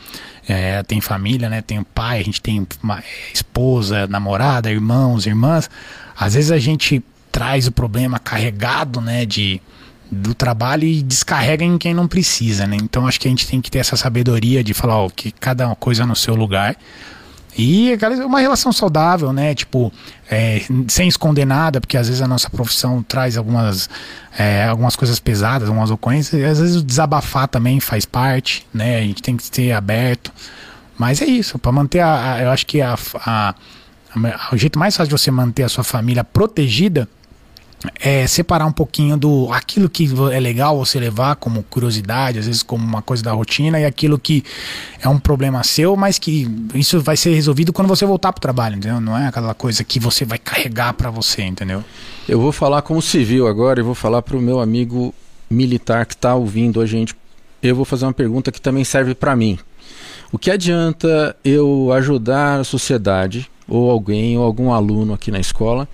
é, 0.47 0.83
tem 0.83 1.01
família, 1.01 1.49
né? 1.49 1.61
Tem 1.61 1.81
pai, 1.83 2.19
a 2.19 2.23
gente 2.23 2.41
tem 2.41 2.67
uma 2.81 3.03
esposa, 3.33 4.07
namorada, 4.07 4.71
irmãos, 4.71 5.25
irmãs. 5.25 5.69
Às 6.17 6.33
vezes 6.33 6.51
a 6.51 6.59
gente 6.59 7.03
traz 7.31 7.67
o 7.67 7.71
problema 7.71 8.19
carregado, 8.19 9.01
né? 9.01 9.25
De, 9.25 9.61
do 10.11 10.33
trabalho 10.33 10.85
e 10.85 11.03
descarrega 11.03 11.63
em 11.63 11.77
quem 11.77 11.93
não 11.93 12.07
precisa, 12.07 12.65
né? 12.65 12.77
Então 12.81 13.07
acho 13.07 13.19
que 13.19 13.27
a 13.27 13.31
gente 13.31 13.47
tem 13.47 13.61
que 13.61 13.69
ter 13.69 13.79
essa 13.79 13.95
sabedoria 13.95 14.63
de 14.63 14.73
falar 14.73 14.97
ó, 14.97 15.09
que 15.09 15.31
cada 15.31 15.75
coisa 15.75 16.05
no 16.05 16.15
seu 16.15 16.35
lugar. 16.35 16.75
E 17.57 17.97
uma 18.25 18.39
relação 18.39 18.71
saudável, 18.71 19.33
né? 19.33 19.53
Tipo, 19.53 19.91
é, 20.29 20.61
sem 20.87 21.07
esconder 21.07 21.45
nada, 21.45 21.81
porque 21.81 21.97
às 21.97 22.07
vezes 22.07 22.21
a 22.21 22.27
nossa 22.27 22.49
profissão 22.49 23.03
traz 23.03 23.37
algumas, 23.37 23.89
é, 24.37 24.65
algumas 24.65 24.95
coisas 24.95 25.19
pesadas, 25.19 25.67
algumas 25.67 25.91
ocorrências, 25.91 26.39
e 26.41 26.45
às 26.45 26.59
vezes 26.59 26.77
o 26.77 26.83
desabafar 26.83 27.47
também 27.47 27.79
faz 27.79 28.05
parte, 28.05 28.65
né? 28.73 28.99
A 28.99 29.01
gente 29.01 29.21
tem 29.21 29.35
que 29.35 29.43
ser 29.43 29.73
aberto. 29.73 30.31
Mas 30.97 31.21
é 31.21 31.25
isso, 31.25 31.59
para 31.59 31.71
manter 31.71 31.99
a, 31.99 32.35
a, 32.35 32.41
Eu 32.43 32.49
acho 32.49 32.65
que 32.65 32.81
a, 32.81 32.97
a, 33.25 33.55
a, 34.15 34.49
o 34.53 34.57
jeito 34.57 34.79
mais 34.79 34.95
fácil 34.95 35.09
de 35.09 35.21
você 35.21 35.29
manter 35.31 35.63
a 35.63 35.69
sua 35.69 35.83
família 35.83 36.23
protegida 36.23 37.09
é, 37.99 38.27
separar 38.27 38.65
um 38.65 38.71
pouquinho 38.71 39.15
do 39.15 39.51
aquilo 39.51 39.89
que 39.89 40.09
é 40.31 40.39
legal 40.39 40.77
você 40.77 40.99
levar 40.99 41.35
como 41.37 41.63
curiosidade, 41.63 42.39
às 42.39 42.45
vezes 42.45 42.61
como 42.61 42.83
uma 42.85 43.01
coisa 43.01 43.23
da 43.23 43.31
rotina, 43.31 43.79
e 43.79 43.85
aquilo 43.85 44.19
que 44.19 44.43
é 45.01 45.07
um 45.07 45.19
problema 45.19 45.63
seu, 45.63 45.95
mas 45.95 46.19
que 46.19 46.47
isso 46.73 46.99
vai 46.99 47.15
ser 47.15 47.33
resolvido 47.33 47.71
quando 47.71 47.87
você 47.87 48.05
voltar 48.05 48.33
pro 48.33 48.41
trabalho, 48.41 48.75
entendeu? 48.75 48.99
Não 48.99 49.17
é 49.17 49.27
aquela 49.27 49.53
coisa 49.53 49.83
que 49.83 49.99
você 49.99 50.25
vai 50.25 50.37
carregar 50.37 50.93
para 50.93 51.09
você, 51.09 51.43
entendeu? 51.43 51.83
Eu 52.27 52.39
vou 52.39 52.51
falar 52.51 52.81
como 52.81 53.01
civil 53.01 53.47
agora, 53.47 53.79
e 53.79 53.83
vou 53.83 53.95
falar 53.95 54.21
pro 54.21 54.41
meu 54.41 54.59
amigo 54.59 55.13
militar 55.49 56.05
que 56.05 56.13
está 56.13 56.35
ouvindo 56.35 56.81
a 56.81 56.85
gente. 56.85 57.15
Eu 57.61 57.75
vou 57.75 57.85
fazer 57.85 58.05
uma 58.05 58.13
pergunta 58.13 58.51
que 58.51 58.61
também 58.61 58.83
serve 58.83 59.15
para 59.15 59.35
mim. 59.35 59.57
O 60.31 60.37
que 60.37 60.51
adianta 60.51 61.35
eu 61.43 61.91
ajudar 61.93 62.59
a 62.59 62.63
sociedade, 62.63 63.49
ou 63.67 63.89
alguém, 63.89 64.37
ou 64.37 64.43
algum 64.43 64.71
aluno 64.71 65.13
aqui 65.13 65.31
na 65.31 65.39
escola? 65.39 65.87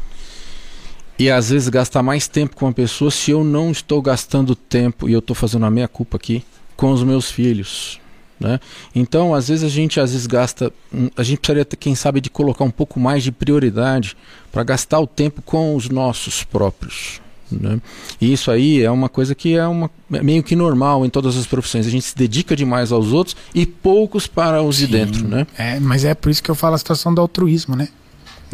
E 1.18 1.30
às 1.30 1.50
vezes 1.50 1.70
gastar 1.70 2.04
mais 2.04 2.28
tempo 2.28 2.56
com 2.56 2.66
uma 2.66 2.74
pessoa 2.74 3.10
se 3.10 3.32
eu 3.32 3.44
não 3.44 3.72
estou 3.72 4.02
gastando 4.02 4.56
tempo, 4.56 5.08
e 5.10 5.14
eu 5.14 5.20
estou 5.20 5.36
fazendo 5.36 5.66
a 5.66 5.72
minha 5.72 5.88
culpa 5.88 6.18
aqui, 6.18 6.44
com 6.76 6.92
os 6.92 7.04
meus 7.04 7.32
filhos. 7.32 8.00
Né? 8.40 8.60
Então, 8.94 9.34
às 9.34 9.48
vezes 9.48 9.64
a 9.64 9.70
gente 9.70 10.00
às 10.00 10.12
vezes 10.12 10.28
gasta, 10.28 10.72
a 11.16 11.24
gente 11.24 11.40
precisaria 11.40 11.66
quem 11.66 11.96
sabe, 11.96 12.20
de 12.20 12.30
colocar 12.30 12.66
um 12.66 12.72
pouco 12.72 13.00
mais 13.00 13.24
de 13.24 13.32
prioridade 13.32 14.16
para 14.52 14.64
gastar 14.64 15.00
o 15.00 15.08
tempo 15.08 15.42
com 15.42 15.76
os 15.76 15.90
nossos 15.90 16.44
próprios. 16.44 17.22
Né? 17.52 17.80
E 18.20 18.34
isso 18.34 18.52
aí 18.52 18.82
é 18.82 18.92
uma 18.92 19.08
coisa 19.08 19.34
que 19.34 19.56
é 19.56 19.66
uma, 19.66 19.90
é 20.12 20.22
meio 20.22 20.44
que 20.44 20.56
normal 20.56 21.06
em 21.06 21.10
todas 21.10 21.38
as 21.38 21.46
profissões. 21.46 21.88
A 21.88 21.90
gente 21.90 22.06
se 22.06 22.16
dedica 22.16 22.56
demais 22.56 22.92
aos 22.92 23.14
outros 23.14 23.36
e 23.54 23.66
poucos 23.66 24.28
para 24.28 24.62
os 24.62 24.78
Sim, 24.78 24.88
de 24.88 24.92
dentro. 24.92 25.28
Né? 25.28 25.48
É, 25.58 25.80
mas 25.80 26.04
é 26.04 26.14
por 26.14 26.30
isso 26.30 26.44
que 26.44 26.52
eu 26.52 26.56
falo 26.56 26.76
a 26.76 26.78
situação 26.78 27.14
do 27.14 27.22
altruísmo, 27.22 27.76
né? 27.76 27.88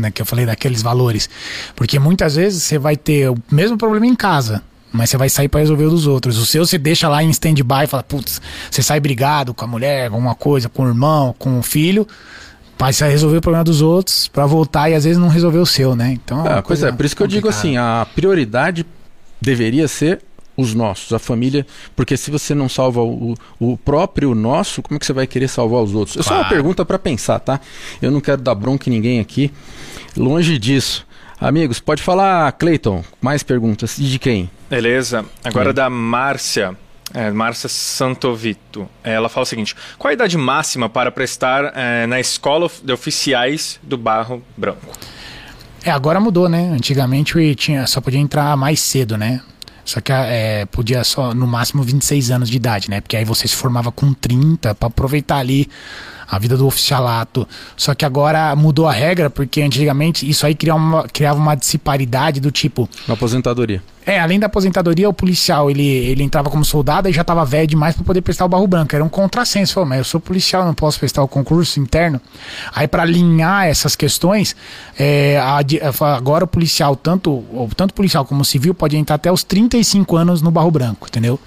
Né, 0.02 0.12
que 0.12 0.22
eu 0.22 0.26
falei 0.26 0.46
daqueles 0.46 0.82
valores. 0.82 1.30
Porque 1.76 2.00
muitas 2.00 2.36
vezes 2.36 2.64
você 2.64 2.78
vai 2.78 2.98
ter 2.98 3.30
o 3.30 3.38
mesmo 3.50 3.78
problema 3.78 4.06
em 4.06 4.16
casa, 4.16 4.62
mas 4.92 5.10
você 5.10 5.18
vai 5.18 5.30
sair 5.30 5.48
para 5.48 5.62
resolver 5.62 5.86
o 5.86 5.90
dos 5.90 6.08
outros. 6.08 6.38
O 6.38 6.46
seu 6.46 6.66
você 6.66 6.78
deixa 6.78 7.08
lá 7.08 7.24
em 7.24 7.30
stand-by 7.30 7.84
e 7.84 7.88
fala, 7.88 8.04
putz, 8.04 8.42
você 8.70 8.84
sai 8.84 9.00
brigado 9.00 9.54
com 9.54 9.64
a 9.64 9.68
mulher, 9.68 10.08
alguma 10.08 10.36
coisa, 10.36 10.68
com 10.68 10.84
o 10.84 10.88
irmão, 10.88 11.34
com 11.38 11.60
o 11.60 11.64
filho, 11.64 12.06
mas 12.78 12.98
você 12.98 13.04
vai 13.04 13.12
resolver 13.12 13.38
o 13.38 13.42
problema 13.42 13.64
dos 13.64 13.82
outros 13.82 14.28
para 14.28 14.46
voltar 14.46 14.90
e 14.90 14.96
às 14.96 15.04
vezes 15.04 15.18
não 15.18 15.30
resolver 15.30 15.60
o 15.60 15.66
seu, 15.66 15.96
né? 15.96 16.12
Então, 16.12 16.46
é, 16.46 16.62
pois 16.62 16.84
é, 16.84 16.92
por 16.92 17.06
isso 17.06 17.16
que 17.16 17.24
eu 17.24 17.28
digo 17.28 17.48
assim, 17.48 17.78
a 17.78 18.06
prioridade 18.16 18.86
deveria 19.40 19.88
ser 19.88 20.22
os 20.58 20.74
nossos, 20.74 21.14
a 21.14 21.20
família, 21.20 21.66
porque 21.96 22.18
se 22.18 22.30
você 22.30 22.54
não 22.54 22.68
salva 22.68 23.02
o, 23.02 23.36
o 23.60 23.78
próprio 23.78 24.36
nosso, 24.36 24.82
como 24.82 24.98
é 24.98 25.00
que 25.00 25.06
você 25.06 25.14
vai 25.14 25.26
querer 25.26 25.48
salvar 25.48 25.82
os 25.82 25.94
outros? 25.94 26.18
É 26.18 26.24
só 26.24 26.36
uma 26.36 26.50
pergunta 26.50 26.84
para 26.84 27.00
pensar, 27.00 27.40
tá? 27.40 27.60
Eu 28.02 28.12
não 28.12 28.20
quero 28.20 28.42
dar 28.42 28.56
bronca 28.56 28.90
em 28.90 28.94
ninguém 28.94 29.20
aqui, 29.20 29.52
longe 30.16 30.58
disso. 30.58 31.06
Amigos, 31.40 31.80
pode 31.80 32.04
falar, 32.04 32.52
Cleiton, 32.52 33.04
mais 33.20 33.42
perguntas. 33.42 33.98
E 33.98 34.04
de 34.04 34.20
quem? 34.20 34.50
Beleza. 34.70 35.26
Agora 35.44 35.74
da 35.74 35.90
Márcia. 35.90 36.78
É, 37.14 37.30
Márcia 37.30 37.68
Santovito. 37.68 38.88
Ela 39.04 39.28
fala 39.28 39.44
o 39.44 39.48
seguinte: 39.48 39.76
qual 39.98 40.12
a 40.12 40.14
idade 40.14 40.38
máxima 40.38 40.88
para 40.88 41.12
prestar 41.12 41.74
é, 41.76 42.06
na 42.08 42.20
escola 42.20 42.70
de 42.84 42.94
oficiais 42.94 43.80
do 43.84 43.98
Barro 43.98 44.42
Branco? 44.56 44.88
É, 45.84 45.90
agora 45.90 46.20
mudou, 46.20 46.48
né? 46.48 46.70
Antigamente 46.70 47.56
tinha, 47.56 47.88
só 47.88 48.00
podia 48.00 48.20
entrar 48.20 48.56
mais 48.56 48.80
cedo, 48.80 49.18
né? 49.18 49.42
Só 49.84 50.00
que 50.00 50.12
é, 50.12 50.66
podia 50.68 51.04
só 51.04 51.34
no 51.34 51.48
máximo 51.48 51.84
26 51.84 52.32
anos 52.32 52.50
de 52.50 52.56
idade, 52.56 52.90
né? 52.90 53.02
Porque 53.02 53.18
aí 53.18 53.26
você 53.26 53.48
se 53.48 53.56
formava 53.56 53.92
com 53.92 54.14
30 54.14 54.76
para 54.76 54.88
aproveitar 54.88 55.38
ali 55.38 55.68
a 56.32 56.40
vida 56.40 56.56
do 56.56 56.66
oficialato. 56.66 57.46
Só 57.76 57.94
que 57.94 58.06
agora 58.06 58.56
mudou 58.56 58.88
a 58.88 58.94
regra, 58.94 59.30
porque 59.30 59.62
antigamente 59.62 60.28
isso 60.28 60.46
aí 60.46 60.56
criava 60.56 60.80
uma, 60.80 61.04
criava 61.04 61.38
uma 61.38 61.56
disparidade 61.56 62.40
do 62.40 62.50
tipo. 62.50 62.88
Uma 63.06 63.16
aposentadoria. 63.16 63.84
É, 64.04 64.20
além 64.20 64.40
da 64.40 64.48
aposentadoria, 64.48 65.08
o 65.08 65.14
policial 65.14 65.70
ele, 65.70 65.86
ele 65.86 66.24
entrava 66.24 66.50
como 66.50 66.66
soldado 66.66 67.08
e 67.08 67.14
já 67.14 67.22
estava 67.22 67.46
velho 67.46 67.68
demais 67.68 67.96
para 67.96 68.04
poder 68.04 68.22
prestar 68.22 68.46
o 68.46 68.48
barro 68.48 68.66
branco. 68.66 68.96
Era 68.96 69.04
um 69.04 69.10
contrassenso. 69.10 69.74
Falou, 69.74 69.90
mas 69.90 70.00
eu 70.00 70.04
sou 70.06 70.20
policial, 70.20 70.66
não 70.66 70.74
posso 70.74 70.98
prestar 70.98 71.22
o 71.22 71.28
concurso 71.28 71.80
interno. 71.80 72.20
Aí, 72.74 72.88
para 72.88 73.04
alinhar 73.04 73.68
essas 73.68 73.96
questões, 73.96 74.56
é, 74.98 75.38
a, 75.38 75.60
agora 76.16 76.46
o 76.46 76.48
policial, 76.48 76.96
tanto, 76.96 77.44
tanto 77.76 77.94
policial 77.94 78.26
como 78.26 78.44
civil, 78.46 78.74
pode 78.74 78.96
entrar 78.96 79.16
até 79.16 79.32
os 79.32 79.44
35 79.44 80.16
anos 80.16 80.42
no 80.42 80.50
barro 80.50 80.72
branco, 80.72 81.08
entendeu? 81.08 81.38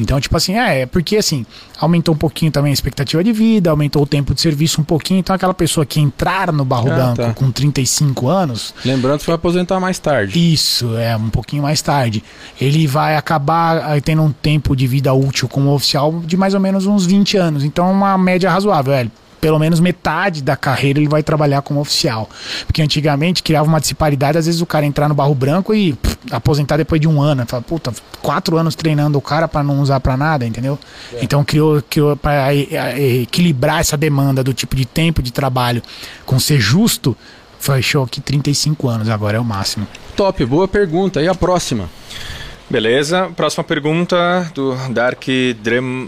Então, 0.00 0.20
tipo 0.20 0.36
assim, 0.36 0.54
é, 0.54 0.82
é, 0.82 0.86
porque 0.86 1.16
assim, 1.16 1.44
aumentou 1.78 2.14
um 2.14 2.18
pouquinho 2.18 2.50
também 2.50 2.70
a 2.70 2.72
expectativa 2.72 3.22
de 3.22 3.32
vida, 3.32 3.70
aumentou 3.70 4.02
o 4.02 4.06
tempo 4.06 4.34
de 4.34 4.40
serviço 4.40 4.80
um 4.80 4.84
pouquinho. 4.84 5.20
Então, 5.20 5.34
aquela 5.34 5.54
pessoa 5.54 5.84
que 5.84 6.00
entrar 6.00 6.52
no 6.52 6.64
Barro 6.64 6.90
ah, 6.90 6.94
Branco 6.94 7.16
tá. 7.16 7.34
com 7.34 7.50
35 7.50 8.28
anos. 8.28 8.74
Lembrando 8.84 9.20
que 9.20 9.26
vai 9.26 9.36
aposentar 9.36 9.78
mais 9.80 9.98
tarde. 9.98 10.52
Isso, 10.52 10.96
é, 10.96 11.16
um 11.16 11.30
pouquinho 11.30 11.62
mais 11.62 11.82
tarde. 11.82 12.22
Ele 12.60 12.86
vai 12.86 13.16
acabar 13.16 13.96
eh, 13.96 14.00
tendo 14.00 14.22
um 14.22 14.32
tempo 14.32 14.74
de 14.74 14.86
vida 14.86 15.12
útil 15.12 15.48
como 15.48 15.72
oficial 15.72 16.22
de 16.24 16.36
mais 16.36 16.54
ou 16.54 16.60
menos 16.60 16.86
uns 16.86 17.06
20 17.06 17.36
anos. 17.36 17.64
Então, 17.64 17.90
uma 17.90 18.16
média 18.18 18.50
razoável, 18.50 18.92
velho 18.92 19.12
pelo 19.40 19.58
menos 19.58 19.80
metade 19.80 20.42
da 20.42 20.56
carreira 20.56 20.98
ele 20.98 21.08
vai 21.08 21.22
trabalhar 21.22 21.62
como 21.62 21.80
oficial. 21.80 22.28
Porque 22.66 22.82
antigamente 22.82 23.42
criava 23.42 23.68
uma 23.68 23.80
disparidade, 23.80 24.38
às 24.38 24.46
vezes 24.46 24.60
o 24.60 24.66
cara 24.66 24.84
entrar 24.84 25.08
no 25.08 25.14
barro 25.14 25.34
branco 25.34 25.74
e 25.74 25.92
pff, 25.94 26.18
aposentar 26.30 26.76
depois 26.76 27.00
de 27.00 27.08
um 27.08 27.20
ano. 27.20 27.44
Fala, 27.46 27.62
puta, 27.62 27.92
quatro 28.20 28.56
anos 28.56 28.74
treinando 28.74 29.18
o 29.18 29.20
cara 29.20 29.48
para 29.48 29.62
não 29.62 29.80
usar 29.80 30.00
para 30.00 30.16
nada, 30.16 30.46
entendeu? 30.46 30.78
É. 31.12 31.18
Então 31.22 31.44
criou, 31.44 31.82
criou 31.82 32.16
para 32.16 32.54
equilibrar 32.54 33.80
essa 33.80 33.96
demanda 33.96 34.42
do 34.42 34.52
tipo 34.52 34.74
de 34.76 34.84
tempo 34.84 35.22
de 35.22 35.32
trabalho 35.32 35.82
com 36.26 36.38
ser 36.38 36.60
justo, 36.60 37.16
fechou 37.58 38.04
aqui 38.04 38.20
35 38.20 38.88
anos, 38.88 39.08
agora 39.08 39.36
é 39.36 39.40
o 39.40 39.44
máximo. 39.44 39.86
Top, 40.16 40.44
boa 40.44 40.68
pergunta. 40.68 41.22
E 41.22 41.28
a 41.28 41.34
próxima? 41.34 41.88
Beleza. 42.70 43.30
Próxima 43.34 43.64
pergunta 43.64 44.50
do 44.54 44.74
Dark 44.90 45.24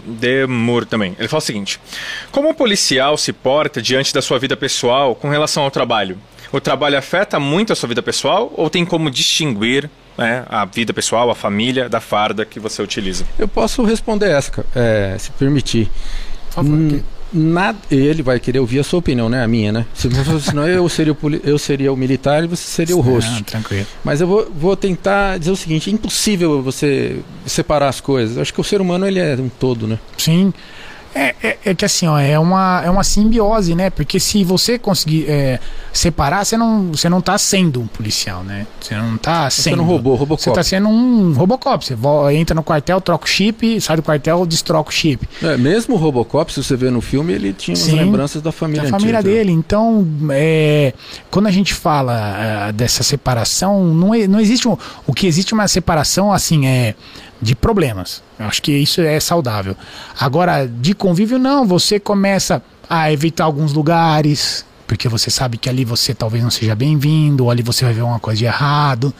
Demur 0.05 0.85
também. 0.85 1.15
Ele 1.17 1.27
fala 1.27 1.39
o 1.39 1.45
seguinte: 1.45 1.79
Como 2.31 2.49
o 2.49 2.53
policial 2.53 3.17
se 3.17 3.33
porta 3.33 3.81
diante 3.81 4.13
da 4.13 4.21
sua 4.21 4.37
vida 4.37 4.55
pessoal 4.55 5.15
com 5.15 5.29
relação 5.29 5.63
ao 5.63 5.71
trabalho? 5.71 6.17
O 6.51 6.59
trabalho 6.59 6.97
afeta 6.97 7.39
muito 7.39 7.71
a 7.71 7.75
sua 7.75 7.87
vida 7.87 8.03
pessoal 8.03 8.51
ou 8.55 8.69
tem 8.69 8.85
como 8.85 9.09
distinguir 9.09 9.89
né, 10.17 10.45
a 10.49 10.65
vida 10.65 10.93
pessoal, 10.93 11.29
a 11.29 11.35
família, 11.35 11.87
da 11.87 12.01
farda 12.01 12.45
que 12.45 12.59
você 12.59 12.81
utiliza? 12.81 13.25
Eu 13.39 13.47
posso 13.47 13.83
responder 13.83 14.29
essa, 14.29 14.65
é, 14.75 15.15
se 15.17 15.31
permitir. 15.31 15.89
Por 16.47 16.55
favor. 16.55 16.73
Hum, 16.73 17.01
nada, 17.33 17.77
ele 17.89 18.21
vai 18.21 18.39
querer 18.39 18.59
ouvir 18.59 18.79
a 18.79 18.83
sua 18.83 18.99
opinião, 18.99 19.29
né? 19.29 19.43
A 19.43 19.47
minha, 19.47 19.71
né? 19.71 19.85
Se 19.93 20.09
senão 20.41 20.67
eu 20.67 20.87
seria, 20.89 21.13
o, 21.13 21.17
eu 21.43 21.57
seria 21.57 21.91
o 21.91 21.97
militar 21.97 22.43
e 22.43 22.47
você 22.47 22.63
seria 22.63 22.95
o 22.95 23.01
rosto. 23.01 23.31
Não, 23.31 23.43
tranquilo. 23.43 23.87
Mas 24.03 24.21
eu 24.21 24.27
vou, 24.27 24.51
vou 24.53 24.75
tentar 24.75 25.37
dizer 25.37 25.51
o 25.51 25.55
seguinte: 25.55 25.89
é 25.89 25.93
impossível 25.93 26.61
você 26.61 27.19
separar 27.45 27.89
as 27.89 28.01
coisas. 28.01 28.35
Eu 28.35 28.41
acho 28.41 28.53
que 28.53 28.61
o 28.61 28.63
ser 28.63 28.81
humano 28.81 29.07
ele 29.07 29.19
é 29.19 29.35
um 29.35 29.49
todo, 29.49 29.87
né? 29.87 29.99
Sim. 30.17 30.53
É, 31.13 31.35
é, 31.43 31.57
é, 31.65 31.75
que 31.75 31.83
assim, 31.83 32.07
ó, 32.07 32.17
é 32.17 32.39
uma, 32.39 32.81
é 32.85 32.89
uma 32.89 33.03
simbiose, 33.03 33.75
né? 33.75 33.89
Porque 33.89 34.19
se 34.19 34.43
você 34.43 34.79
conseguir 34.79 35.25
é, 35.27 35.59
separar, 35.91 36.45
você 36.45 36.55
não, 36.55 36.91
você 36.91 37.09
não 37.09 37.19
tá 37.19 37.37
sendo 37.37 37.81
um 37.81 37.87
policial, 37.87 38.43
né? 38.43 38.65
Você 38.79 38.95
não 38.95 39.17
tá 39.17 39.49
sendo. 39.49 39.63
Você 39.63 39.75
não 39.75 39.83
roubou, 39.83 40.15
Robocop. 40.15 40.41
Você 40.43 40.51
tá 40.51 40.63
sendo 40.63 40.87
um 40.87 41.33
Robocop. 41.33 41.83
Você 41.83 41.95
entra 42.33 42.55
no 42.55 42.63
quartel, 42.63 43.01
troca 43.01 43.25
o 43.25 43.27
chip, 43.27 43.81
sai 43.81 43.97
do 43.97 44.03
quartel, 44.03 44.45
destroca 44.45 44.89
o 44.89 44.93
chip. 44.93 45.27
É, 45.43 45.57
mesmo 45.57 45.95
o 45.95 45.97
Robocop, 45.97 46.51
se 46.51 46.63
você 46.63 46.75
vê 46.77 46.89
no 46.89 47.01
filme, 47.01 47.33
ele 47.33 47.51
tinha 47.51 47.75
umas 47.75 47.83
Sim, 47.83 47.95
lembranças 47.95 48.41
da 48.41 48.51
família 48.51 48.83
Da 48.83 48.89
família 48.89 49.19
antiga, 49.19 49.35
dele. 49.35 49.51
Então, 49.51 50.07
é, 50.31 50.93
quando 51.29 51.47
a 51.47 51.51
gente 51.51 51.73
fala 51.73 52.67
é, 52.69 52.71
dessa 52.71 53.03
separação, 53.03 53.93
não, 53.93 54.15
é, 54.15 54.27
não 54.27 54.39
existe 54.39 54.67
um, 54.67 54.77
o 55.05 55.13
que 55.13 55.27
existe 55.27 55.53
uma 55.53 55.67
separação 55.67 56.31
assim, 56.31 56.67
é 56.67 56.95
de 57.41 57.55
problemas. 57.55 58.21
Eu 58.37 58.45
acho 58.45 58.61
que 58.61 58.71
isso 58.71 59.01
é 59.01 59.19
saudável. 59.19 59.75
Agora, 60.19 60.67
de 60.67 60.93
convívio, 60.93 61.39
não. 61.39 61.65
Você 61.65 61.99
começa 61.99 62.61
a 62.89 63.11
evitar 63.11 63.45
alguns 63.45 63.73
lugares, 63.73 64.65
porque 64.85 65.07
você 65.09 65.31
sabe 65.31 65.57
que 65.57 65.69
ali 65.69 65.83
você 65.83 66.13
talvez 66.13 66.43
não 66.43 66.51
seja 66.51 66.75
bem-vindo, 66.75 67.45
ou 67.45 67.51
ali 67.51 67.63
você 67.63 67.85
vai 67.85 67.93
ver 67.93 68.01
uma 68.01 68.19
coisa 68.19 68.37
de 68.37 68.45
errado. 68.45 69.13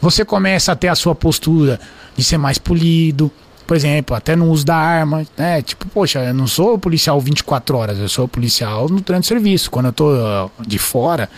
Você 0.00 0.24
começa 0.24 0.72
a 0.72 0.76
ter 0.76 0.88
a 0.88 0.94
sua 0.94 1.14
postura 1.14 1.78
de 2.16 2.24
ser 2.24 2.38
mais 2.38 2.56
polido. 2.58 3.30
Por 3.66 3.76
exemplo, 3.76 4.16
até 4.16 4.34
no 4.34 4.50
uso 4.50 4.64
da 4.64 4.76
arma, 4.76 5.26
né? 5.36 5.60
Tipo, 5.60 5.86
poxa, 5.88 6.20
eu 6.20 6.32
não 6.32 6.46
sou 6.46 6.78
policial 6.78 7.20
24 7.20 7.76
horas, 7.76 7.98
eu 7.98 8.08
sou 8.08 8.26
policial 8.26 8.88
no 8.88 9.02
trânsito 9.02 9.34
de 9.34 9.40
serviço. 9.40 9.70
Quando 9.70 9.86
eu 9.86 9.92
tô 9.92 10.50
de 10.66 10.78
fora, 10.78 11.28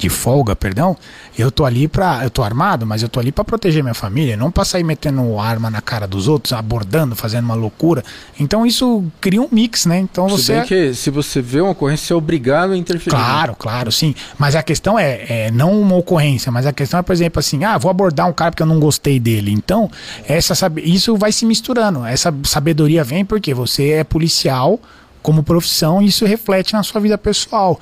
de 0.00 0.08
folga, 0.08 0.56
perdão, 0.56 0.96
eu 1.38 1.50
tô 1.50 1.64
ali 1.64 1.86
para, 1.86 2.24
eu 2.24 2.30
tô 2.30 2.42
armado, 2.42 2.86
mas 2.86 3.02
eu 3.02 3.08
tô 3.08 3.20
ali 3.20 3.30
para 3.30 3.44
proteger 3.44 3.82
minha 3.82 3.94
família, 3.94 4.36
não 4.36 4.50
para 4.50 4.64
sair 4.64 4.82
metendo 4.82 5.38
arma 5.38 5.70
na 5.70 5.82
cara 5.82 6.06
dos 6.06 6.26
outros, 6.26 6.54
abordando, 6.54 7.14
fazendo 7.14 7.44
uma 7.44 7.54
loucura. 7.54 8.02
Então 8.38 8.66
isso 8.66 9.04
cria 9.20 9.42
um 9.42 9.48
mix, 9.52 9.84
né? 9.84 9.98
Então 9.98 10.28
se 10.30 10.36
você 10.36 10.54
bem 10.54 10.64
que 10.64 10.94
se 10.94 11.10
você 11.10 11.42
vê 11.42 11.60
uma 11.60 11.72
ocorrência, 11.72 12.06
você 12.06 12.12
é 12.14 12.16
obrigado 12.16 12.72
a 12.72 12.76
interferir. 12.76 13.14
Né? 13.14 13.22
Claro, 13.22 13.54
claro, 13.54 13.92
sim. 13.92 14.14
Mas 14.38 14.56
a 14.56 14.62
questão 14.62 14.98
é, 14.98 15.24
é 15.28 15.50
não 15.50 15.78
uma 15.78 15.96
ocorrência, 15.96 16.50
mas 16.50 16.66
a 16.66 16.72
questão 16.72 16.98
é, 16.98 17.02
por 17.02 17.12
exemplo, 17.12 17.38
assim, 17.38 17.62
ah, 17.64 17.76
vou 17.76 17.90
abordar 17.90 18.26
um 18.26 18.32
cara 18.32 18.50
porque 18.50 18.62
eu 18.62 18.66
não 18.66 18.80
gostei 18.80 19.20
dele. 19.20 19.52
Então, 19.52 19.90
essa 20.26 20.54
isso 20.82 21.16
vai 21.16 21.30
se 21.30 21.44
misturando. 21.44 22.04
Essa 22.06 22.34
sabedoria 22.44 23.04
vem 23.04 23.24
porque 23.24 23.52
você 23.52 23.90
é 23.90 24.04
policial, 24.04 24.80
como 25.22 25.42
profissão, 25.42 26.00
isso 26.00 26.24
reflete 26.24 26.72
na 26.72 26.82
sua 26.82 27.00
vida 27.00 27.16
pessoal. 27.18 27.78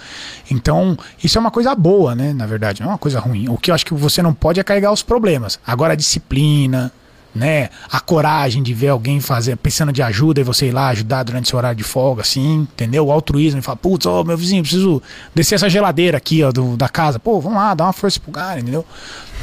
Então, 0.51 0.97
isso 1.23 1.39
é 1.39 1.41
uma 1.41 1.51
coisa 1.51 1.75
boa, 1.75 2.15
né? 2.15 2.33
Na 2.33 2.47
verdade, 2.47 2.81
não 2.81 2.89
é 2.89 2.93
uma 2.93 2.99
coisa 2.99 3.21
ruim. 3.21 3.49
O 3.49 3.57
que 3.57 3.71
eu 3.71 3.75
acho 3.75 3.87
que 3.87 3.95
você 3.95 4.23
não 4.23 4.35
pode 4.35 4.61
é 4.61 4.63
carregar 4.65 4.93
os 4.93 5.03
problemas. 5.03 5.59
Agora, 5.67 5.93
a 5.93 5.97
disciplina, 5.97 6.93
né? 7.39 7.71
A 7.91 8.01
coragem 8.01 8.63
de 8.63 8.75
ver 8.75 8.89
alguém 8.89 9.21
fazer, 9.21 9.57
pensando 9.57 9.93
de 9.93 10.03
ajuda 10.03 10.41
e 10.41 10.45
você 10.45 10.67
ir 10.67 10.73
lá 10.73 10.89
ajudar 10.89 11.23
durante 11.23 11.49
seu 11.49 11.57
horário 11.57 11.77
de 11.77 11.85
folga, 11.85 12.23
assim, 12.23 12.67
entendeu? 12.73 13.07
O 13.07 13.13
altruísmo 13.13 13.61
e 13.61 13.63
falar, 13.63 13.77
putz, 13.77 14.05
ô 14.07 14.25
meu 14.25 14.37
vizinho, 14.37 14.63
preciso 14.63 15.03
descer 15.35 15.55
essa 15.55 15.71
geladeira 15.71 16.19
aqui, 16.19 16.43
ó, 16.43 16.51
do, 16.51 16.77
da 16.77 16.89
casa. 16.89 17.19
Pô, 17.19 17.41
vamos 17.41 17.59
lá, 17.59 17.75
dá 17.75 17.85
uma 17.85 17.93
força 17.93 18.19
pro 18.21 18.33
cara, 18.33 18.61
entendeu? 18.61 18.85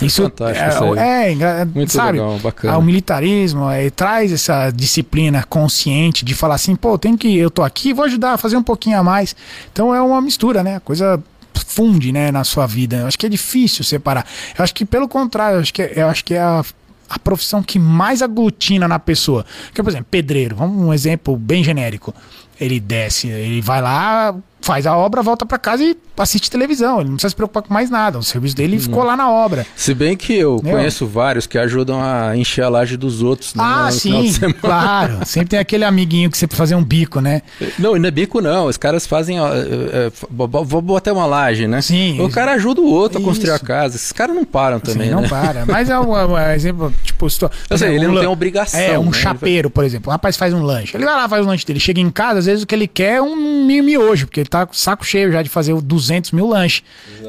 Isso 0.01 0.23
Fantástico, 0.23 0.95
é, 0.95 1.31
é, 1.31 1.61
é 1.61 1.65
Muito 1.65 1.93
sabe? 1.93 2.19
Legal, 2.19 2.37
bacana. 2.39 2.77
O 2.77 2.81
militarismo 2.81 3.69
é, 3.69 3.89
traz 3.89 4.33
essa 4.33 4.69
disciplina 4.69 5.43
consciente 5.43 6.25
de 6.25 6.33
falar 6.33 6.55
assim, 6.55 6.75
pô, 6.75 6.97
tem 6.97 7.15
que 7.15 7.37
eu 7.37 7.49
tô 7.49 7.63
aqui, 7.63 7.93
vou 7.93 8.03
ajudar 8.03 8.33
a 8.33 8.37
fazer 8.37 8.57
um 8.57 8.63
pouquinho 8.63 8.99
a 8.99 9.03
mais. 9.03 9.35
Então 9.71 9.95
é 9.95 10.01
uma 10.01 10.21
mistura, 10.21 10.61
né? 10.61 10.81
Coisa 10.83 11.21
funde, 11.65 12.11
né, 12.11 12.31
na 12.31 12.43
sua 12.43 12.67
vida. 12.67 12.97
Eu 12.97 13.07
acho 13.07 13.17
que 13.17 13.25
é 13.25 13.29
difícil 13.29 13.83
separar. 13.83 14.25
Eu 14.57 14.63
acho 14.63 14.73
que 14.73 14.85
pelo 14.85 15.07
contrário, 15.07 15.57
eu 15.57 15.61
acho 15.61 15.73
que 15.73 15.81
é, 15.81 15.93
eu 15.95 16.07
acho 16.07 16.23
que 16.25 16.33
é 16.33 16.41
a 16.41 16.63
a 17.09 17.19
profissão 17.19 17.61
que 17.61 17.77
mais 17.77 18.21
aglutina 18.21 18.87
na 18.87 18.99
pessoa. 18.99 19.45
Que, 19.73 19.81
por 19.81 19.89
exemplo, 19.89 20.07
pedreiro, 20.09 20.55
vamos 20.55 20.77
um 20.77 20.93
exemplo 20.93 21.35
bem 21.37 21.63
genérico. 21.63 22.13
Ele 22.59 22.79
desce, 22.79 23.27
ele 23.27 23.61
vai 23.61 23.81
lá, 23.81 24.35
faz 24.65 24.87
a 24.87 24.97
obra, 24.97 25.21
volta 25.21 25.45
para 25.45 25.59
casa 25.59 25.83
e 25.83 25.95
assiste 26.17 26.49
televisão. 26.49 26.99
Ele 26.99 27.09
não 27.09 27.15
precisa 27.17 27.29
se 27.29 27.35
preocupar 27.35 27.61
com 27.61 27.71
mais 27.71 27.91
nada. 27.91 28.17
O 28.17 28.23
serviço 28.23 28.55
dele 28.55 28.79
ficou 28.79 29.03
lá 29.03 29.15
na 29.15 29.29
obra. 29.29 29.65
Se 29.75 29.93
bem 29.93 30.17
que 30.17 30.33
eu 30.33 30.55
Entendeu? 30.55 30.77
conheço 30.77 31.05
vários 31.05 31.45
que 31.45 31.55
ajudam 31.55 32.01
a 32.01 32.35
encher 32.35 32.63
a 32.63 32.69
laje 32.69 32.97
dos 32.97 33.21
outros. 33.21 33.53
Né, 33.53 33.63
ah, 33.63 33.91
sim, 33.91 34.33
claro. 34.59 35.19
Sempre 35.23 35.49
tem 35.49 35.59
aquele 35.59 35.83
amiguinho 35.83 36.31
que 36.31 36.37
você 36.37 36.47
precisa 36.47 36.63
fazer 36.63 36.75
um 36.75 36.83
bico, 36.83 37.21
né? 37.21 37.43
Não, 37.77 37.95
não 37.95 38.07
é 38.07 38.11
bico 38.11 38.41
não. 38.41 38.65
Os 38.65 38.75
caras 38.75 39.05
fazem. 39.05 39.39
Ó, 39.39 39.47
é, 39.53 40.07
é, 40.07 40.11
vou 40.31 40.81
botar 40.81 41.13
uma 41.13 41.27
laje, 41.27 41.67
né? 41.67 41.79
Sim. 41.81 42.19
O 42.19 42.29
cara 42.31 42.53
ajuda 42.53 42.81
o 42.81 42.89
outro 42.89 43.19
isso. 43.19 43.27
a 43.27 43.31
construir 43.31 43.51
a 43.51 43.59
casa. 43.59 43.97
Esses 43.97 44.11
caras 44.11 44.35
não 44.35 44.45
param 44.45 44.79
também. 44.79 45.09
Sim, 45.09 45.13
não 45.13 45.21
né? 45.21 45.27
para. 45.27 45.63
Mas 45.67 45.91
é 45.91 45.99
um, 45.99 46.11
um 46.11 46.39
exemplo, 46.39 46.91
tipo, 47.03 47.27
estou, 47.27 47.51
eu 47.69 47.77
sei, 47.77 47.95
ele 47.95 48.07
um, 48.07 48.13
não 48.13 48.19
tem 48.19 48.27
obrigação. 48.27 48.79
É, 48.79 48.97
um 48.97 49.05
né? 49.05 49.13
chapeiro, 49.13 49.69
por 49.69 49.83
exemplo. 49.83 50.09
O 50.09 50.11
rapaz 50.11 50.35
faz 50.35 50.53
um 50.55 50.63
lanche. 50.63 50.97
Ele 50.97 51.05
vai 51.05 51.13
lá, 51.13 51.29
faz 51.29 51.45
o 51.45 51.47
lanche 51.47 51.65
dele. 51.65 51.79
Chega 51.79 52.01
em 52.01 52.09
casa, 52.09 52.39
às 52.39 52.45
vezes 52.47 52.63
o 52.63 52.67
que 52.67 52.73
ele 52.73 52.87
quer 52.87 53.17
é 53.17 53.21
um 53.21 53.35
miojo, 53.65 54.25
porque 54.25 54.39
ele 54.39 54.49
tá 54.49 54.54
com 54.63 54.73
saco 54.73 55.03
cheio 55.03 55.31
já 55.31 55.41
de 55.41 55.49
fazer 55.49 55.73
200 55.73 56.31
mil 56.31 56.47
lanches. 56.47 56.83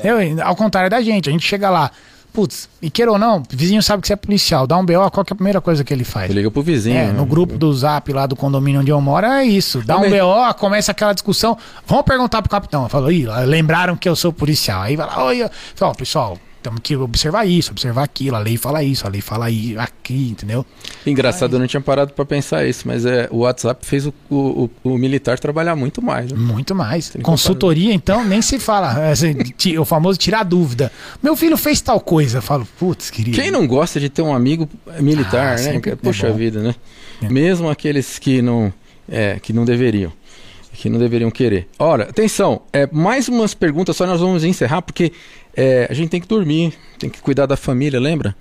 Eu, 0.04 0.18
ao 0.44 0.54
contrário 0.54 0.90
da 0.90 1.00
gente, 1.00 1.30
a 1.30 1.32
gente 1.32 1.46
chega 1.46 1.70
lá, 1.70 1.90
putz, 2.36 2.68
e 2.82 2.90
queira 2.90 3.10
ou 3.10 3.18
não, 3.18 3.38
o 3.38 3.42
vizinho 3.48 3.82
sabe 3.82 4.02
que 4.02 4.08
você 4.08 4.12
é 4.12 4.16
policial, 4.16 4.66
dá 4.66 4.76
um 4.76 4.84
BO, 4.84 5.10
qual 5.10 5.24
que 5.24 5.32
é 5.32 5.34
a 5.34 5.36
primeira 5.36 5.58
coisa 5.58 5.82
que 5.82 5.94
ele 5.94 6.04
faz? 6.04 6.30
Liga 6.30 6.50
pro 6.50 6.60
vizinho. 6.60 6.98
É, 6.98 7.06
né? 7.06 7.12
no 7.12 7.24
grupo 7.24 7.56
do 7.56 7.72
zap 7.72 8.12
lá 8.12 8.26
do 8.26 8.36
condomínio 8.36 8.82
onde 8.82 8.90
eu 8.90 9.00
moro, 9.00 9.24
é 9.24 9.44
isso. 9.46 9.82
Dá 9.82 9.96
um 9.96 10.10
BO, 10.10 10.54
começa 10.58 10.92
aquela 10.92 11.14
discussão. 11.14 11.56
Vamos 11.86 12.04
perguntar 12.04 12.42
pro 12.42 12.50
capitão. 12.50 12.86
Falou, 12.90 13.10
ih, 13.10 13.26
lembraram 13.46 13.96
que 13.96 14.06
eu 14.06 14.14
sou 14.14 14.34
policial. 14.34 14.82
Aí 14.82 14.96
vai 14.96 15.06
lá, 15.06 15.24
oi, 15.24 15.48
ó, 15.80 15.94
pessoal, 15.94 16.36
temos 16.66 16.80
que 16.82 16.96
observar 16.96 17.46
isso, 17.46 17.70
observar 17.70 18.02
aquilo, 18.02 18.34
a 18.34 18.40
lei 18.40 18.56
fala 18.56 18.82
isso, 18.82 19.06
a 19.06 19.10
lei 19.10 19.20
fala 19.20 19.46
aí, 19.46 19.76
aqui, 19.78 20.30
entendeu? 20.30 20.66
Engraçado, 21.06 21.54
eu 21.54 21.60
não 21.60 21.66
tinha 21.68 21.80
parado 21.80 22.12
para 22.12 22.24
pensar 22.24 22.66
isso, 22.66 22.82
mas 22.88 23.06
é, 23.06 23.28
o 23.30 23.38
WhatsApp 23.38 23.86
fez 23.86 24.04
o, 24.04 24.14
o, 24.28 24.68
o 24.82 24.98
militar 24.98 25.38
trabalhar 25.38 25.76
muito 25.76 26.02
mais. 26.02 26.32
Né? 26.32 26.36
Muito 26.36 26.74
mais. 26.74 27.12
Consultoria, 27.22 27.94
então, 27.94 28.24
nem 28.24 28.42
se 28.42 28.58
fala. 28.58 29.06
É, 29.06 29.12
assim, 29.12 29.32
o 29.78 29.84
famoso 29.84 30.18
tirar 30.18 30.42
dúvida. 30.42 30.90
Meu 31.22 31.36
filho 31.36 31.56
fez 31.56 31.80
tal 31.80 32.00
coisa. 32.00 32.38
Eu 32.38 32.42
falo, 32.42 32.66
putz, 32.78 33.10
querido. 33.10 33.36
Quem 33.36 33.50
não 33.50 33.64
gosta 33.64 34.00
de 34.00 34.08
ter 34.08 34.22
um 34.22 34.34
amigo 34.34 34.68
militar, 34.98 35.56
ah, 35.56 35.62
né? 35.62 35.80
Poxa 36.02 36.26
é 36.26 36.32
vida, 36.32 36.60
né? 36.60 36.74
É. 37.22 37.28
Mesmo 37.28 37.70
aqueles 37.70 38.18
que 38.18 38.42
não, 38.42 38.72
é, 39.08 39.38
que 39.40 39.52
não 39.52 39.64
deveriam 39.64 40.12
que 40.76 40.88
não 40.88 40.98
deveriam 40.98 41.30
querer. 41.30 41.66
Ora, 41.78 42.04
atenção, 42.04 42.62
é, 42.72 42.88
mais 42.92 43.28
umas 43.28 43.54
perguntas, 43.54 43.96
só 43.96 44.06
nós 44.06 44.20
vamos 44.20 44.44
encerrar, 44.44 44.82
porque 44.82 45.12
é, 45.56 45.86
a 45.90 45.94
gente 45.94 46.10
tem 46.10 46.20
que 46.20 46.28
dormir, 46.28 46.74
tem 46.98 47.08
que 47.08 47.20
cuidar 47.20 47.46
da 47.46 47.56
família, 47.56 47.98
lembra? 47.98 48.36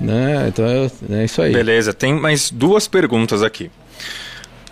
Né? 0.00 0.46
Então 0.48 0.64
é, 0.66 0.90
é 1.20 1.24
isso 1.24 1.42
aí. 1.42 1.52
Beleza, 1.52 1.92
tem 1.92 2.12
mais 2.12 2.50
duas 2.50 2.86
perguntas 2.86 3.42
aqui. 3.42 3.70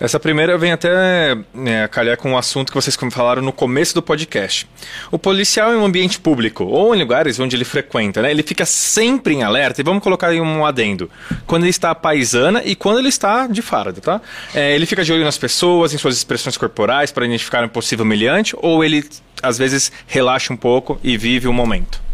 Essa 0.01 0.21
primeira 0.21 0.57
vem 0.57 0.71
até 0.71 1.37
né, 1.53 1.89
calhar 1.89 2.17
com 2.17 2.31
um 2.31 2.39
assunto 2.39 2.71
que 2.71 2.75
vocês 2.75 2.97
falaram 3.11 3.43
no 3.43 3.53
começo 3.53 3.95
do 3.95 4.03
podcast. 4.03 4.69
O 5.11 5.19
policial 5.19 5.73
em 5.73 5.77
um 5.77 5.85
ambiente 5.85 6.21
público 6.21 6.65
ou 6.65 6.95
em 6.95 6.99
lugares 6.99 7.41
onde 7.41 7.57
ele 7.57 7.65
frequenta, 7.65 8.23
né, 8.23 8.31
ele 8.31 8.45
fica 8.45 8.65
sempre 8.65 9.35
em 9.35 9.43
alerta. 9.43 9.81
E 9.81 9.85
vamos 9.85 10.03
colocar 10.03 10.29
aí 10.29 10.41
um 10.41 10.65
adendo. 10.65 11.11
Quando 11.47 11.65
ele 11.65 11.71
está 11.71 11.95
paisana 11.95 12.63
e 12.65 12.77
quando 12.77 13.01
ele 13.01 13.09
está 13.09 13.49
de 13.49 13.61
farda, 13.61 14.01
tá? 14.01 14.21
É, 14.55 14.75
ele 14.75 14.87
fica 14.87 15.03
de 15.03 15.13
olho 15.13 15.25
nas 15.25 15.37
pessoas, 15.37 15.93
em 15.93 15.99
suas 15.99 16.17
expressões 16.17 16.57
corporais 16.57 17.11
para 17.11 17.27
identificar 17.27 17.65
um 17.65 17.69
possível 17.69 18.05
humilhante 18.05 18.55
ou 18.59 18.85
ele 18.85 19.05
às 19.43 19.59
vezes 19.59 19.91
relaxa 20.07 20.53
um 20.53 20.57
pouco 20.57 21.01
e 21.03 21.17
vive 21.17 21.49
o 21.49 21.53
momento? 21.53 22.08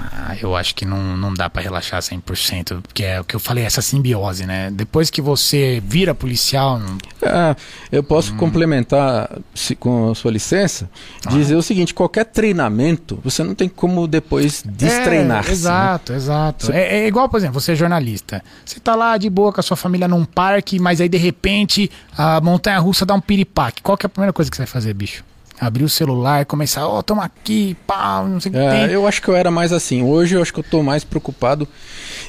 Ah, 0.00 0.36
eu 0.40 0.54
acho 0.54 0.74
que 0.74 0.84
não, 0.84 1.16
não 1.16 1.34
dá 1.34 1.50
para 1.50 1.60
relaxar 1.60 2.00
100%, 2.00 2.82
porque 2.82 3.02
é 3.02 3.20
o 3.20 3.24
que 3.24 3.34
eu 3.34 3.40
falei, 3.40 3.64
essa 3.64 3.82
simbiose, 3.82 4.46
né? 4.46 4.70
Depois 4.70 5.10
que 5.10 5.20
você 5.20 5.82
vira 5.84 6.14
policial. 6.14 6.80
Ah, 7.22 7.56
eu 7.90 8.02
posso 8.02 8.32
hum. 8.32 8.36
complementar, 8.36 9.28
se, 9.54 9.74
com 9.74 10.10
a 10.10 10.14
sua 10.14 10.30
licença, 10.30 10.88
ah. 11.26 11.30
dizer 11.30 11.56
o 11.56 11.62
seguinte: 11.62 11.92
qualquer 11.92 12.26
treinamento, 12.26 13.18
você 13.24 13.42
não 13.42 13.54
tem 13.54 13.68
como 13.68 14.06
depois 14.06 14.62
destreinar. 14.64 15.48
É, 15.48 15.50
exato, 15.50 16.12
né? 16.12 16.18
exato. 16.18 16.66
Você... 16.66 16.72
É, 16.72 16.98
é, 17.00 17.06
igual, 17.08 17.28
por 17.28 17.38
exemplo, 17.38 17.60
você 17.60 17.72
é 17.72 17.74
jornalista. 17.74 18.42
Você 18.64 18.78
tá 18.78 18.94
lá 18.94 19.16
de 19.16 19.28
boa 19.28 19.52
com 19.52 19.58
a 19.58 19.62
sua 19.62 19.76
família 19.76 20.06
num 20.06 20.24
parque, 20.24 20.78
mas 20.78 21.00
aí 21.00 21.08
de 21.08 21.18
repente 21.18 21.90
a 22.16 22.40
montanha 22.40 22.78
russa 22.78 23.04
dá 23.04 23.14
um 23.14 23.20
piripaque. 23.20 23.82
Qual 23.82 23.96
que 23.96 24.06
é 24.06 24.08
a 24.08 24.10
primeira 24.10 24.32
coisa 24.32 24.48
que 24.48 24.56
você 24.56 24.62
vai 24.62 24.70
fazer, 24.70 24.94
bicho? 24.94 25.24
Abrir 25.60 25.84
o 25.84 25.88
celular 25.88 26.42
e 26.42 26.44
começar, 26.44 26.86
ó, 26.86 26.98
oh, 26.98 27.02
tamo 27.02 27.20
aqui, 27.20 27.76
pá, 27.86 28.24
não 28.26 28.40
sei 28.40 28.50
o 28.50 28.52
que 28.52 28.58
é, 28.58 28.70
tem. 28.70 28.94
Eu 28.94 29.06
acho 29.06 29.20
que 29.20 29.28
eu 29.28 29.36
era 29.36 29.50
mais 29.50 29.72
assim. 29.72 30.02
Hoje 30.02 30.36
eu 30.36 30.42
acho 30.42 30.52
que 30.52 30.60
eu 30.60 30.64
tô 30.64 30.82
mais 30.82 31.04
preocupado 31.04 31.66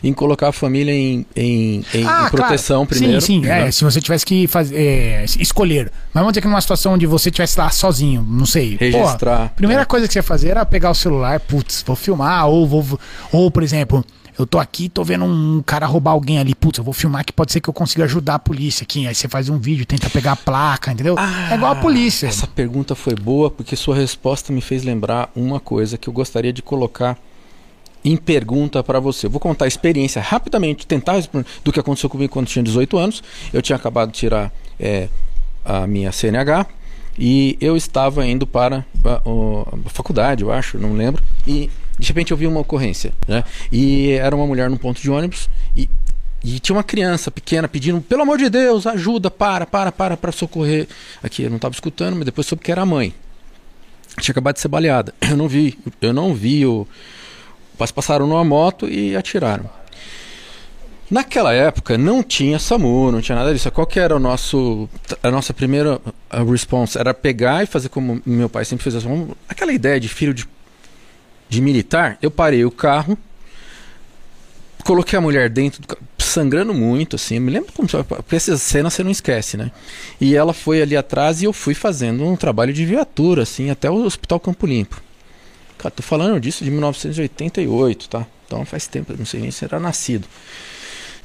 em 0.04 0.14
colocar 0.14 0.50
a 0.50 0.52
família 0.52 0.94
em, 0.94 1.26
em, 1.36 1.86
em, 1.94 2.08
ah, 2.08 2.26
em 2.28 2.30
proteção 2.30 2.86
claro. 2.86 2.90
primeiro. 2.90 3.22
Sim, 3.22 3.42
sim. 3.42 3.48
Né? 3.48 3.68
É, 3.68 3.72
se 3.72 3.84
você 3.84 4.02
tivesse 4.02 4.26
que 4.26 4.48
fazer, 4.48 4.76
é, 4.76 5.26
escolher. 5.40 5.92
Mas 6.14 6.22
vamos 6.22 6.34
dizer 6.34 6.42
que 6.42 6.48
numa 6.48 6.62
situação 6.62 6.94
onde 6.94 7.06
você 7.06 7.30
estivesse 7.30 7.60
lá 7.60 7.70
sozinho, 7.70 8.26
não 8.28 8.46
sei. 8.46 8.78
Registrar. 8.80 9.46
a 9.46 9.50
primeira 9.50 9.84
é. 9.84 9.86
coisa 9.86 10.08
que 10.08 10.14
você 10.14 10.20
ia 10.20 10.24
fazer 10.24 10.50
era 10.50 10.66
pegar 10.66 10.90
o 10.90 10.96
celular, 10.96 11.40
putz, 11.40 11.84
vou 11.86 11.96
filmar, 11.96 12.48
ou 12.48 12.68
vou. 12.68 13.00
Ou, 13.32 13.52
por 13.52 13.64
exemplo 13.64 14.04
eu 14.40 14.48
tô 14.48 14.58
aqui, 14.58 14.88
tô 14.88 15.04
vendo 15.04 15.26
um 15.26 15.62
cara 15.62 15.86
roubar 15.86 16.12
alguém 16.12 16.40
ali, 16.40 16.56
putz, 16.56 16.78
eu 16.78 16.84
vou 16.84 16.94
filmar 16.94 17.26
que 17.26 17.34
pode 17.34 17.52
ser 17.52 17.60
que 17.60 17.70
eu 17.70 17.74
consiga 17.74 18.06
ajudar 18.06 18.36
a 18.36 18.40
polícia 18.40 18.84
aqui. 18.84 19.06
Aí 19.06 19.14
você 19.14 19.28
faz 19.28 19.50
um 19.50 19.58
vídeo, 19.58 19.86
tenta 19.86 20.10
pegar 20.10 20.32
a 20.32 20.36
placa, 20.38 20.94
entendeu? 20.94 21.16
Ah, 21.18 21.52
é 21.52 21.56
igual 21.56 21.74
a 21.74 21.76
polícia. 21.76 22.26
Essa 22.26 22.48
pergunta 22.48 22.96
foi 22.96 23.14
boa 23.16 23.52
porque 23.52 23.76
sua 23.76 23.96
resposta 23.96 24.54
me 24.54 24.62
fez 24.62 24.84
lembrar 24.84 25.30
uma 25.36 25.60
coisa 25.60 25.98
que 25.98 26.08
eu 26.08 26.14
gostaria 26.14 26.54
de 26.54 26.62
colocar 26.62 27.18
em 28.04 28.16
pergunta 28.16 28.82
para 28.82 28.98
você. 29.02 29.26
Eu 29.26 29.30
vou 29.30 29.42
contar 29.42 29.66
a 29.66 29.68
experiência 29.68 30.22
rapidamente, 30.22 30.88
tentar 30.88 31.14
responder 31.14 31.46
do 31.62 31.74
que 31.74 31.80
aconteceu 31.82 32.10
comigo 32.10 32.32
quando 32.32 32.48
tinha 32.48 32.64
18 32.64 32.98
anos. 32.98 33.22
Eu 33.52 33.62
tinha 33.62 33.76
acabado 33.76 34.10
de 34.10 34.20
tirar 34.20 34.54
é, 34.80 35.10
a 35.66 35.86
minha 35.86 36.14
CNH 36.14 36.66
e 37.18 37.58
eu 37.60 37.76
estava 37.76 38.26
indo 38.26 38.48
para 38.48 38.86
a, 39.04 39.22
a 39.86 39.90
faculdade, 39.90 40.44
eu 40.44 40.52
acho, 40.54 40.78
não 40.78 40.94
lembro. 40.94 41.22
E 41.46 41.70
de 42.00 42.08
repente 42.08 42.32
eu 42.32 42.38
vi 42.38 42.48
uma 42.48 42.62
ocorrência, 42.62 43.12
né? 43.28 43.44
E 43.72 44.12
era 44.12 44.36
uma 44.36 44.48
mulher 44.48 44.70
num 44.70 44.78
ponto 44.78 45.02
de 45.02 45.12
ônibus 45.12 45.50
e, 45.76 45.90
e 46.44 46.60
tinha 46.60 46.76
uma 46.76 46.84
criança 46.84 47.30
pequena 47.30 47.68
pedindo, 47.68 48.00
pelo 48.02 48.22
amor 48.22 48.38
de 48.38 48.50
Deus, 48.50 48.88
ajuda, 48.88 49.30
para, 49.30 49.66
para, 49.66 49.92
para, 49.92 50.16
para 50.16 50.32
socorrer. 50.32 50.88
Aqui 51.22 51.44
eu 51.44 51.50
não 51.50 51.58
estava 51.58 51.74
escutando, 51.74 52.16
mas 52.16 52.26
depois 52.26 52.48
soube 52.48 52.64
que 52.64 52.72
era 52.72 52.82
a 52.82 52.86
mãe. 52.86 53.14
Tinha 54.20 54.32
acabado 54.32 54.56
de 54.56 54.62
ser 54.62 54.70
baleada. 54.70 55.14
Eu 55.22 55.38
não 55.38 55.48
vi, 55.48 55.78
eu 56.02 56.14
não 56.14 56.34
vi 56.34 56.66
o. 56.66 56.88
Mas 57.78 57.92
passaram 57.92 58.26
numa 58.26 58.44
moto 58.44 58.88
e 58.90 59.16
atiraram. 59.16 59.70
Naquela 61.10 61.54
época 61.54 61.98
não 61.98 62.22
tinha 62.22 62.60
SAMU, 62.60 63.12
não 63.12 63.20
tinha 63.20 63.36
nada 63.36 63.52
disso. 63.52 63.72
Qual 63.72 63.88
que 63.88 64.00
era 64.00 64.16
o 64.16 64.20
nosso, 64.20 64.88
a 65.24 65.32
nossa 65.32 65.54
primeira 65.54 66.00
response? 66.50 67.00
Era 67.00 67.14
pegar 67.14 67.64
e 67.64 67.66
fazer 67.66 67.90
como 67.90 68.22
meu 68.26 68.48
pai 68.48 68.64
sempre 68.64 68.84
fez. 68.84 68.96
Assim, 68.96 69.30
aquela 69.48 69.72
ideia 69.74 70.00
de 70.00 70.08
filho 70.08 70.34
de 70.34 70.46
de 71.50 71.62
militar, 71.62 72.18
eu 72.22 72.30
parei 72.30 72.64
o 72.64 72.72
carro, 72.72 73.18
coloquei 74.86 75.18
a 75.18 75.22
mulher 75.22 75.50
dentro, 75.50 75.82
do, 75.82 75.98
sangrando 76.24 76.74
muito, 76.74 77.16
assim. 77.16 77.36
Eu 77.36 77.42
me 77.42 77.52
lembro 77.52 77.74
como. 77.74 77.88
Porque 77.88 78.36
essa 78.36 78.58
cena 78.58 78.90
você 78.90 79.04
não 79.04 79.12
esquece, 79.12 79.58
né? 79.58 79.72
E 80.22 80.36
ela 80.36 80.54
foi 80.54 80.82
ali 80.82 80.96
atrás 80.96 81.42
e 81.42 81.46
eu 81.46 81.54
fui 81.54 81.74
fazendo 81.74 82.24
um 82.24 82.36
trabalho 82.36 82.72
de 82.72 82.86
viatura, 82.86 83.44
assim, 83.44 83.70
até 83.70 83.90
o 83.90 84.06
Hospital 84.06 84.40
Campo 84.40 84.66
Limpo. 84.66 85.02
Cara, 85.78 85.92
tô 85.92 86.04
falando 86.04 86.40
disso 86.40 86.64
de 86.64 86.70
1988, 86.72 88.10
tá? 88.10 88.26
Então 88.46 88.66
faz 88.66 88.88
tempo, 88.88 89.14
não 89.18 89.26
sei 89.26 89.42
nem 89.42 89.52
se 89.52 89.64
era 89.64 89.80
nascido. 89.80 90.28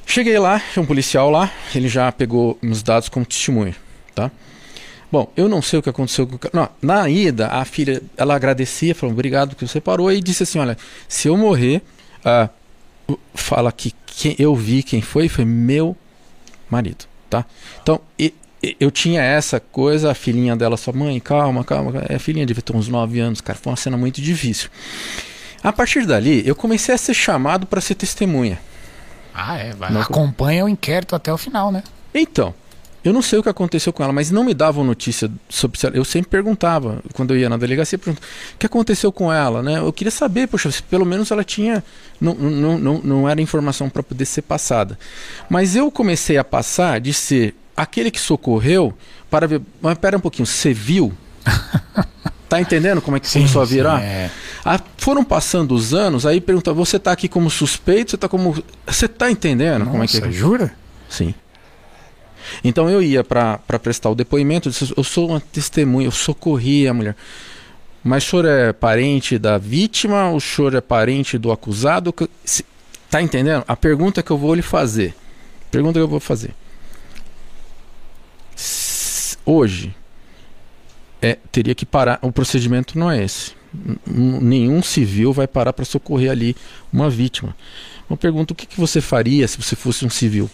Cheguei 0.06 0.38
lá, 0.38 0.60
tinha 0.72 0.82
um 0.82 0.86
policial 0.86 1.30
lá, 1.30 1.50
ele 1.74 1.88
já 1.88 2.12
pegou 2.12 2.58
meus 2.60 2.82
dados 2.82 3.08
como 3.08 3.24
testemunha, 3.24 3.74
tá? 4.14 4.30
Bom, 5.14 5.30
eu 5.36 5.48
não 5.48 5.62
sei 5.62 5.78
o 5.78 5.82
que 5.82 5.88
aconteceu 5.88 6.26
com 6.26 6.34
o 6.34 6.40
não, 6.52 6.68
Na 6.82 7.08
ida, 7.08 7.46
a 7.46 7.64
filha, 7.64 8.02
ela 8.16 8.34
agradecia, 8.34 8.96
falou 8.96 9.12
obrigado 9.12 9.54
que 9.54 9.64
você 9.64 9.80
parou 9.80 10.10
e 10.10 10.20
disse 10.20 10.42
assim, 10.42 10.58
olha, 10.58 10.76
se 11.06 11.28
eu 11.28 11.36
morrer, 11.36 11.82
uh, 12.26 13.16
fala 13.32 13.70
que 13.70 13.94
quem 14.04 14.34
eu 14.40 14.56
vi 14.56 14.82
quem 14.82 15.00
foi, 15.00 15.28
foi 15.28 15.44
meu 15.44 15.96
marido, 16.68 17.04
tá? 17.30 17.44
Então, 17.80 18.00
e, 18.18 18.34
eu 18.80 18.90
tinha 18.90 19.22
essa 19.22 19.60
coisa, 19.60 20.10
a 20.10 20.14
filhinha 20.16 20.56
dela, 20.56 20.76
sua 20.76 20.92
mãe, 20.92 21.20
calma, 21.20 21.62
calma. 21.62 21.92
A 22.12 22.18
filhinha 22.18 22.44
devia 22.44 22.60
ter 22.60 22.74
uns 22.74 22.88
9 22.88 23.20
anos, 23.20 23.40
cara. 23.40 23.56
Foi 23.56 23.70
uma 23.70 23.76
cena 23.76 23.96
muito 23.96 24.20
difícil. 24.20 24.68
A 25.62 25.72
partir 25.72 26.06
dali, 26.06 26.42
eu 26.44 26.56
comecei 26.56 26.92
a 26.92 26.98
ser 26.98 27.14
chamado 27.14 27.68
para 27.68 27.80
ser 27.80 27.94
testemunha. 27.94 28.58
Ah, 29.32 29.58
é? 29.58 29.74
Vai. 29.74 29.92
Não, 29.92 30.00
acompanha 30.00 30.64
o 30.64 30.68
inquérito 30.68 31.14
até 31.14 31.32
o 31.32 31.38
final, 31.38 31.70
né? 31.70 31.84
Então, 32.12 32.52
eu 33.04 33.12
não 33.12 33.20
sei 33.20 33.38
o 33.38 33.42
que 33.42 33.50
aconteceu 33.50 33.92
com 33.92 34.02
ela, 34.02 34.14
mas 34.14 34.30
não 34.30 34.42
me 34.42 34.54
davam 34.54 34.82
notícia 34.82 35.30
sobre. 35.46 35.78
Eu 35.92 36.04
sempre 36.06 36.30
perguntava, 36.30 37.02
quando 37.12 37.34
eu 37.34 37.38
ia 37.38 37.50
na 37.50 37.58
delegacia, 37.58 37.98
o 37.98 38.16
que 38.58 38.64
aconteceu 38.64 39.12
com 39.12 39.30
ela, 39.30 39.62
né? 39.62 39.78
Eu 39.78 39.92
queria 39.92 40.10
saber, 40.10 40.48
poxa, 40.48 40.70
se 40.70 40.82
pelo 40.82 41.04
menos 41.04 41.30
ela 41.30 41.44
tinha. 41.44 41.84
Não, 42.18 42.34
não, 42.34 42.78
não, 42.78 43.00
não 43.04 43.28
era 43.28 43.42
informação 43.42 43.90
para 43.90 44.02
poder 44.02 44.24
ser 44.24 44.40
passada. 44.42 44.98
Mas 45.50 45.76
eu 45.76 45.90
comecei 45.90 46.38
a 46.38 46.44
passar 46.44 46.98
de 46.98 47.12
ser 47.12 47.54
aquele 47.76 48.10
que 48.10 48.18
socorreu 48.18 48.94
para 49.30 49.46
ver. 49.46 49.60
Mas 49.82 49.98
pera 49.98 50.16
um 50.16 50.20
pouquinho, 50.20 50.46
você 50.46 50.72
viu? 50.72 51.12
tá 52.48 52.58
entendendo 52.58 53.02
como 53.02 53.18
é 53.18 53.20
que 53.20 53.28
sim, 53.28 53.40
começou 53.40 53.60
a 53.60 53.66
virar? 53.66 54.00
Sim, 54.00 54.06
é. 54.06 54.30
ah, 54.64 54.80
foram 54.96 55.22
passando 55.22 55.74
os 55.74 55.92
anos, 55.92 56.24
aí 56.24 56.40
pergunta, 56.40 56.72
você 56.72 56.98
tá 56.98 57.12
aqui 57.12 57.28
como 57.28 57.50
suspeito, 57.50 58.12
você 58.12 58.16
tá 58.16 58.30
como. 58.30 58.64
Você 58.86 59.06
tá 59.06 59.30
entendendo 59.30 59.80
Nossa, 59.80 59.90
como 59.90 60.04
é 60.04 60.06
que 60.06 60.16
é? 60.16 60.32
Jura? 60.32 60.74
Sim. 61.06 61.34
Então 62.62 62.88
eu 62.88 63.02
ia 63.02 63.22
para 63.22 63.58
prestar 63.82 64.10
o 64.10 64.14
depoimento, 64.14 64.68
eu, 64.68 64.72
disse, 64.72 64.94
eu 64.96 65.04
sou 65.04 65.30
uma 65.30 65.40
testemunha, 65.40 66.06
eu 66.06 66.12
socorri 66.12 66.86
a 66.88 66.94
mulher. 66.94 67.16
Mas 68.02 68.26
o 68.26 68.30
senhor 68.30 68.44
é 68.44 68.72
parente 68.72 69.38
da 69.38 69.56
vítima, 69.56 70.30
o 70.30 70.40
senhor 70.40 70.74
é 70.74 70.80
parente 70.80 71.38
do 71.38 71.50
acusado? 71.50 72.14
Tá 73.10 73.22
entendendo? 73.22 73.64
A 73.66 73.76
pergunta 73.76 74.22
que 74.22 74.30
eu 74.30 74.36
vou 74.36 74.54
lhe 74.54 74.62
fazer. 74.62 75.14
Pergunta 75.70 75.98
que 75.98 76.02
eu 76.02 76.08
vou 76.08 76.20
fazer 76.20 76.54
hoje 79.44 79.94
é, 81.20 81.38
teria 81.52 81.74
que 81.74 81.86
parar. 81.86 82.18
O 82.22 82.32
procedimento 82.32 82.98
não 82.98 83.10
é 83.10 83.22
esse. 83.22 83.52
Nenhum 84.06 84.82
civil 84.82 85.32
vai 85.32 85.46
parar 85.46 85.72
para 85.72 85.84
socorrer 85.84 86.30
ali 86.30 86.56
uma 86.92 87.10
vítima. 87.10 87.56
Eu 88.08 88.16
pergunto 88.16 88.52
o 88.52 88.54
que, 88.54 88.66
que 88.66 88.78
você 88.78 89.00
faria 89.00 89.48
se 89.48 89.56
você 89.56 89.74
fosse 89.74 90.04
um 90.04 90.10
civil? 90.10 90.48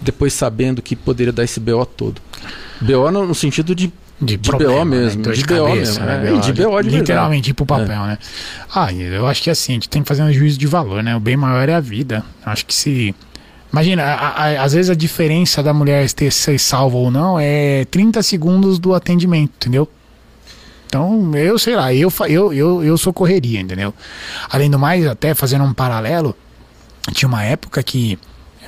Depois 0.00 0.32
sabendo 0.32 0.80
que 0.80 0.94
poderia 0.94 1.32
dar 1.32 1.44
esse 1.44 1.58
BO 1.58 1.84
todo. 1.84 2.20
BO 2.80 3.10
no, 3.10 3.26
no 3.26 3.34
sentido 3.34 3.74
de 3.74 3.92
de, 4.20 4.36
de 4.36 4.50
problema, 4.50 4.72
BO 4.72 4.84
né? 4.84 4.96
mesmo, 4.96 5.22
né? 5.22 5.32
de, 5.32 5.38
de 5.38 5.46
BO 5.46 5.68
cabeça, 5.68 5.76
mesmo. 5.76 6.04
Né? 6.04 6.36
É, 6.36 6.40
de 6.40 6.52
BO 6.52 6.82
de 6.82 6.90
Literalmente, 6.90 7.50
ir 7.50 7.54
pro 7.54 7.64
papel, 7.64 8.02
é. 8.02 8.06
né? 8.08 8.18
Ah, 8.74 8.92
eu 8.92 9.28
acho 9.28 9.40
que 9.40 9.48
é 9.48 9.52
assim, 9.52 9.72
a 9.72 9.74
gente 9.74 9.88
tem 9.88 10.02
que 10.02 10.08
fazer 10.08 10.24
um 10.24 10.32
juízo 10.32 10.58
de 10.58 10.66
valor, 10.66 11.04
né? 11.04 11.14
O 11.14 11.20
bem 11.20 11.36
maior 11.36 11.68
é 11.68 11.74
a 11.74 11.80
vida. 11.80 12.24
Eu 12.44 12.52
acho 12.52 12.66
que 12.66 12.74
se 12.74 13.14
Imagina, 13.72 14.02
a, 14.02 14.28
a, 14.28 14.62
às 14.62 14.72
vezes 14.72 14.90
a 14.90 14.94
diferença 14.94 15.62
da 15.62 15.74
mulher 15.74 16.10
ter 16.12 16.32
ser 16.32 16.58
salva 16.58 16.96
ou 16.96 17.10
não 17.10 17.38
é 17.38 17.84
30 17.90 18.22
segundos 18.22 18.78
do 18.78 18.94
atendimento, 18.94 19.52
entendeu? 19.56 19.88
Então, 20.86 21.36
eu 21.36 21.58
sei 21.58 21.76
lá, 21.76 21.92
eu, 21.92 22.10
eu, 22.28 22.52
eu, 22.52 22.82
eu 22.82 22.96
socorreria, 22.96 23.60
entendeu? 23.60 23.92
Além 24.48 24.70
do 24.70 24.78
mais, 24.78 25.06
até 25.06 25.34
fazendo 25.34 25.64
um 25.64 25.74
paralelo, 25.74 26.34
tinha 27.12 27.28
uma 27.28 27.44
época 27.44 27.82
que, 27.82 28.18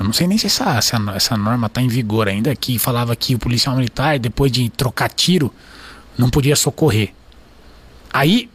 eu 0.00 0.04
não 0.04 0.14
sei 0.14 0.26
nem 0.26 0.38
se 0.38 0.46
essa, 0.46 0.78
essa, 0.78 0.96
essa 1.14 1.36
norma 1.36 1.66
está 1.66 1.82
em 1.82 1.86
vigor 1.86 2.26
ainda, 2.26 2.56
que 2.56 2.78
falava 2.78 3.14
que 3.14 3.34
o 3.34 3.38
policial 3.38 3.76
militar, 3.76 4.18
depois 4.18 4.50
de 4.50 4.70
trocar 4.70 5.10
tiro, 5.10 5.52
não 6.16 6.30
podia 6.30 6.56
socorrer. 6.56 7.12
Aí, 8.10 8.48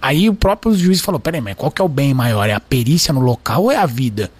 aí 0.00 0.26
o 0.30 0.34
próprio 0.34 0.74
juiz 0.74 1.02
falou: 1.02 1.20
peraí, 1.20 1.42
mas 1.42 1.54
qual 1.54 1.70
que 1.70 1.82
é 1.82 1.84
o 1.84 1.88
bem 1.88 2.14
maior? 2.14 2.48
É 2.48 2.54
a 2.54 2.60
perícia 2.60 3.12
no 3.12 3.20
local 3.20 3.64
ou 3.64 3.70
é 3.70 3.76
a 3.76 3.84
vida? 3.84 4.32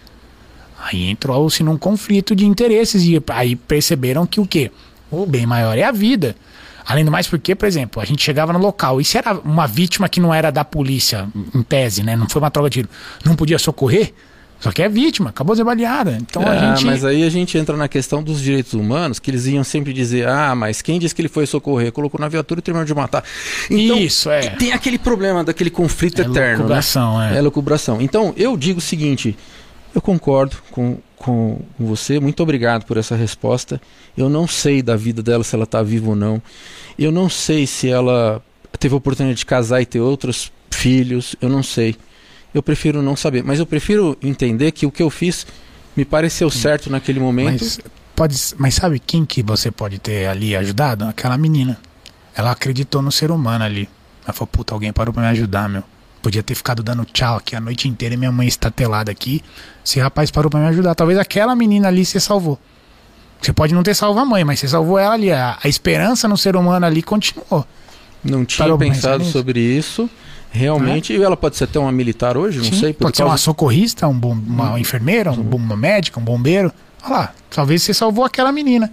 Aí 0.82 1.10
entrou-se 1.10 1.62
num 1.62 1.76
conflito 1.76 2.34
de 2.34 2.46
interesses 2.46 3.02
e 3.02 3.22
aí 3.28 3.54
perceberam 3.54 4.26
que 4.26 4.40
o 4.40 4.46
quê? 4.46 4.70
O 5.10 5.26
bem 5.26 5.44
maior 5.44 5.76
é 5.76 5.82
a 5.82 5.92
vida. 5.92 6.34
Além 6.86 7.04
do 7.04 7.10
mais, 7.10 7.26
porque, 7.28 7.54
por 7.54 7.66
exemplo, 7.66 8.00
a 8.00 8.04
gente 8.06 8.22
chegava 8.22 8.50
no 8.54 8.58
local 8.58 8.98
e 8.98 9.04
se 9.04 9.18
era 9.18 9.34
uma 9.40 9.66
vítima 9.66 10.08
que 10.08 10.20
não 10.20 10.32
era 10.32 10.50
da 10.50 10.64
polícia, 10.64 11.28
em 11.54 11.62
tese, 11.62 12.02
né? 12.02 12.16
Não 12.16 12.26
foi 12.26 12.40
uma 12.40 12.50
troca 12.50 12.70
de 12.70 12.74
tiro, 12.74 12.88
não 13.24 13.36
podia 13.36 13.58
socorrer, 13.58 14.14
só 14.58 14.72
que 14.72 14.82
é 14.82 14.88
vítima, 14.88 15.30
acabou 15.30 15.54
de 15.54 15.62
baleada. 15.62 16.18
Então 16.20 16.42
é, 16.42 16.48
a 16.48 16.74
gente. 16.74 16.86
Mas 16.86 17.04
aí 17.04 17.22
a 17.24 17.30
gente 17.30 17.58
entra 17.58 17.76
na 17.76 17.88
questão 17.88 18.22
dos 18.22 18.40
direitos 18.40 18.72
humanos, 18.72 19.18
que 19.18 19.30
eles 19.30 19.46
iam 19.46 19.62
sempre 19.62 19.92
dizer: 19.92 20.26
ah, 20.26 20.54
mas 20.54 20.80
quem 20.80 20.98
disse 20.98 21.14
que 21.14 21.20
ele 21.20 21.28
foi 21.28 21.46
socorrer? 21.46 21.92
Colocou 21.92 22.18
na 22.18 22.28
viatura 22.28 22.60
e 22.60 22.62
terminou 22.62 22.86
de 22.86 22.94
matar. 22.94 23.22
Então, 23.70 23.98
Isso, 23.98 24.30
é. 24.30 24.50
Tem 24.50 24.72
aquele 24.72 24.98
problema 24.98 25.44
daquele 25.44 25.70
conflito 25.70 26.22
é 26.22 26.24
eterno. 26.24 26.62
Lucubração, 26.62 27.18
né? 27.18 27.34
é. 27.34 27.38
É 27.38 27.40
lucubração. 27.40 28.00
Então 28.00 28.32
eu 28.36 28.56
digo 28.56 28.78
o 28.78 28.82
seguinte: 28.82 29.36
eu 29.94 30.00
concordo 30.00 30.56
com, 30.70 30.98
com 31.16 31.60
você. 31.78 32.18
Muito 32.18 32.42
obrigado 32.42 32.84
por 32.84 32.96
essa 32.96 33.14
resposta. 33.14 33.80
Eu 34.16 34.28
não 34.28 34.46
sei 34.46 34.82
da 34.82 34.96
vida 34.96 35.22
dela, 35.22 35.44
se 35.44 35.54
ela 35.54 35.64
está 35.64 35.82
viva 35.82 36.10
ou 36.10 36.16
não. 36.16 36.40
Eu 36.98 37.12
não 37.12 37.28
sei 37.28 37.66
se 37.66 37.88
ela 37.88 38.42
teve 38.78 38.94
a 38.94 38.98
oportunidade 38.98 39.38
de 39.38 39.46
casar 39.46 39.80
e 39.80 39.86
ter 39.86 40.00
outros 40.00 40.50
filhos. 40.70 41.36
Eu 41.40 41.48
não 41.48 41.62
sei. 41.62 41.96
Eu 42.56 42.62
prefiro 42.62 43.02
não 43.02 43.14
saber. 43.14 43.44
Mas 43.44 43.58
eu 43.58 43.66
prefiro 43.66 44.16
entender 44.22 44.72
que 44.72 44.86
o 44.86 44.90
que 44.90 45.02
eu 45.02 45.10
fiz 45.10 45.46
me 45.94 46.06
pareceu 46.06 46.48
certo 46.48 46.88
naquele 46.88 47.20
momento. 47.20 47.62
Mas, 47.62 47.78
pode, 48.14 48.34
mas 48.56 48.74
sabe 48.74 48.98
quem 48.98 49.26
que 49.26 49.42
você 49.42 49.70
pode 49.70 49.98
ter 49.98 50.26
ali 50.26 50.56
ajudado? 50.56 51.04
Aquela 51.04 51.36
menina. 51.36 51.78
Ela 52.34 52.52
acreditou 52.52 53.02
no 53.02 53.12
ser 53.12 53.30
humano 53.30 53.62
ali. 53.62 53.86
Ela 54.24 54.32
falou, 54.32 54.46
puta, 54.46 54.72
alguém 54.72 54.90
parou 54.90 55.12
pra 55.12 55.22
me 55.24 55.28
ajudar, 55.28 55.68
meu. 55.68 55.82
Podia 56.22 56.42
ter 56.42 56.54
ficado 56.54 56.82
dando 56.82 57.04
tchau 57.04 57.36
aqui 57.36 57.54
a 57.54 57.60
noite 57.60 57.88
inteira 57.88 58.14
e 58.14 58.16
minha 58.16 58.32
mãe 58.32 58.48
estatelada 58.48 59.12
aqui. 59.12 59.44
Esse 59.84 60.00
rapaz 60.00 60.30
parou 60.30 60.50
para 60.50 60.60
me 60.60 60.66
ajudar. 60.68 60.94
Talvez 60.94 61.18
aquela 61.18 61.54
menina 61.54 61.88
ali 61.88 62.06
você 62.06 62.18
salvou. 62.18 62.58
Você 63.38 63.52
pode 63.52 63.74
não 63.74 63.82
ter 63.82 63.94
salvo 63.94 64.18
a 64.18 64.24
mãe, 64.24 64.44
mas 64.44 64.60
você 64.60 64.68
salvou 64.68 64.98
ela 64.98 65.12
ali. 65.12 65.30
A, 65.30 65.58
a 65.62 65.68
esperança 65.68 66.26
no 66.26 66.38
ser 66.38 66.56
humano 66.56 66.86
ali 66.86 67.02
continuou. 67.02 67.66
Não 68.24 68.46
tinha 68.46 68.64
parou 68.64 68.78
pensado 68.78 69.26
sobre 69.26 69.60
isso. 69.60 70.08
Realmente, 70.56 71.14
é? 71.14 71.22
ela 71.22 71.36
pode 71.36 71.56
ser 71.56 71.64
até 71.64 71.78
uma 71.78 71.92
militar 71.92 72.36
hoje, 72.36 72.64
Sim, 72.64 72.70
não 72.70 72.78
sei. 72.78 72.92
Pode 72.92 73.16
ser 73.16 73.24
uma 73.24 73.36
socorrista, 73.36 74.08
um 74.08 74.18
bom, 74.18 74.32
uma 74.32 74.72
hum. 74.72 74.78
enfermeira, 74.78 75.30
um, 75.30 75.42
uma 75.42 75.76
médica, 75.76 76.18
um 76.18 76.24
bombeiro. 76.24 76.72
Olha 77.04 77.12
lá, 77.12 77.34
talvez 77.50 77.82
você 77.82 77.92
salvou 77.92 78.24
aquela 78.24 78.50
menina. 78.50 78.90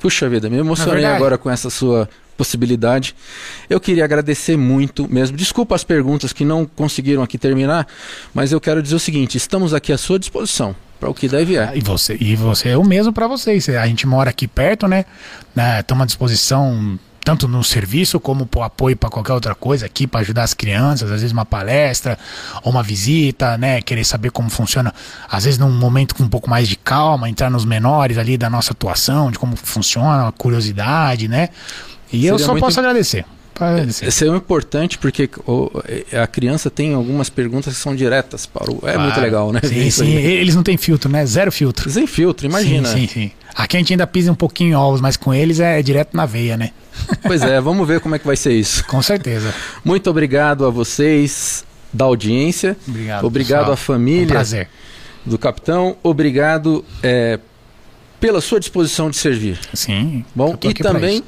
Puxa 0.00 0.28
vida, 0.28 0.48
me 0.48 0.56
emocionei 0.56 1.04
é 1.04 1.14
agora 1.14 1.36
com 1.36 1.50
essa 1.50 1.68
sua 1.70 2.08
possibilidade. 2.36 3.14
Eu 3.68 3.80
queria 3.80 4.04
agradecer 4.04 4.56
muito 4.56 5.12
mesmo. 5.12 5.36
Desculpa 5.36 5.74
as 5.74 5.82
perguntas 5.82 6.32
que 6.32 6.44
não 6.44 6.64
conseguiram 6.64 7.22
aqui 7.22 7.36
terminar, 7.36 7.86
mas 8.32 8.52
eu 8.52 8.60
quero 8.60 8.80
dizer 8.80 8.94
o 8.94 9.00
seguinte: 9.00 9.36
estamos 9.36 9.74
aqui 9.74 9.92
à 9.92 9.98
sua 9.98 10.18
disposição 10.18 10.74
para 11.00 11.10
o 11.10 11.14
que 11.14 11.28
deve 11.28 11.56
é. 11.56 11.72
E 11.74 11.80
você, 11.80 12.16
e 12.20 12.36
você 12.36 12.70
é 12.70 12.76
o 12.76 12.84
mesmo 12.84 13.12
para 13.12 13.26
vocês. 13.26 13.68
A 13.68 13.86
gente 13.86 14.06
mora 14.06 14.30
aqui 14.30 14.46
perto, 14.46 14.86
né? 14.86 15.04
Estamos 15.80 16.02
à 16.02 16.06
disposição 16.06 16.98
tanto 17.28 17.46
no 17.46 17.62
serviço 17.62 18.18
como 18.18 18.46
por 18.46 18.62
apoio 18.62 18.96
para 18.96 19.10
qualquer 19.10 19.34
outra 19.34 19.54
coisa 19.54 19.84
aqui 19.84 20.06
para 20.06 20.20
ajudar 20.20 20.44
as 20.44 20.54
crianças, 20.54 21.12
às 21.12 21.20
vezes 21.20 21.30
uma 21.30 21.44
palestra 21.44 22.18
ou 22.62 22.72
uma 22.72 22.82
visita, 22.82 23.58
né, 23.58 23.82
querer 23.82 24.02
saber 24.02 24.30
como 24.30 24.48
funciona, 24.48 24.94
às 25.30 25.44
vezes 25.44 25.58
num 25.58 25.70
momento 25.70 26.14
com 26.14 26.22
um 26.22 26.28
pouco 26.28 26.48
mais 26.48 26.66
de 26.66 26.74
calma, 26.74 27.28
entrar 27.28 27.50
nos 27.50 27.66
menores 27.66 28.16
ali 28.16 28.38
da 28.38 28.48
nossa 28.48 28.72
atuação, 28.72 29.30
de 29.30 29.38
como 29.38 29.56
funciona, 29.56 30.32
curiosidade, 30.38 31.28
né? 31.28 31.50
E 32.10 32.12
Seria 32.12 32.30
eu 32.30 32.38
só 32.38 32.58
posso 32.58 32.80
imp... 32.80 32.86
agradecer. 33.64 34.06
Isso 34.06 34.24
é 34.24 34.28
importante 34.28 34.98
porque 34.98 35.28
a 36.12 36.26
criança 36.26 36.70
tem 36.70 36.94
algumas 36.94 37.28
perguntas 37.28 37.74
que 37.74 37.80
são 37.80 37.94
diretas 37.94 38.46
para 38.46 38.70
o. 38.70 38.76
É 38.76 38.80
claro. 38.80 39.00
muito 39.00 39.20
legal, 39.20 39.52
né? 39.52 39.60
Sim, 39.62 39.90
sim. 39.90 40.14
Eles 40.14 40.54
não 40.54 40.62
têm 40.62 40.76
filtro, 40.76 41.10
né? 41.10 41.24
Zero 41.26 41.50
filtro. 41.50 41.90
Sem 41.90 42.06
filtro, 42.06 42.46
imagina. 42.46 42.88
Sim, 42.88 43.06
sim, 43.06 43.08
sim. 43.08 43.30
Aqui 43.54 43.76
a 43.76 43.80
gente 43.80 43.92
ainda 43.92 44.06
pisa 44.06 44.30
um 44.30 44.34
pouquinho 44.34 44.70
em 44.70 44.74
ovos, 44.74 45.00
mas 45.00 45.16
com 45.16 45.34
eles 45.34 45.60
é 45.60 45.82
direto 45.82 46.16
na 46.16 46.26
veia, 46.26 46.56
né? 46.56 46.70
Pois 47.22 47.42
é, 47.42 47.60
vamos 47.60 47.86
ver 47.86 48.00
como 48.00 48.14
é 48.14 48.18
que 48.18 48.26
vai 48.26 48.36
ser 48.36 48.52
isso. 48.52 48.84
Com 48.86 49.02
certeza. 49.02 49.52
Muito 49.84 50.08
obrigado 50.10 50.64
a 50.64 50.70
vocês 50.70 51.64
da 51.92 52.04
audiência. 52.04 52.76
Obrigado. 52.86 53.24
Obrigado 53.24 53.58
pessoal. 53.60 53.74
à 53.74 53.76
família. 53.76 54.24
Um 54.24 54.28
prazer. 54.28 54.68
Do 55.24 55.38
capitão. 55.38 55.96
Obrigado 56.02 56.84
é, 57.02 57.38
pela 58.20 58.40
sua 58.40 58.60
disposição 58.60 59.10
de 59.10 59.16
servir. 59.16 59.58
Sim. 59.72 60.24
Bom, 60.34 60.56
e 60.62 60.74
também 60.74 61.22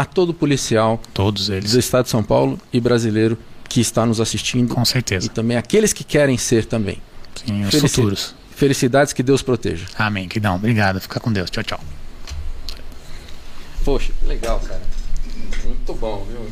a 0.00 0.04
todo 0.06 0.32
policial 0.32 0.98
todos 1.12 1.50
eles 1.50 1.72
do 1.72 1.78
estado 1.78 2.04
de 2.04 2.10
São 2.10 2.22
Paulo 2.22 2.58
e 2.72 2.80
brasileiro 2.80 3.36
que 3.68 3.82
está 3.82 4.06
nos 4.06 4.18
assistindo. 4.18 4.74
Com 4.74 4.82
certeza. 4.82 5.26
E 5.26 5.28
também 5.28 5.58
aqueles 5.58 5.92
que 5.92 6.02
querem 6.02 6.38
ser 6.38 6.64
também. 6.64 7.02
Sim, 7.34 7.64
os 7.64 7.70
Felici 7.70 7.96
futuros. 7.96 8.34
Felicidades, 8.50 9.12
que 9.12 9.22
Deus 9.22 9.42
proteja. 9.42 9.86
Amém, 9.98 10.26
que 10.26 10.40
não. 10.40 10.56
Obrigado. 10.56 11.00
Fica 11.00 11.20
com 11.20 11.30
Deus. 11.30 11.50
Tchau, 11.50 11.62
tchau. 11.62 11.80
Poxa, 13.84 14.10
legal, 14.26 14.58
cara. 14.60 14.82
Muito 15.64 15.94
bom, 15.94 16.26
viu? 16.30 16.46